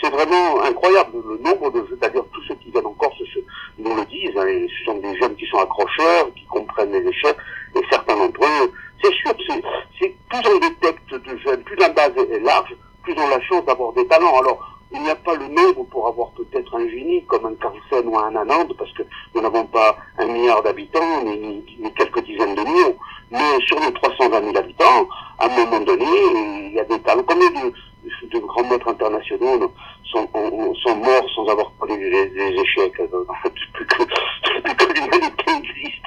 c'est 0.00 0.10
vraiment 0.10 0.62
incroyable 0.62 1.22
le 1.28 1.38
nombre 1.38 1.70
de. 1.70 1.96
D'ailleurs, 2.00 2.26
tous 2.32 2.42
ceux 2.48 2.54
qui 2.56 2.70
viennent 2.70 2.86
encore 2.86 3.12
ce, 3.18 3.40
nous 3.78 3.94
le 3.96 4.04
disent. 4.06 4.36
Hein, 4.36 4.66
ce 4.68 4.84
sont 4.84 4.98
des 4.98 5.16
jeunes 5.18 5.34
qui 5.36 5.46
sont 5.46 5.58
accrocheurs, 5.58 6.32
qui 6.34 6.44
comprennent 6.44 6.92
les 6.92 7.08
échecs. 7.08 7.36
Et 7.74 7.80
certains 7.90 8.16
d'entre 8.16 8.40
eux, 8.40 8.72
c'est 9.02 9.12
sûr, 9.14 9.34
plus 9.34 10.42
on 10.46 10.58
détecte 10.58 11.14
de 11.14 11.36
jeunes, 11.38 11.62
plus 11.62 11.76
la 11.76 11.88
base 11.88 12.12
est 12.16 12.40
large, 12.40 12.74
plus 13.02 13.14
on 13.16 13.26
a 13.26 13.30
la 13.30 13.40
chance 13.42 13.64
d'avoir 13.64 13.92
des 13.92 14.06
talents. 14.06 14.38
Alors, 14.38 14.74
il 14.92 15.02
n'y 15.02 15.10
a 15.10 15.16
pas 15.16 15.34
le 15.34 15.48
nombre 15.48 15.84
pour 15.90 16.06
avoir 16.06 16.30
peut-être 16.30 16.76
un 16.76 16.88
génie 16.88 17.24
comme 17.24 17.46
un 17.46 17.54
Carlsen 17.54 18.08
ou 18.08 18.16
un 18.16 18.34
Anand, 18.36 18.66
parce 18.78 18.92
que 18.92 19.02
nous 19.34 19.40
n'avons 19.40 19.64
pas 19.66 19.96
un 20.18 20.26
milliard 20.26 20.62
d'habitants, 20.62 21.24
ni, 21.24 21.64
quelques 21.96 22.22
dizaines 22.24 22.54
de 22.54 22.62
millions. 22.62 22.96
Mais 23.30 23.60
sur 23.66 23.80
nos 23.80 23.90
320 23.90 24.44
000 24.44 24.56
habitants, 24.56 25.08
à 25.38 25.46
un 25.46 25.48
moment 25.48 25.80
donné, 25.80 26.06
il 26.66 26.72
y 26.74 26.80
a 26.80 26.84
des 26.84 27.00
talents. 27.00 27.24
Combien 27.26 27.50
de, 27.50 27.72
de 28.30 28.38
grands 28.38 28.64
maîtres 28.68 28.88
internationaux 28.88 29.72
sont, 30.04 30.28
sont 30.82 30.96
morts 30.96 31.28
sans 31.34 31.46
avoir 31.48 31.72
connu 31.78 32.10
les, 32.10 32.60
échecs 32.60 33.00
Plus 33.72 33.86
que, 33.86 34.04
plus 34.62 34.76
que 34.76 34.92
l'humanité 34.92 35.44
existe. 35.58 36.02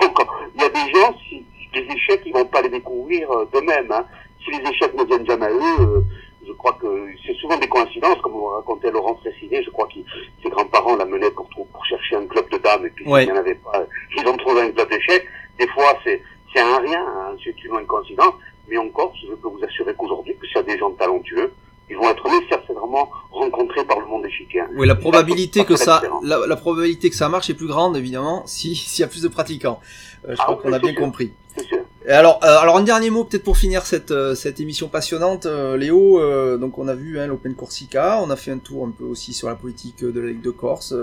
Donc, 0.00 0.18
il 0.54 0.62
y 0.62 0.64
a 0.64 0.68
des 0.68 0.92
gens, 0.92 1.14
si, 1.28 1.44
les 1.74 1.82
échecs, 1.82 2.22
ils 2.26 2.32
vont 2.32 2.44
pas 2.44 2.62
les 2.62 2.68
découvrir 2.68 3.30
euh, 3.30 3.44
d'eux-mêmes. 3.52 3.92
Hein. 3.92 4.04
Si 4.44 4.50
les 4.50 4.70
échecs 4.70 4.94
ne 4.94 5.04
viennent 5.04 5.26
jamais 5.26 5.46
à 5.46 5.50
eux, 5.50 5.80
euh, 5.80 6.00
je 6.46 6.52
crois 6.52 6.72
que 6.80 6.86
c'est 7.24 7.34
souvent 7.34 7.56
des 7.58 7.68
coïncidences, 7.68 8.20
comme 8.22 8.32
vous 8.32 8.46
racontait 8.46 8.90
Laurent 8.90 9.16
Fressinet, 9.16 9.62
je 9.62 9.70
crois 9.70 9.86
que 9.86 10.00
ses 10.42 10.48
grands-parents 10.48 10.96
l'amenaient 10.96 11.30
pour, 11.30 11.48
pour 11.48 11.86
chercher 11.86 12.16
un 12.16 12.26
club 12.26 12.48
de 12.50 12.58
dames, 12.58 12.86
et 12.86 12.90
puis 12.90 13.04
s'il 13.04 13.14
n'y 13.14 13.32
en 13.32 13.36
avait 13.36 13.54
pas, 13.54 13.84
ils 14.16 14.26
ont 14.26 14.36
trouvé 14.36 14.62
un 14.62 14.70
club 14.70 14.88
d'échecs. 14.90 15.26
Des 15.58 15.68
fois, 15.68 15.96
c'est 16.04 16.20
un 16.56 16.78
rien, 16.78 17.04
hein, 17.06 17.36
c'est 17.44 17.54
une 17.64 17.86
coïncidence, 17.86 18.34
mais 18.68 18.76
encore, 18.78 19.12
je 19.20 19.34
peux 19.34 19.48
vous 19.48 19.62
assurer 19.62 19.94
qu'aujourd'hui, 19.94 20.29
des 20.72 20.78
gens 20.78 20.90
talentueux, 20.92 21.52
ils 21.88 21.96
vont 21.96 22.08
être 22.08 22.24
nécessairement 22.28 23.10
rencontrés 23.32 23.84
par 23.84 24.00
le 24.00 24.06
monde 24.06 24.24
échiquier. 24.24 24.62
Oui, 24.76 24.86
la 24.86 24.94
probabilité 24.94 25.64
que 25.64 25.76
ça, 25.76 26.02
la, 26.22 26.56
probabilité 26.56 27.10
que 27.10 27.16
ça 27.16 27.28
marche 27.28 27.50
est 27.50 27.54
plus 27.54 27.66
grande, 27.66 27.96
évidemment, 27.96 28.42
si 28.46 28.74
s'il 28.74 29.02
y 29.02 29.04
a 29.04 29.08
plus 29.08 29.22
de 29.22 29.28
pratiquants. 29.28 29.80
Euh, 30.28 30.34
je 30.34 30.40
ah 30.40 30.44
crois 30.44 30.56
qu'on 30.56 30.72
a 30.72 30.78
bien 30.78 30.94
compris. 30.94 31.32
C'est 31.56 31.64
sûr. 31.66 31.80
Alors, 32.08 32.40
euh, 32.42 32.56
alors 32.58 32.78
un 32.78 32.82
dernier 32.82 33.10
mot 33.10 33.24
peut-être 33.24 33.44
pour 33.44 33.58
finir 33.58 33.84
cette, 33.84 34.10
euh, 34.10 34.34
cette 34.34 34.58
émission 34.58 34.88
passionnante, 34.88 35.44
euh, 35.44 35.76
Léo. 35.76 36.18
donc 36.56 36.78
on 36.78 36.88
a 36.88 36.94
vu 36.94 37.20
hein, 37.20 37.26
l'Open 37.26 37.54
Corsica, 37.54 38.20
on 38.22 38.30
a 38.30 38.36
fait 38.36 38.50
un 38.50 38.58
tour 38.58 38.86
un 38.86 38.90
peu 38.90 39.04
aussi 39.04 39.34
sur 39.34 39.48
la 39.48 39.54
politique 39.54 40.02
de 40.02 40.18
la 40.18 40.28
Ligue 40.28 40.40
de 40.40 40.50
Corse 40.50 40.94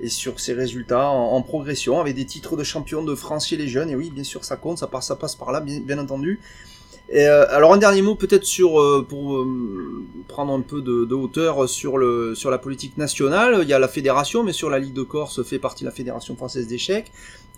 et 0.00 0.08
sur 0.08 0.40
ses 0.40 0.52
résultats 0.52 1.08
en, 1.08 1.40
progression 1.42 2.00
avec 2.00 2.16
des 2.16 2.24
titres 2.24 2.56
de 2.56 2.64
champion 2.64 3.02
de 3.04 3.14
France 3.14 3.48
chez 3.48 3.56
les 3.56 3.68
jeunes. 3.68 3.90
Et 3.90 3.96
oui, 3.96 4.10
bien 4.10 4.24
sûr, 4.24 4.44
ça 4.44 4.56
compte, 4.56 4.78
ça 4.78 4.88
passe, 4.88 5.06
ça 5.06 5.16
passe 5.16 5.36
par 5.36 5.52
là, 5.52 5.60
bien, 5.60 5.80
bien 5.80 5.98
entendu. 5.98 6.40
Et, 7.12 7.24
alors 7.24 7.72
un 7.72 7.76
dernier 7.76 8.02
mot 8.02 8.14
peut-être 8.14 8.44
sur 8.44 9.04
pour 9.08 9.44
prendre 10.28 10.52
un 10.52 10.60
peu 10.60 10.80
de, 10.80 11.04
de, 11.04 11.14
hauteur 11.14 11.68
sur 11.68 11.98
le 11.98 12.34
sur 12.36 12.50
la 12.50 12.58
politique 12.58 12.96
nationale. 12.98 13.58
Il 13.62 13.68
y 13.68 13.72
a 13.72 13.80
la 13.80 13.88
fédération, 13.88 14.44
mais 14.44 14.52
sur 14.52 14.70
la 14.70 14.78
Ligue 14.78 14.94
de 14.94 15.02
Corse 15.02 15.42
fait 15.42 15.58
partie 15.58 15.82
de 15.82 15.88
la 15.88 15.94
Fédération 15.94 16.36
française 16.36 16.68
d'échecs 16.68 17.10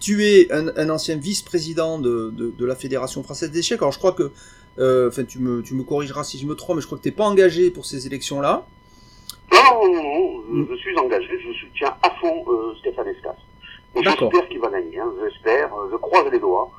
tu 0.03 0.25
es 0.25 0.53
un, 0.53 0.91
ancien 0.91 1.17
vice-président 1.17 1.99
de, 1.99 2.55
la 2.59 2.75
Fédération 2.75 3.23
française 3.23 3.53
d'échecs. 3.53 3.81
Alors 3.81 3.93
je 3.93 3.99
crois 3.99 4.13
que, 4.13 4.33
euh, 4.79 5.09
enfin 5.09 5.25
tu 5.25 5.39
me, 5.39 5.63
tu 5.63 5.75
me 5.75 5.85
corrigeras 5.85 6.25
si 6.25 6.39
je 6.39 6.47
me 6.47 6.55
trompe, 6.55 6.77
mais 6.77 6.83
je 6.83 6.87
crois 6.87 6.99
que 6.99 7.05
tu 7.05 7.09
n'es 7.09 7.15
pas 7.15 7.25
engagé 7.25 7.71
pour 7.71 7.87
ces 7.87 8.07
élections-là. 8.07 8.67
Non, 9.53 9.87
non, 9.87 10.03
non, 10.03 10.67
je, 10.69 10.75
suis 10.77 10.99
engagé, 10.99 11.39
je 11.39 11.53
soutiens 11.53 11.95
à 12.03 12.11
fond 12.21 12.45
euh, 12.49 12.75
Stéphane 12.81 13.07
Escas. 13.07 13.37
Et 13.95 14.03
j'espère 14.03 14.49
qu'il 14.49 14.59
va 14.59 14.71
gagner, 14.71 14.99
hein, 14.99 15.13
j'espère, 15.23 15.71
je 15.91 15.97
croise 15.97 16.27
les 16.33 16.41
doigts. 16.41 16.71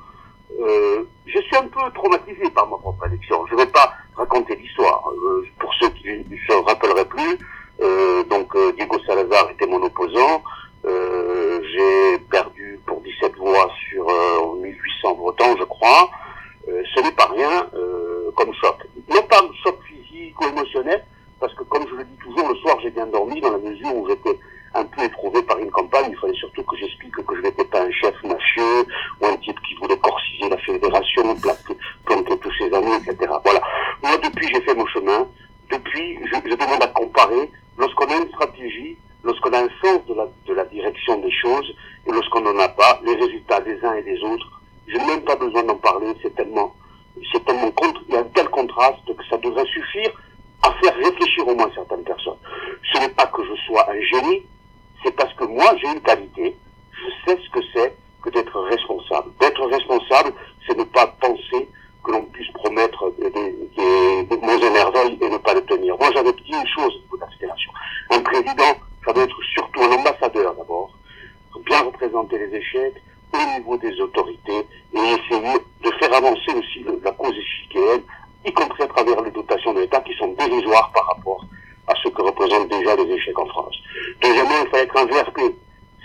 Euh, 0.60 1.04
je 1.26 1.38
suis 1.40 1.56
un 1.56 1.66
peu 1.68 1.80
traumatisé 1.94 2.48
par 2.50 2.68
ma 2.68 2.76
propre 2.76 3.06
élection. 3.06 3.46
Je 3.46 3.54
ne 3.54 3.60
vais 3.60 3.70
pas 3.70 3.94
raconter 4.14 4.56
l'histoire. 4.56 5.02
pour 5.58 5.72
ceux 5.80 5.88
qui 5.90 6.08
ne 6.08 6.36
se 6.36 6.64
rappelleraient 6.64 7.08
plus, 7.08 7.38
donc 8.28 8.56
Diego 8.76 8.96
Salazar 9.06 9.50
était 9.50 9.66
mon 9.66 9.82
opposant. 9.82 10.42
j'ai 10.84 12.18
perdu 12.30 12.80
pour 12.86 13.00
17 13.00 13.36
voix 13.36 13.70
sur 13.90 14.06
1800 14.56 15.08
euh, 15.10 15.14
votants, 15.14 15.56
je 15.58 15.64
crois. 15.64 16.10
Euh, 16.68 16.82
ce 16.94 17.00
n'est 17.02 17.12
pas 17.12 17.26
rien 17.26 17.66
euh, 17.74 18.30
comme 18.36 18.52
choc. 18.54 18.76
Non 19.08 19.22
pas 19.22 19.38
un 19.38 19.52
choc 19.62 19.78
physique 19.84 20.40
ou 20.40 20.44
émotionnel, 20.48 21.04
parce 21.40 21.54
que 21.54 21.62
comme 21.64 21.86
je 21.88 21.94
le 21.94 22.04
dis 22.04 22.16
toujours, 22.16 22.48
le 22.48 22.54
soir 22.56 22.78
j'ai 22.82 22.90
bien 22.90 23.06
dormi 23.06 23.40
dans 23.40 23.50
la 23.50 23.58
mesure 23.58 23.94
où 23.94 24.08
j'étais 24.08 24.38
un 24.74 24.84
peu 24.84 25.02
éprouvé 25.02 25.42
par 25.42 25.58
une 25.58 25.70
campagne. 25.70 26.10
Il 26.10 26.16
fallait 26.16 26.34
surtout 26.34 26.62
que 26.64 26.76
j'explique 26.76 27.14
que 27.14 27.36
je 27.36 27.42
n'étais 27.42 27.64
pas 27.64 27.82
un 27.82 27.90
chef 27.90 28.14
mafieux 28.24 28.86
ou 29.20 29.26
un 29.26 29.36
type 29.36 29.60
qui 29.62 29.74
voulait 29.74 29.98
corsiser 29.98 30.48
la 30.48 30.58
fédération, 30.58 31.36
planter 32.04 32.38
tous 32.38 32.52
ses 32.58 32.72
amis, 32.74 32.94
etc. 32.96 33.32
Voilà. 33.44 33.62
Moi, 34.02 34.16
depuis, 34.22 34.48
j'ai 34.52 34.60
fait 34.62 34.74
mon 34.74 34.86
chemin. 34.86 35.26
Depuis, 35.70 36.18
je, 36.24 36.50
je 36.50 36.54
demande 36.54 36.82
à 36.82 36.88
comparer. 36.88 37.50
Lorsqu'on 37.78 38.06
a 38.06 38.16
une 38.16 38.28
stratégie, 38.28 38.96
lorsqu'on 39.24 39.52
a 39.52 39.60
un 39.60 39.68
sens 39.82 40.00
de 40.06 40.54
la, 40.54 40.64
direction 40.66 41.18
des 41.20 41.32
choses, 41.32 41.74
et 42.06 42.12
lorsqu'on 42.12 42.40
n'en 42.40 42.58
a 42.58 42.68
pas, 42.68 43.00
les 43.04 43.14
résultats 43.14 43.60
des 43.60 43.82
uns 43.84 43.94
et 43.94 44.02
des 44.02 44.20
autres, 44.22 44.60
je 44.86 44.96
n'ai 44.96 45.06
même 45.06 45.22
pas 45.22 45.36
besoin 45.36 45.62
d'en 45.62 45.76
parler, 45.76 46.08
c'est 46.22 46.34
tellement, 46.34 46.74
c'est 47.32 47.44
tellement 47.44 47.72
il 48.08 48.14
y 48.14 48.16
a 48.16 48.20
un 48.20 48.24
tel 48.34 48.48
contraste 48.48 49.04
que 49.06 49.24
ça 49.30 49.38
devrait 49.38 49.66
suffire 49.66 50.10
à 50.62 50.72
faire 50.82 50.94
réfléchir 50.96 51.46
au 51.48 51.54
moins 51.54 51.70
certaines 51.74 52.04
personnes. 52.04 52.36
Ce 52.92 52.98
n'est 53.00 53.08
pas 53.10 53.26
que 53.26 53.42
je 53.44 53.54
sois 53.66 53.90
un 53.90 54.00
génie, 54.00 54.42
c'est 55.04 55.12
parce 55.12 55.32
que 55.34 55.44
moi 55.44 55.74
j'ai 55.80 55.88
une 55.88 56.00
qualité, 56.00 56.56
je 56.92 57.30
sais 57.30 57.38
ce 57.42 57.50
que 57.50 57.64
c'est 57.74 57.96
que 58.22 58.30
d'être 58.30 58.58
responsable. 58.60 59.30
D'être 59.38 59.66
responsable, 59.66 60.32
c'est 60.66 60.76
ne 60.76 60.84
pas 60.84 61.06
penser 61.20 61.68
que 62.02 62.10
l'on 62.10 62.22
puisse 62.22 62.50
promettre 62.52 63.12
des, 63.18 63.30
des, 63.30 64.22
des 64.24 64.36
mots 64.38 64.58
énervés 64.58 65.18
et 65.20 65.28
ne 65.28 65.38
pas 65.38 65.54
le 65.54 65.64
tenir. 65.64 65.96
Moi 65.98 66.10
j'avais 66.14 66.32
dit 66.32 66.52
une 66.52 66.66
chose 66.66 66.94
au 66.94 67.16
niveau 67.16 67.16
de 67.16 67.46
la. 67.46 68.16
Un 68.16 68.20
président 68.20 68.78
ça 69.04 69.12
doit 69.12 69.24
être 69.24 69.42
surtout 69.54 69.82
un 69.82 69.92
ambassadeur 69.92 70.54
d'abord, 70.54 70.90
bien 71.66 71.80
représenter 71.82 72.38
les 72.38 72.56
échecs 72.56 73.02
au 73.32 73.58
niveau 73.58 73.76
des 73.76 74.00
autorités 74.00 74.66
et 74.94 74.98
essayer 74.98 75.58
de 75.82 75.90
faire 75.98 76.14
avancer 76.14 76.52
aussi 76.56 76.84
la 77.02 77.12
cause 77.12 77.34
échiquienne, 77.36 78.02
y 78.46 78.52
compris 78.52 78.82
à 78.84 78.86
travers 78.86 79.20
les 79.22 79.30
dotations 79.30 79.74
de 79.74 79.80
l'État 79.80 80.00
qui 80.00 80.14
sont 80.14 80.28
dérisoires 80.28 80.90
par 80.94 81.06
rapport 81.06 81.44
à 81.86 81.94
ce 82.02 82.08
que 82.08 82.22
représentent 82.22 82.68
déjà 82.68 82.96
les 82.96 83.12
échecs 83.12 83.38
en 83.38 83.46
France. 83.46 83.76
Deuxièmement, 84.22 84.62
il 84.62 84.68
faut 84.68 84.76
être 84.76 84.96
un 84.96 85.06
VRP. 85.06 85.40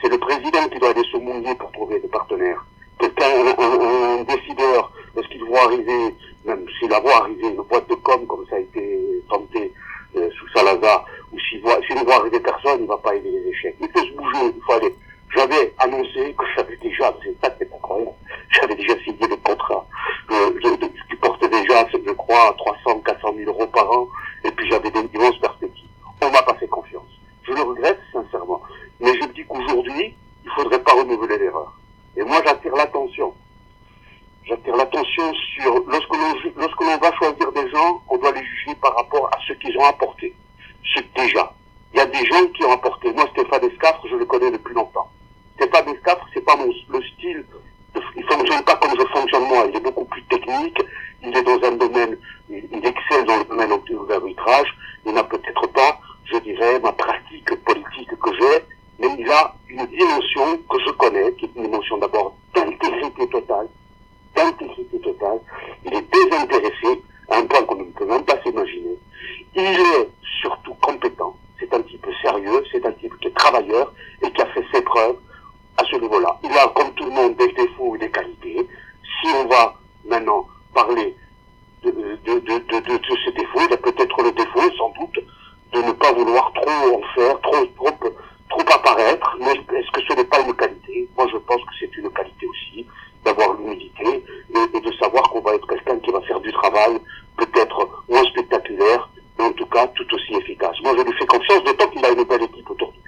C'est 0.01 0.09
le 0.09 0.17
président 0.17 0.67
qui 0.69 0.79
doit 0.79 0.89
aller 0.91 1.03
se 1.11 1.17
mouiller 1.17 1.55
pour 1.55 1.71
trouver 1.71 1.99
des 1.99 2.07
partenaires. 2.07 2.65
Quelqu'un, 2.99 3.25
un, 3.57 4.23
décideur, 4.23 4.91
lorsqu'il 5.15 5.43
voit 5.45 5.63
arriver, 5.63 6.15
même 6.45 6.65
s'il 6.77 6.89
la 6.89 6.99
voit 6.99 7.17
arriver 7.17 7.47
une 7.47 7.61
boîte 7.63 7.89
de 7.89 7.95
com 7.95 8.25
comme 8.27 8.45
ça 8.49 8.57
a 8.57 8.59
été 8.59 9.23
tenté 9.29 9.73
euh, 10.17 10.29
sous 10.31 10.47
Salazar, 10.49 11.05
ou 11.31 11.39
s'il 11.39 11.61
voit, 11.61 11.79
s'il 11.87 11.95
ne 11.95 12.03
voit 12.03 12.15
arriver 12.15 12.39
personne, 12.39 12.79
il 12.79 12.83
ne 12.83 12.87
va 12.87 12.97
pas 12.97 13.15
aider 13.15 13.31
les 13.31 13.49
échecs. 13.49 13.75
Il 13.79 13.87
peut 13.89 14.01
se 14.01 14.11
bouger, 14.11 14.53
il 14.55 14.61
faut 14.65 14.73
aller. 14.73 14.93
J'avais 15.35 15.73
annoncé 15.77 16.33
que 16.37 16.43
j'avais 16.55 16.77
déjà, 16.77 17.15
c'est 17.23 17.37
ça 17.41 17.55
c'est 17.57 17.73
incroyable, 17.73 18.11
j'avais 18.49 18.75
déjà 18.75 18.97
signé 19.03 19.27
le 19.27 19.35
contrat 19.37 19.85
euh, 20.31 20.51
qui 21.09 21.15
portait 21.15 21.49
déjà, 21.49 21.87
je 21.91 22.11
crois, 22.11 22.55
300, 22.57 23.01
400 23.05 23.33
000 23.35 23.49
euros 23.49 23.67
par 23.67 23.91
an, 23.91 24.07
et 24.43 24.51
puis 24.51 24.69
j'avais 24.69 24.91
des 24.91 25.07
immenses 25.13 25.39
perspectives. 25.39 25.87
On 26.21 26.29
m'a 26.29 26.41
pas 26.41 26.55
fait 26.55 26.67
confiance. 26.67 27.09
Je 27.43 27.53
le 27.53 27.61
regrette 27.61 27.99
sincèrement. 28.11 28.61
Mais 28.99 29.13
je 29.19 29.27
dis 29.27 29.45
qu'aujourd'hui, 29.47 30.15
il 30.43 30.51
faudrait 30.51 30.83
pas 30.83 30.93
renouveler 30.93 31.37
l'erreur. 31.37 31.73
Et 32.17 32.23
moi, 32.23 32.41
j'attire 32.45 32.75
l'attention. 32.75 33.33
J'attire 34.43 34.75
l'attention 34.75 35.33
sur, 35.55 35.83
lorsque 35.87 36.15
l'on, 36.81 36.97
va 36.97 37.15
choisir 37.17 37.51
des 37.51 37.69
gens, 37.69 38.01
on 38.09 38.17
doit 38.17 38.31
les 38.31 38.43
juger 38.43 38.75
par 38.81 38.95
rapport 38.95 39.27
à 39.27 39.37
ce 39.47 39.53
qu'ils 39.53 39.77
ont 39.77 39.85
apporté 39.85 40.35
c'est 40.93 41.13
déjà. 41.13 41.53
Il 41.93 41.97
y 41.97 42.01
a 42.01 42.05
des 42.05 42.25
gens 42.25 42.45
qui 42.55 42.63
ont 42.63 42.71
apporté. 42.71 43.11
Moi, 43.13 43.27
Stéphane 43.31 43.63
Escafre, 43.65 44.05
je 44.09 44.15
le 44.15 44.25
connais 44.25 44.51
depuis 44.51 44.73
longtemps. 44.73 45.09
Stéphane 45.55 45.89
Escafre, 45.89 46.25
c'est 46.33 46.45
pas 46.45 46.55
mon, 46.55 46.67
le 46.67 47.03
style. 47.03 47.45
Il 48.15 48.23
fonctionne 48.23 48.63
pas 48.63 48.75
comme 48.75 48.97
je 48.99 49.05
fonctionne 49.07 49.47
moi. 49.47 49.65
Il 49.69 49.75
est 49.77 49.81
beaucoup 49.81 50.05
plus 50.05 50.23
technique. 50.23 50.79
Il 51.21 51.35
est 51.35 51.43
dans 51.43 51.61
un 51.67 51.71
domaine, 51.73 52.17
il, 52.49 52.67
il 52.71 52.85
excelle 52.85 53.25
dans 53.25 53.37
le 53.37 53.43
domaine 53.43 53.69
de 53.69 54.09
l'arbitrage. 54.09 54.73
Il 55.05 55.13
n'a 55.13 55.23
peut-être 55.23 55.67
pas, 55.67 55.99
je 56.25 56.37
dirais, 56.37 56.79
ma 56.79 56.91
pratique 56.93 57.53
politique 57.65 58.09
que 58.21 58.33
j'ai, 58.39 58.63
mais 58.99 59.07
il 59.17 59.29
a 59.29 59.53
une 59.67 59.85
dimension 59.87 60.57
que 60.69 60.79
je 60.85 60.91
connais, 60.91 61.33
qui 61.33 61.45
est 61.45 61.51
une 61.55 61.63
dimension 61.63 61.97
d'abord 61.97 62.35
d'intégrité 62.55 63.27
totale, 63.27 63.67
d'intégrité 64.35 64.99
totale. 64.99 65.39
Il 65.85 65.93
est 65.93 66.05
désintéressé 66.11 67.03
à 67.29 67.37
un 67.37 67.45
point 67.45 67.63
qu'on 67.63 67.75
ne 67.75 67.83
peut 67.83 68.05
même 68.05 68.23
pas 68.23 68.41
s'imaginer. 68.43 68.97
Il 69.55 69.61
est 69.61 70.09
surtout 70.41 70.73
compétent. 70.75 71.35
C'est 71.59 71.73
un 71.73 71.81
type 71.81 72.07
sérieux, 72.21 72.63
c'est 72.71 72.85
un 72.85 72.91
type 72.93 73.17
qui 73.19 73.27
est 73.27 73.35
travailleur 73.35 73.93
et 74.23 74.31
qui 74.31 74.41
a 74.41 74.45
fait 74.47 74.63
ses 74.73 74.81
preuves 74.81 75.17
à 75.77 75.83
ce 75.83 75.97
niveau-là. 75.97 76.39
Il 76.43 76.51
a, 76.57 76.67
comme 76.69 76.93
tout 76.93 77.05
le 77.05 77.11
monde, 77.11 77.35
des 77.35 77.51
défauts 77.51 77.95
et 77.95 77.99
des 77.99 78.11
qualités. 78.11 78.67
Si 79.21 79.27
on 79.35 79.47
va 79.47 79.75
maintenant 80.05 80.47
parler 80.73 81.15
de 81.83 81.91
de, 81.91 82.39
de, 82.39 82.39
de, 82.39 82.79
de, 82.79 82.97
de 82.97 83.15
ses 83.25 83.31
défauts. 83.31 83.61
Il 83.67 83.73
a 83.73 83.77
peut-être 83.77 84.21
le 84.21 84.31
défaut, 84.31 84.69
sans 84.77 84.89
doute, 84.99 85.19
de 85.73 85.81
ne 85.81 85.91
pas 85.93 86.11
vouloir 86.11 86.51
trop 86.53 86.95
en 86.95 87.01
faire, 87.15 87.39
trop, 87.41 87.65
trop, 87.77 88.11
trop 88.49 88.73
apparaître. 88.73 89.37
Mais 89.39 89.51
est-ce 89.51 89.91
que 89.91 90.01
ce 90.07 90.13
n'est 90.13 90.25
pas 90.25 90.39
une 90.41 90.53
qualité 90.53 91.07
Moi, 91.17 91.27
je 91.31 91.37
pense 91.37 91.61
que 91.61 91.73
c'est 91.79 91.95
une 91.97 92.09
qualité 92.11 92.47
aussi, 92.47 92.85
d'avoir 93.23 93.53
l'humilité 93.53 94.23
et, 94.55 94.77
et, 94.77 94.81
de 94.81 94.91
savoir 94.97 95.23
qu'on 95.29 95.41
va 95.41 95.55
être 95.55 95.67
quelqu'un 95.67 95.99
qui 95.99 96.11
va 96.11 96.21
faire 96.21 96.39
du 96.39 96.51
travail, 96.51 96.99
peut-être 97.37 98.03
moins 98.09 98.23
spectaculaire, 98.25 99.09
mais 99.37 99.45
en 99.45 99.53
tout 99.53 99.67
cas 99.67 99.87
tout 99.87 100.13
aussi 100.13 100.33
efficace. 100.35 100.75
Moi, 100.83 100.93
je 100.97 101.03
lui 101.03 101.13
fais 101.17 101.25
confiance, 101.25 101.63
d'autant 101.63 101.87
qu'il 101.87 102.05
a 102.05 102.09
une 102.09 102.23
belle 102.23 102.43
équipe 102.43 102.69
autour 102.69 102.89
de 102.89 102.93
lui. 102.93 103.03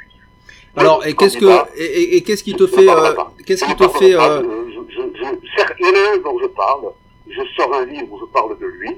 Alors, 0.78 1.06
et 1.06 1.11
qu'est-ce 1.22 1.38
que 1.38 1.78
et, 1.78 2.18
et 2.18 2.24
qu'est-ce 2.24 2.44
qui 2.44 2.56
te 2.56 2.66
fait 2.66 2.90
euh, 2.90 3.14
qu'est-ce 3.46 3.66
qui 3.66 3.76
te 3.76 3.88
fait 3.88 4.16
euh... 4.16 4.20
a 4.20 6.14
un 6.14 6.18
dont 6.18 6.40
je 6.42 6.48
parle. 6.48 6.92
Je 7.28 7.42
sors 7.56 7.74
un 7.74 7.86
livre 7.86 8.08
où 8.12 8.20
je 8.20 8.26
parle 8.26 8.58
de 8.60 8.66
lui, 8.66 8.98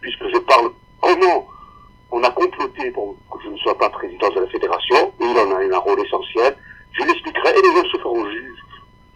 puisque 0.00 0.26
je 0.32 0.38
parle 0.38 0.70
comment 1.00 1.48
on 2.10 2.22
a 2.22 2.30
comploté 2.30 2.90
pour 2.92 3.16
que 3.30 3.38
je 3.44 3.50
ne 3.50 3.56
sois 3.58 3.76
pas 3.76 3.90
président 3.90 4.28
de 4.30 4.40
la 4.40 4.46
fédération. 4.46 5.12
Il 5.20 5.36
en 5.38 5.50
a 5.50 5.76
un 5.76 5.78
rôle 5.78 6.00
essentiel. 6.00 6.56
Je 6.92 7.04
l'expliquerai 7.04 7.50
et 7.50 7.62
les 7.62 7.74
gens 7.74 7.88
se 7.90 7.98
feront 7.98 8.24
juge 8.30 8.58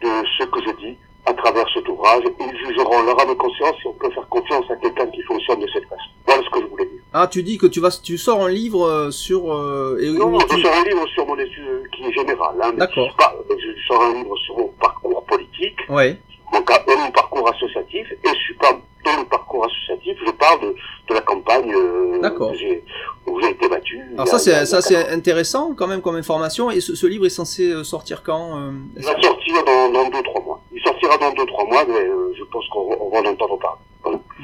de 0.03 0.09
ce 0.39 0.45
que 0.45 0.61
je 0.67 0.71
dis 0.87 0.99
à 1.27 1.33
travers 1.35 1.67
cet 1.73 1.89
ouvrage. 1.89 2.25
Ils 2.41 2.59
jugeront 2.67 3.03
leur 3.03 3.21
âme 3.21 3.37
conscience 3.37 3.77
si 3.81 3.87
on 3.87 3.93
peut 3.93 4.11
faire 4.11 4.29
confiance 4.29 4.65
à 4.71 4.77
quelqu'un 4.77 5.07
qui 5.07 5.23
fonctionne 5.23 5.61
de 5.61 5.69
cette 5.73 5.85
façon. 5.85 6.11
Voilà 6.27 6.43
ce 6.43 6.51
que 6.51 6.61
je 6.61 6.67
voulais 6.67 6.87
dire. 6.87 7.01
Ah, 7.13 7.27
tu 7.27 7.43
dis 7.43 7.57
que 7.57 7.67
tu 7.67 7.81
vas, 7.81 7.91
tu 7.91 8.19
sors 8.19 8.43
un 8.45 8.51
livre 8.51 8.85
euh, 8.85 9.11
sur. 9.11 9.53
Euh, 9.53 9.99
et, 10.03 10.11
non, 10.11 10.31
non, 10.31 10.39
tu... 10.39 10.57
je 10.57 10.63
sors 10.63 10.75
un 10.75 10.85
livre 10.85 11.07
sur 11.09 11.27
mon 11.27 11.39
étude 11.39 11.89
qui 11.93 12.05
est 12.05 12.13
général. 12.13 12.58
Hein, 12.69 12.75
D'accord. 12.77 13.17
Je 13.51 13.87
sors 13.87 14.03
un 14.03 14.15
livre 14.15 14.37
sur 14.39 14.57
mon 14.59 14.69
parcours 14.81 15.25
politique. 15.25 15.79
Ouais. 15.89 16.19
Mon, 16.53 16.61
mon 16.61 17.11
parcours 17.11 17.49
associatif 17.51 18.07
et 18.11 18.29
je 18.29 18.35
suis 18.35 18.55
pas 18.55 18.73
dans 19.05 19.21
le 19.21 19.27
parcours 19.27 19.65
associatif, 19.67 20.17
je 20.27 20.31
parle 20.33 20.61
de, 20.61 20.75
de 21.09 21.15
la 21.15 21.21
campagne 21.21 21.73
euh, 21.75 22.19
D'accord. 22.21 22.51
où 22.51 23.41
j'ai 23.41 23.51
été 23.51 23.69
battu. 23.69 24.01
Alors 24.15 24.27
ça 24.29 24.39
c'est 24.39 24.67
ça 24.67 24.81
c'est 24.81 25.09
intéressant 25.11 25.75
quand 25.75 25.87
même 25.87 26.01
comme 26.01 26.17
information 26.17 26.71
et 26.71 26.81
ce, 26.81 26.95
ce 26.95 27.07
livre 27.07 27.27
est 27.27 27.31
censé 27.31 27.71
euh, 27.71 27.85
sortir 27.85 28.23
quand 28.23 28.57
euh, 28.59 28.73
Il 28.97 29.05
va 29.05 29.21
sortir 29.21 29.55
dans 29.65 29.91
dans 29.93 30.09
deux 30.11 30.23
trois 30.23 30.43
mois. 30.43 30.61
Il 30.73 30.83
sortira 30.83 31.17
dans 31.19 31.33
deux 31.33 31.47
trois 31.47 31.65
mois, 31.67 31.85
mais 31.87 32.01
euh, 32.01 32.33
je 32.39 32.45
pense 32.45 32.67
qu'on 32.69 32.97
on 33.01 33.09
va 33.11 33.21
en 33.21 33.27
entendre 33.33 33.58
parler. 33.58 33.58
Voilà. 33.58 33.58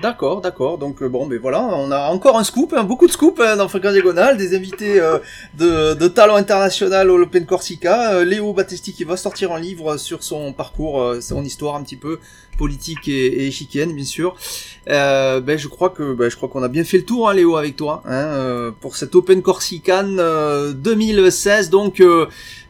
D'accord, 0.04 0.42
d'accord. 0.42 0.76
Donc 0.76 1.00
euh, 1.00 1.08
bon, 1.08 1.24
mais 1.24 1.38
voilà, 1.38 1.62
on 1.62 1.90
a 1.90 2.10
encore 2.10 2.38
un 2.38 2.44
scoop, 2.44 2.74
hein, 2.76 2.84
beaucoup 2.84 3.06
de 3.06 3.10
scoop 3.10 3.40
hein, 3.42 3.56
dans 3.56 3.68
Fréquence 3.68 3.94
Diagonale, 3.94 4.36
des 4.36 4.54
invités 4.54 5.00
euh, 5.00 5.18
de, 5.56 5.94
de 5.94 6.08
talent 6.08 6.36
international 6.36 7.08
au 7.08 7.22
Open 7.22 7.46
Corsica. 7.46 8.12
Euh, 8.12 8.24
Léo 8.26 8.52
Battesti 8.52 8.92
qui 8.92 9.04
va 9.04 9.16
sortir 9.16 9.50
un 9.52 9.58
livre 9.58 9.96
sur 9.96 10.22
son 10.22 10.52
parcours, 10.52 11.14
son 11.22 11.42
histoire 11.42 11.76
un 11.76 11.82
petit 11.82 11.96
peu 11.96 12.20
politique 12.58 13.08
et, 13.08 13.46
et 13.46 13.86
bien 13.86 14.04
sûr. 14.04 14.36
Ben 14.86 15.56
je 15.56 15.68
crois 15.68 15.88
que 15.88 16.12
ben, 16.12 16.30
je 16.30 16.36
crois 16.36 16.50
qu'on 16.50 16.62
a 16.62 16.68
bien 16.68 16.84
fait 16.84 16.98
le 16.98 17.06
tour, 17.06 17.30
hein, 17.30 17.32
Léo, 17.32 17.56
avec 17.56 17.74
toi, 17.74 18.02
pour 18.82 18.96
cette 18.96 19.14
Open 19.14 19.40
Corsican 19.40 20.04
2016, 20.74 21.70
donc 21.70 22.02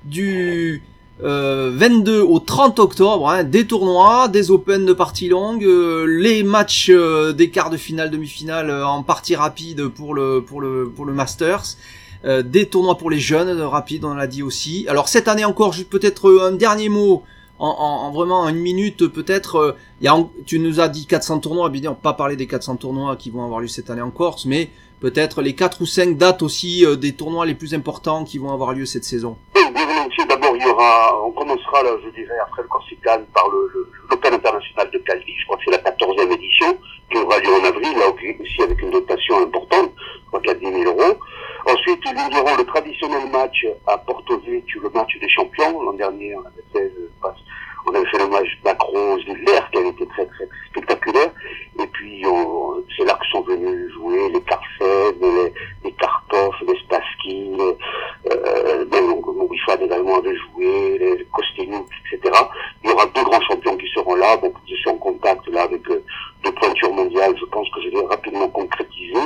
du 0.05 0.85
euh, 1.22 1.70
22 1.72 2.20
au 2.22 2.40
30 2.40 2.80
octobre, 2.80 3.28
hein, 3.28 3.44
des 3.44 3.66
tournois, 3.66 4.26
des 4.28 4.50
Open 4.50 4.84
de 4.84 4.92
partie 4.92 5.28
longue, 5.28 5.64
euh, 5.64 6.06
les 6.06 6.42
matchs 6.42 6.90
euh, 6.90 7.32
des 7.32 7.50
quarts 7.50 7.70
de 7.70 7.76
finale, 7.76 8.10
demi-finale 8.10 8.68
euh, 8.68 8.86
en 8.86 9.02
partie 9.04 9.36
rapide 9.36 9.86
pour 9.88 10.14
le 10.14 10.42
pour 10.44 10.60
le 10.60 10.90
pour 10.94 11.04
le 11.04 11.12
Masters. 11.12 11.76
Euh, 12.24 12.42
des 12.42 12.66
tournois 12.66 12.96
pour 12.96 13.10
les 13.10 13.20
jeunes 13.20 13.60
rapides, 13.60 14.04
on 14.04 14.14
l'a 14.14 14.26
dit 14.26 14.42
aussi. 14.42 14.86
Alors 14.88 15.08
cette 15.08 15.28
année 15.28 15.44
encore, 15.44 15.72
juste 15.72 15.90
peut-être 15.90 16.40
un 16.42 16.52
dernier 16.52 16.88
mot 16.88 17.22
en, 17.60 17.68
en, 17.68 18.06
en, 18.06 18.10
vraiment 18.10 18.48
une 18.48 18.56
minute 18.56 19.06
peut-être. 19.06 19.76
Tu 20.46 20.58
nous 20.58 20.80
as 20.80 20.88
dit 20.88 21.06
400 21.06 21.40
tournois, 21.40 21.68
bien 21.68 21.92
on 21.92 21.94
pas 21.94 22.14
parler 22.14 22.34
des 22.34 22.46
400 22.46 22.76
tournois 22.76 23.14
qui 23.16 23.30
vont 23.30 23.44
avoir 23.44 23.60
lieu 23.60 23.68
cette 23.68 23.88
année 23.88 24.02
en 24.02 24.10
Corse, 24.10 24.46
mais 24.46 24.70
peut-être 25.05 25.42
les 25.42 25.55
4 25.55 25.82
ou 25.82 25.86
5 25.86 26.16
dates 26.16 26.40
aussi 26.40 26.82
des 26.98 27.12
tournois 27.14 27.44
les 27.44 27.55
plus 27.55 27.74
importants 27.74 28.24
qui 28.24 28.38
vont 28.38 28.55
avoir 28.55 28.72
lieu 28.72 28.86
cette 28.86 29.05
saison. 29.05 29.36
D'abord, 30.28 30.57
il 30.57 30.62
y 30.62 30.66
aura, 30.66 31.22
on 31.26 31.32
commencera, 31.32 31.82
là, 31.82 31.90
je 32.02 32.09
dirais, 32.09 32.38
après 32.42 32.62
le 32.62 32.68
Corsican, 32.68 33.20
par 33.34 33.46
le, 33.50 33.90
l'Open 34.11 34.32
international 34.32 34.90
de 34.90 34.98
Calvi. 34.98 35.34
Je 35.38 35.44
crois 35.44 35.59
que 35.59 35.62
c'est 35.66 35.70
la 35.72 35.90
14e 35.90 36.32
édition, 36.32 36.78
qui 37.11 37.18
aura 37.18 37.38
lieu 37.40 37.52
en 37.52 37.64
avril, 37.64 37.98
là 37.98 38.09
aussi 38.09 38.62
avec 38.62 38.80
une 38.80 38.90
dotation 38.90 39.42
importante, 39.42 39.92
je 39.98 40.38
crois 40.38 40.40
a 40.50 40.55
10 40.55 40.64
000 40.64 40.84
euros. 40.84 41.18
Ensuite, 41.66 42.00
nous 42.07 42.38
aurons 42.38 42.57
le 42.57 42.64
traditionnel 42.64 43.30
match 43.30 43.66
à 43.86 43.98
Porto 43.98 44.38
Vecchio, 44.38 44.80
le 44.82 44.90
match 44.90 45.18
des 45.20 45.28
champions. 45.28 45.82
L'an 45.82 45.92
dernier, 45.92 46.34
on 46.34 46.40
avait 46.40 46.64
fait, 46.72 46.92
je 46.96 47.05
passe, 47.20 47.36
on 47.87 47.95
avait 47.95 48.07
fait 48.07 48.18
le 48.18 48.28
match 48.28 48.49
Macron-Ziller, 48.64 49.70
qui 49.70 49.78
avait 49.78 49.89
été 49.89 50.07
très, 50.07 50.26
très 50.26 50.49
spectaculaire. 50.70 51.30
Et 51.80 51.87
puis, 51.89 52.24
c'est 52.97 53.05
là 53.05 53.14
que 53.14 53.26
sont 53.26 53.43
venus 53.43 53.93
jouer 53.93 54.28
les 54.30 54.41
Carcel, 54.43 55.14
les, 55.20 55.53
les 55.85 55.95
les 56.66 56.78
Spassky, 56.80 57.53
euh, 58.30 58.85
Mourifad 59.35 59.82
également 59.82 60.18
avait 60.18 60.37
joué, 60.37 60.99
les 60.99 61.26
Kosteniuk, 61.32 61.87
etc. 62.12 62.32
Il 62.82 62.91
y 62.91 62.93
aura 62.93 63.07
deux 63.07 63.22
grands 63.22 63.41
champions 63.43 63.76
qui 63.76 63.89
seront 63.95 64.14
là. 64.14 64.37
Donc, 64.39 64.55
je 64.68 64.74
suis 64.74 64.91
en 64.91 64.97
contact 64.97 65.47
là 65.49 65.62
avec 65.62 65.89
euh, 65.91 66.03
deux 66.45 66.53
pointures 66.53 66.93
mondiales. 66.93 67.35
Je 67.39 67.45
pense 67.47 67.68
que 67.70 67.82
je 67.82 67.91
vais 67.91 68.07
rapidement 68.07 68.49
concrétiser. 68.49 69.18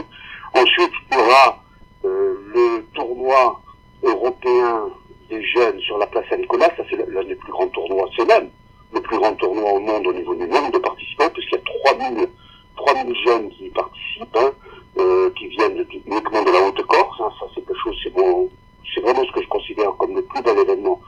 Ensuite, 0.55 0.93
il 1.11 1.17
y 1.17 1.21
aura 1.21 1.63
euh, 2.05 2.35
le 2.55 2.85
tournoi 2.95 3.61
européen 4.03 4.89
des 5.29 5.45
jeunes 5.45 5.81
sur 5.81 5.99
la 5.99 6.07
place 6.07 6.25
Saint-Nicolas. 6.31 6.71
Ça, 6.77 6.83
c'est 6.91 6.97
l'un 6.97 7.25
des 7.25 7.35
plus 7.35 7.53
grands 7.53 7.69
tournois. 7.69 8.09
C'est 8.17 8.27
même 8.27 8.51
le 8.93 9.01
plus 9.01 9.19
grand 9.19 9.35
tournoi 9.35 9.73
au 9.73 9.81
monde 9.81 10.07
au 10.07 10.13
niveau 10.13 10.35
du 10.35 10.47
nombre 10.49 10.71
de 10.71 10.79
participants, 10.79 11.29
puisqu'il 11.33 11.57
y 11.57 11.59
a 11.59 11.99
3000, 11.99 12.29
3000 12.77 13.17
jeunes 13.27 13.51
qui 13.51 13.67
y 13.67 13.71
participent, 13.71 14.37
hein, 14.37 14.51
euh, 14.99 15.31
qui 15.39 15.49
viennent 15.49 15.85
uniquement 16.07 16.43
de 16.43 16.51
la 16.51 16.67
Haute-Corse. 16.67 17.21
Hein. 17.21 17.31
Ça, 17.41 17.47
c'est 17.55 17.67
quelque 17.67 17.79
chose, 17.83 17.97
c'est 18.03 18.15
bon, 18.15 18.49
c'est 18.95 19.01
vraiment 19.01 19.25
ce 19.25 19.33
que 19.33 19.43
je 19.43 19.49
considère 19.49 19.95
comme 19.99 20.15
le 20.15 20.23
plus 20.23 20.43
bel 20.43 20.59
événement 20.59 21.01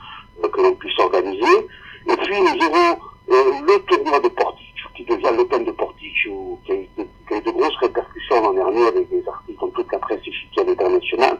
euh, 0.44 0.48
que 0.48 0.60
l'on 0.60 0.74
puisse 0.74 0.98
organiser. 0.98 1.66
Et 2.08 2.16
puis, 2.16 2.40
nous 2.40 2.66
aurons 2.66 2.98
euh, 3.30 3.52
le 3.66 3.78
tournoi 3.84 4.20
de 4.20 4.28
Portique, 4.28 4.66
qui 4.94 5.04
devient 5.04 5.32
l'Open 5.36 5.64
de 5.64 5.72
Portique, 5.72 6.14
qui 6.22 6.72
a, 6.72 6.74
a 6.74 7.36
eu 7.36 7.40
de 7.40 7.50
grosses 7.50 7.76
répercussions 7.80 8.42
l'an 8.42 8.52
dernier 8.52 8.86
avec 8.86 9.08
des 9.08 9.26
articles 9.26 9.60
dans 9.60 9.68
toute 9.68 9.90
la 9.92 9.98
presse 9.98 10.20
échiquienne 10.26 10.68
internationale, 10.70 11.38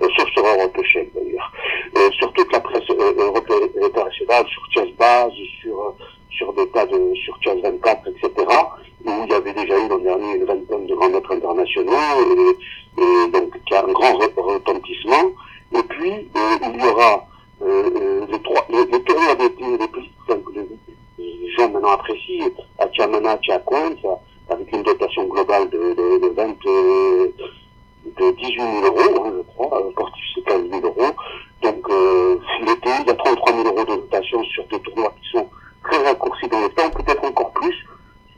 sauf 0.00 0.28
sur 0.30 0.46
Europe 0.46 0.78
Chèque 0.84 1.10
d'ailleurs, 1.14 1.52
euh, 1.96 2.10
sur 2.12 2.32
toute 2.32 2.52
la 2.52 2.60
presse 2.60 2.88
européenne 2.90 3.68
internationale, 3.82 4.46
sur 4.48 4.62
Chess 4.72 4.94
Base, 4.98 5.32
sur, 5.60 5.94
sur 6.30 6.52
des 6.54 6.68
tas 6.68 6.86
de, 6.86 7.14
sur 7.14 7.36
Chess 7.42 7.58
24, 7.62 8.08
etc., 8.08 8.46
où 9.04 9.10
il 9.24 9.30
y 9.30 9.34
avait 9.34 9.52
déjà 9.52 9.78
eu 9.78 9.88
l'an 9.88 9.98
dernier 9.98 10.36
une 10.36 10.44
vingtaine 10.44 10.86
de 10.86 10.94
grands 10.94 11.10
maîtres 11.10 11.32
internationaux, 11.32 11.92
et, 12.22 13.02
et 13.02 13.30
donc 13.30 13.64
qui 13.64 13.74
a 13.74 13.84
un 13.84 13.92
grand 13.92 14.16
retentissement. 14.16 15.32
Et 15.76 15.82
puis, 15.82 16.12
euh, 16.12 16.72
il 16.74 16.80
y 16.80 16.86
aura 16.86 17.26
euh, 17.62 18.26
les, 18.30 18.42
trois, 18.42 18.64
les, 18.70 18.84
les 18.86 19.02
tournois 19.02 19.34
d'été 19.34 19.64
les 19.78 19.88
plus 19.88 20.08
les 21.18 21.50
gens 21.56 21.70
maintenant 21.70 21.90
apprécient, 21.90 22.50
à 22.78 22.86
Tiamana, 22.88 23.38
Coinza, 23.64 24.20
avec 24.50 24.72
une 24.72 24.82
dotation 24.82 25.24
globale 25.24 25.68
de, 25.70 25.78
de, 25.78 26.28
de 26.28 26.34
20, 26.34 26.56
de 28.18 28.30
18 28.32 28.56
000 28.56 28.84
euros, 28.84 29.24
hein, 29.24 29.32
je 29.36 29.42
crois, 29.54 29.80
euh, 29.80 29.90
sportif 29.92 30.24
c'est 30.34 30.44
15 30.44 30.70
000 30.70 30.80
euros. 30.82 31.12
Donc, 31.62 31.90
euh, 31.90 32.38
l'été, 32.60 32.90
il 33.00 33.06
y 33.06 33.10
a 33.10 33.14
33 33.14 33.52
000 33.52 33.68
euros 33.68 33.84
de 33.84 33.96
dotation 33.96 34.42
sur 34.44 34.66
des 34.68 34.80
tournois 34.80 35.14
qui 35.20 35.30
sont 35.30 35.48
très 35.84 36.02
raccourcis 36.04 36.48
dans 36.48 36.60
le 36.60 36.68
temps, 36.70 36.90
peut-être 36.90 37.24
encore 37.24 37.52
plus. 37.52 37.74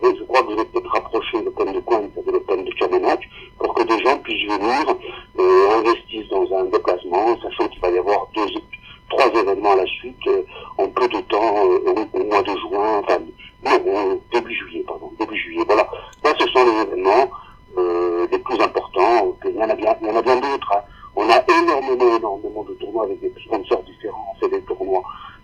Et 0.03 0.16
je 0.16 0.24
crois 0.24 0.41
que 0.43 0.47
vous 0.47 0.53
avez 0.53 0.64
peut-être 0.64 0.91
rapproché 0.91 1.43
l'Open 1.43 1.72
de 1.72 1.81
Coinza 1.81 2.22
de 2.26 2.33
l'Open 2.33 2.64
de 2.64 2.70
Tiamanac 2.72 3.20
pour 3.59 3.74
que 3.74 3.83
des 3.83 4.03
gens 4.03 4.16
puissent 4.18 4.49
venir 4.51 4.97
euh, 5.39 5.78
investissent 5.78 6.28
dans 6.31 6.47
un 6.57 6.64
déplacement, 6.64 7.39
sachant 7.43 7.68
qu'il 7.68 7.81
va 7.81 7.91
y 7.91 7.99
avoir 7.99 8.26
deux, 8.35 8.47
trois 9.11 9.28
événements 9.28 9.72
à 9.72 9.76
la 9.76 9.87
suite 9.87 10.26
euh, 10.28 10.43
en 10.78 10.89
peu 10.89 11.07
de 11.09 11.20
temps, 11.20 11.55
euh, 11.57 11.93
au, 11.93 12.18
au, 12.18 12.24
mois 12.24 12.43
de 12.43 12.57
juin, 12.57 13.03
enfin, 13.03 13.18
non, 13.62 14.20
début 14.33 14.55
juillet, 14.55 14.85
pardon, 14.87 15.12
début 15.18 15.37
juillet. 15.37 15.64
Voilà. 15.66 15.87
Là, 16.24 16.33
ce 16.39 16.47
sont 16.49 16.64
les 16.64 16.83
événements 16.83 17.31
euh, 17.76 18.26
les 18.31 18.39
plus 18.39 18.59
importants. 18.61 19.37
Il 19.45 19.55
y 19.55 19.59
en 19.62 19.68
a 19.68 19.74
bien, 19.74 19.95
il 20.01 20.09
y 20.09 20.11
en 20.11 20.16
a 20.16 20.22
bien 20.22 20.37
d'autres. 20.37 20.72
Hein. 20.74 20.83
On 21.16 21.28
a 21.28 21.45
énormément, 21.61 22.16
énormément 22.16 22.64
de 22.64 22.74
tournois 22.74 23.05
avec 23.05 23.20
des 23.20 23.33
sponsors 23.45 23.83
différents. 23.83 24.35
On 24.35 24.41
fait 24.41 24.49
des 24.49 24.62
tournois 24.62 25.03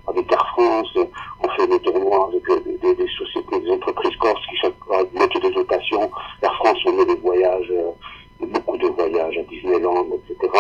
avec 0.09 0.31
Air 0.33 0.47
France, 0.53 0.97
on 1.43 1.49
fait 1.51 1.67
des 1.67 1.81
tournois 1.81 2.29
avec 2.29 2.65
des, 2.65 2.79
des, 2.79 2.95
des 2.95 3.09
sociétés, 3.19 3.61
des 3.61 3.71
entreprises 3.73 4.17
corses 4.17 4.47
qui 4.49 4.57
chaque 4.57 4.79
fois 4.85 5.03
mettent 5.13 5.43
des 5.43 5.51
dotations. 5.51 6.11
Air 6.43 6.55
France, 6.57 6.79
on 6.87 6.93
met 6.93 7.05
des 7.07 7.17
voyages, 7.17 7.73
euh, 7.73 8.47
beaucoup 8.47 8.77
de 8.77 8.87
voyages 8.87 9.37
à 9.39 9.43
Disneyland, 9.43 10.07
etc. 10.15 10.53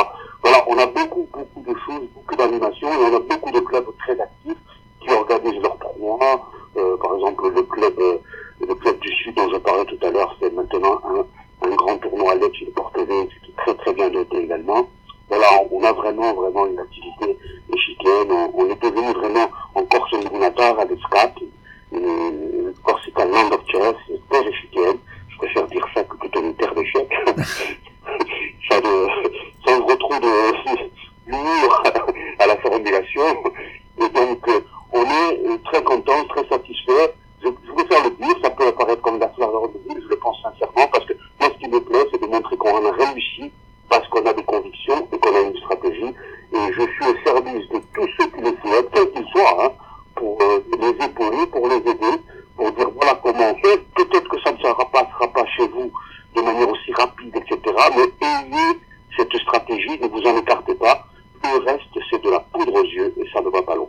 Voilà, 0.43 0.64
on 0.66 0.79
a 0.79 0.87
beaucoup, 0.87 1.29
beaucoup 1.33 1.72
de 1.72 1.79
choses, 1.87 2.09
beaucoup 2.14 2.37
d'animations, 2.37 2.89
et 2.89 2.97
on 3.12 3.16
a 3.16 3.20
beaucoup 3.20 3.51
de 3.53 3.61
clubs 3.61 3.87
très 3.99 4.20
actifs 4.20 4.59
qui 5.01 5.11
organisent 5.11 5.62
leurs 5.62 5.79
tournois. 5.79 6.51
Euh, 6.77 6.97
par 6.97 7.14
exemple, 7.14 7.49
le 7.55 7.62
club, 7.62 7.95
euh, 8.01 8.18
le 8.61 8.74
club 8.74 8.99
du 8.99 9.12
Sud 9.12 9.35
dont 9.37 9.49
je 9.51 9.59
parlais 9.59 9.85
tout 9.85 10.07
à 10.07 10.11
l'heure, 10.11 10.37
c'est 10.41 10.53
maintenant 10.53 11.01
un, 11.05 11.68
un 11.68 11.74
grand 11.74 11.97
tournoi 11.99 12.33
à 12.33 12.35
Lecce 12.35 12.61
de 12.61 12.70
Portevec, 12.70 13.29
qui 13.43 13.51
est 13.51 13.57
très 13.57 13.74
très 13.74 13.93
bien 13.93 14.09
doté 14.11 14.39
également. 14.39 14.89
Voilà, 15.29 15.47
on 15.72 15.83
a 15.83 15.93
vraiment, 15.93 16.35
vraiment 16.35 16.66
une 16.66 16.79
activité 16.79 17.37
échiquienne. 17.74 18.31
On, 18.31 18.51
on 18.55 18.70
est 18.70 18.81
devenu 18.81 19.12
vraiment 19.12 19.51
en 19.74 19.83
Corse 19.85 20.12
Natar 20.33 20.79
à 20.79 20.85
l'ESCAP, 20.85 21.41
Corsican 22.85 23.24
Land 23.24 23.51
of 23.53 23.61
Chess, 23.68 23.97
très 24.31 24.49
échiquienne. 24.49 24.99
Je 25.29 25.37
préfère 25.39 25.66
dire 25.66 25.85
ça 25.95 26.05
que 26.05 26.16
ça, 28.68 28.81
de, 28.81 29.09
ça 29.66 29.79
ouvre 29.79 29.95
trop 29.97 30.18
de 30.18 30.27
l'humour 31.27 31.83
à 32.39 32.47
la 32.47 32.57
formulation. 32.59 33.22
Et 33.99 34.09
donc, 34.09 34.49
euh, 34.49 34.61
on 34.93 35.03
est 35.03 35.41
euh, 35.47 35.59
très 35.64 35.83
content, 35.83 36.24
très 36.29 36.47
satisfait. 36.49 37.14
Je, 37.43 37.49
je 37.66 37.72
préfère 37.72 38.05
le 38.05 38.11
dire, 38.11 38.35
ça 38.43 38.51
peut 38.51 38.68
apparaître 38.68 39.03
comme 39.03 39.18
la 39.18 39.29
fleur 39.31 39.51
de 39.68 39.79
ville, 39.89 40.03
je 40.03 40.09
le 40.09 40.16
pense 40.16 40.41
sincèrement, 40.43 40.87
parce 40.93 41.05
que 41.07 41.14
moi, 41.41 41.51
ce 41.53 41.59
qui 41.59 41.68
me 41.68 41.81
plaît, 41.81 42.07
c'est 42.12 42.20
de 42.20 42.27
montrer 42.27 42.57
qu'on 42.57 42.87
a 42.87 42.93
réussi 42.93 43.53
parce 43.89 44.07
qu'on 44.09 44.27
a 44.27 44.33
des 44.33 44.43
convictions 44.43 45.09
et 45.12 45.18
qu'on 45.18 45.35
a 45.35 45.41
une 45.41 45.57
stratégie. 45.59 46.14
Et 46.53 46.72
je 46.72 46.81
suis 46.81 47.05
au 47.05 47.16
service 47.24 47.68
de 47.68 47.81
tous 47.95 48.09
ceux 48.18 48.27
qui 48.29 48.41
le 48.41 48.57
souhaitent, 48.62 48.91
quels 48.93 49.11
qu'ils 49.12 49.29
soient, 49.33 49.64
hein, 49.64 49.70
pour 50.14 50.39
euh, 50.43 50.64
les 50.81 51.05
épauler, 51.05 51.47
pour 51.53 51.68
les 51.68 51.77
aider, 51.77 52.20
pour 52.57 52.72
dire 52.72 52.89
voilà 52.91 53.18
comment 53.22 53.51
on 53.51 53.55
fait. 53.57 53.79
Peut-être 53.95 54.29
que 54.29 54.41
ça 54.41 54.53
ne 54.53 54.59
sera 54.59 54.91
pas, 54.91 55.09
sera 55.12 55.29
pas 55.33 55.47
chez 55.57 55.68
vous 55.68 55.91
de 56.35 56.43
manière 56.43 56.68
aussi 56.68 56.93
rapide, 56.93 57.35
etc. 57.37 57.59
Mais 57.97 58.27
ayez 58.27 58.79
cette 59.16 59.35
stratégie, 59.37 59.99
ne 60.01 60.09
vous 60.09 60.22
en 60.22 60.37
écartez 60.39 60.74
pas. 60.74 61.07
Le 61.45 61.64
reste, 61.64 61.83
c'est 62.11 62.22
de 62.22 62.31
la 62.31 62.41
poudre 62.41 62.74
aux 62.74 62.85
yeux 62.85 63.14
et 63.16 63.29
ça 63.33 63.41
ne 63.41 63.49
va 63.51 63.62
pas 63.62 63.74
long. 63.74 63.89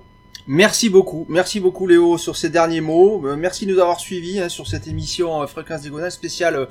Merci 0.57 0.89
beaucoup, 0.89 1.27
merci 1.29 1.59
beaucoup 1.59 1.85
Léo 1.85 2.17
sur 2.17 2.35
ces 2.35 2.49
derniers 2.49 2.81
mots. 2.81 3.21
Euh, 3.27 3.35
merci 3.35 3.67
de 3.67 3.73
nous 3.73 3.79
avoir 3.79 3.99
suivis 3.99 4.39
hein, 4.39 4.49
sur 4.49 4.65
cette 4.65 4.87
émission 4.87 5.43
euh, 5.43 5.45
Fréquence 5.45 5.81
Diagonale 5.81 6.11
spéciale 6.11 6.55
euh, 6.55 6.65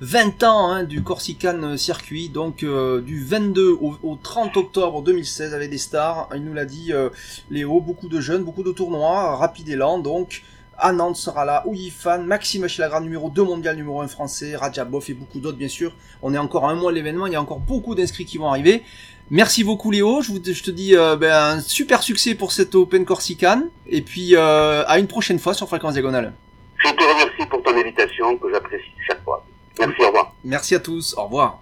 20 0.00 0.44
ans 0.44 0.70
hein, 0.70 0.84
du 0.84 1.02
Corsican 1.02 1.60
euh, 1.64 1.76
Circuit, 1.76 2.28
donc 2.28 2.62
euh, 2.62 3.00
du 3.00 3.24
22 3.24 3.70
au, 3.80 3.96
au 4.04 4.14
30 4.14 4.56
octobre 4.56 5.02
2016 5.02 5.54
avec 5.54 5.70
des 5.70 5.78
stars. 5.78 6.28
Il 6.36 6.44
nous 6.44 6.54
l'a 6.54 6.64
dit 6.64 6.92
euh, 6.92 7.08
Léo, 7.50 7.80
beaucoup 7.80 8.08
de 8.08 8.20
jeunes, 8.20 8.44
beaucoup 8.44 8.62
de 8.62 8.70
tournois, 8.70 9.34
rapide 9.34 9.68
élan 9.68 9.98
donc. 9.98 10.44
À 10.84 10.92
Nantes 10.92 11.14
sera 11.14 11.44
là, 11.44 11.62
Ouyifan, 11.66 12.24
Maxime 12.24 12.64
Achilagra 12.64 13.00
numéro 13.00 13.30
2 13.30 13.44
mondial, 13.44 13.76
numéro 13.76 14.00
1 14.00 14.08
français, 14.08 14.56
Rajabov 14.56 15.04
et 15.08 15.14
beaucoup 15.14 15.38
d'autres 15.38 15.56
bien 15.56 15.68
sûr. 15.68 15.92
On 16.22 16.34
est 16.34 16.38
encore 16.38 16.66
à 16.66 16.72
un 16.72 16.74
mois 16.74 16.90
de 16.90 16.96
l'événement, 16.96 17.28
il 17.28 17.32
y 17.32 17.36
a 17.36 17.40
encore 17.40 17.60
beaucoup 17.60 17.94
d'inscrits 17.94 18.24
qui 18.24 18.36
vont 18.36 18.48
arriver. 18.48 18.82
Merci 19.30 19.62
beaucoup 19.62 19.92
Léo, 19.92 20.22
je, 20.22 20.32
vous, 20.32 20.40
je 20.44 20.62
te 20.62 20.72
dis 20.72 20.96
euh, 20.96 21.14
ben, 21.14 21.32
un 21.32 21.60
super 21.60 22.02
succès 22.02 22.34
pour 22.34 22.50
cette 22.50 22.74
Open 22.74 23.04
Corsican, 23.04 23.62
et 23.86 24.02
puis 24.02 24.34
euh, 24.34 24.82
à 24.88 24.98
une 24.98 25.06
prochaine 25.06 25.38
fois 25.38 25.54
sur 25.54 25.68
Fréquence 25.68 25.92
Diagonale. 25.92 26.32
Je 26.78 26.90
te 26.90 27.04
remercie 27.04 27.46
pour 27.48 27.62
ton 27.62 27.76
invitation 27.76 28.36
que 28.36 28.52
j'apprécie 28.52 28.90
chaque 29.06 29.22
fois. 29.22 29.46
Merci, 29.78 30.02
au 30.02 30.06
revoir. 30.08 30.34
Merci 30.42 30.74
à 30.74 30.80
tous, 30.80 31.14
au 31.16 31.22
revoir. 31.22 31.61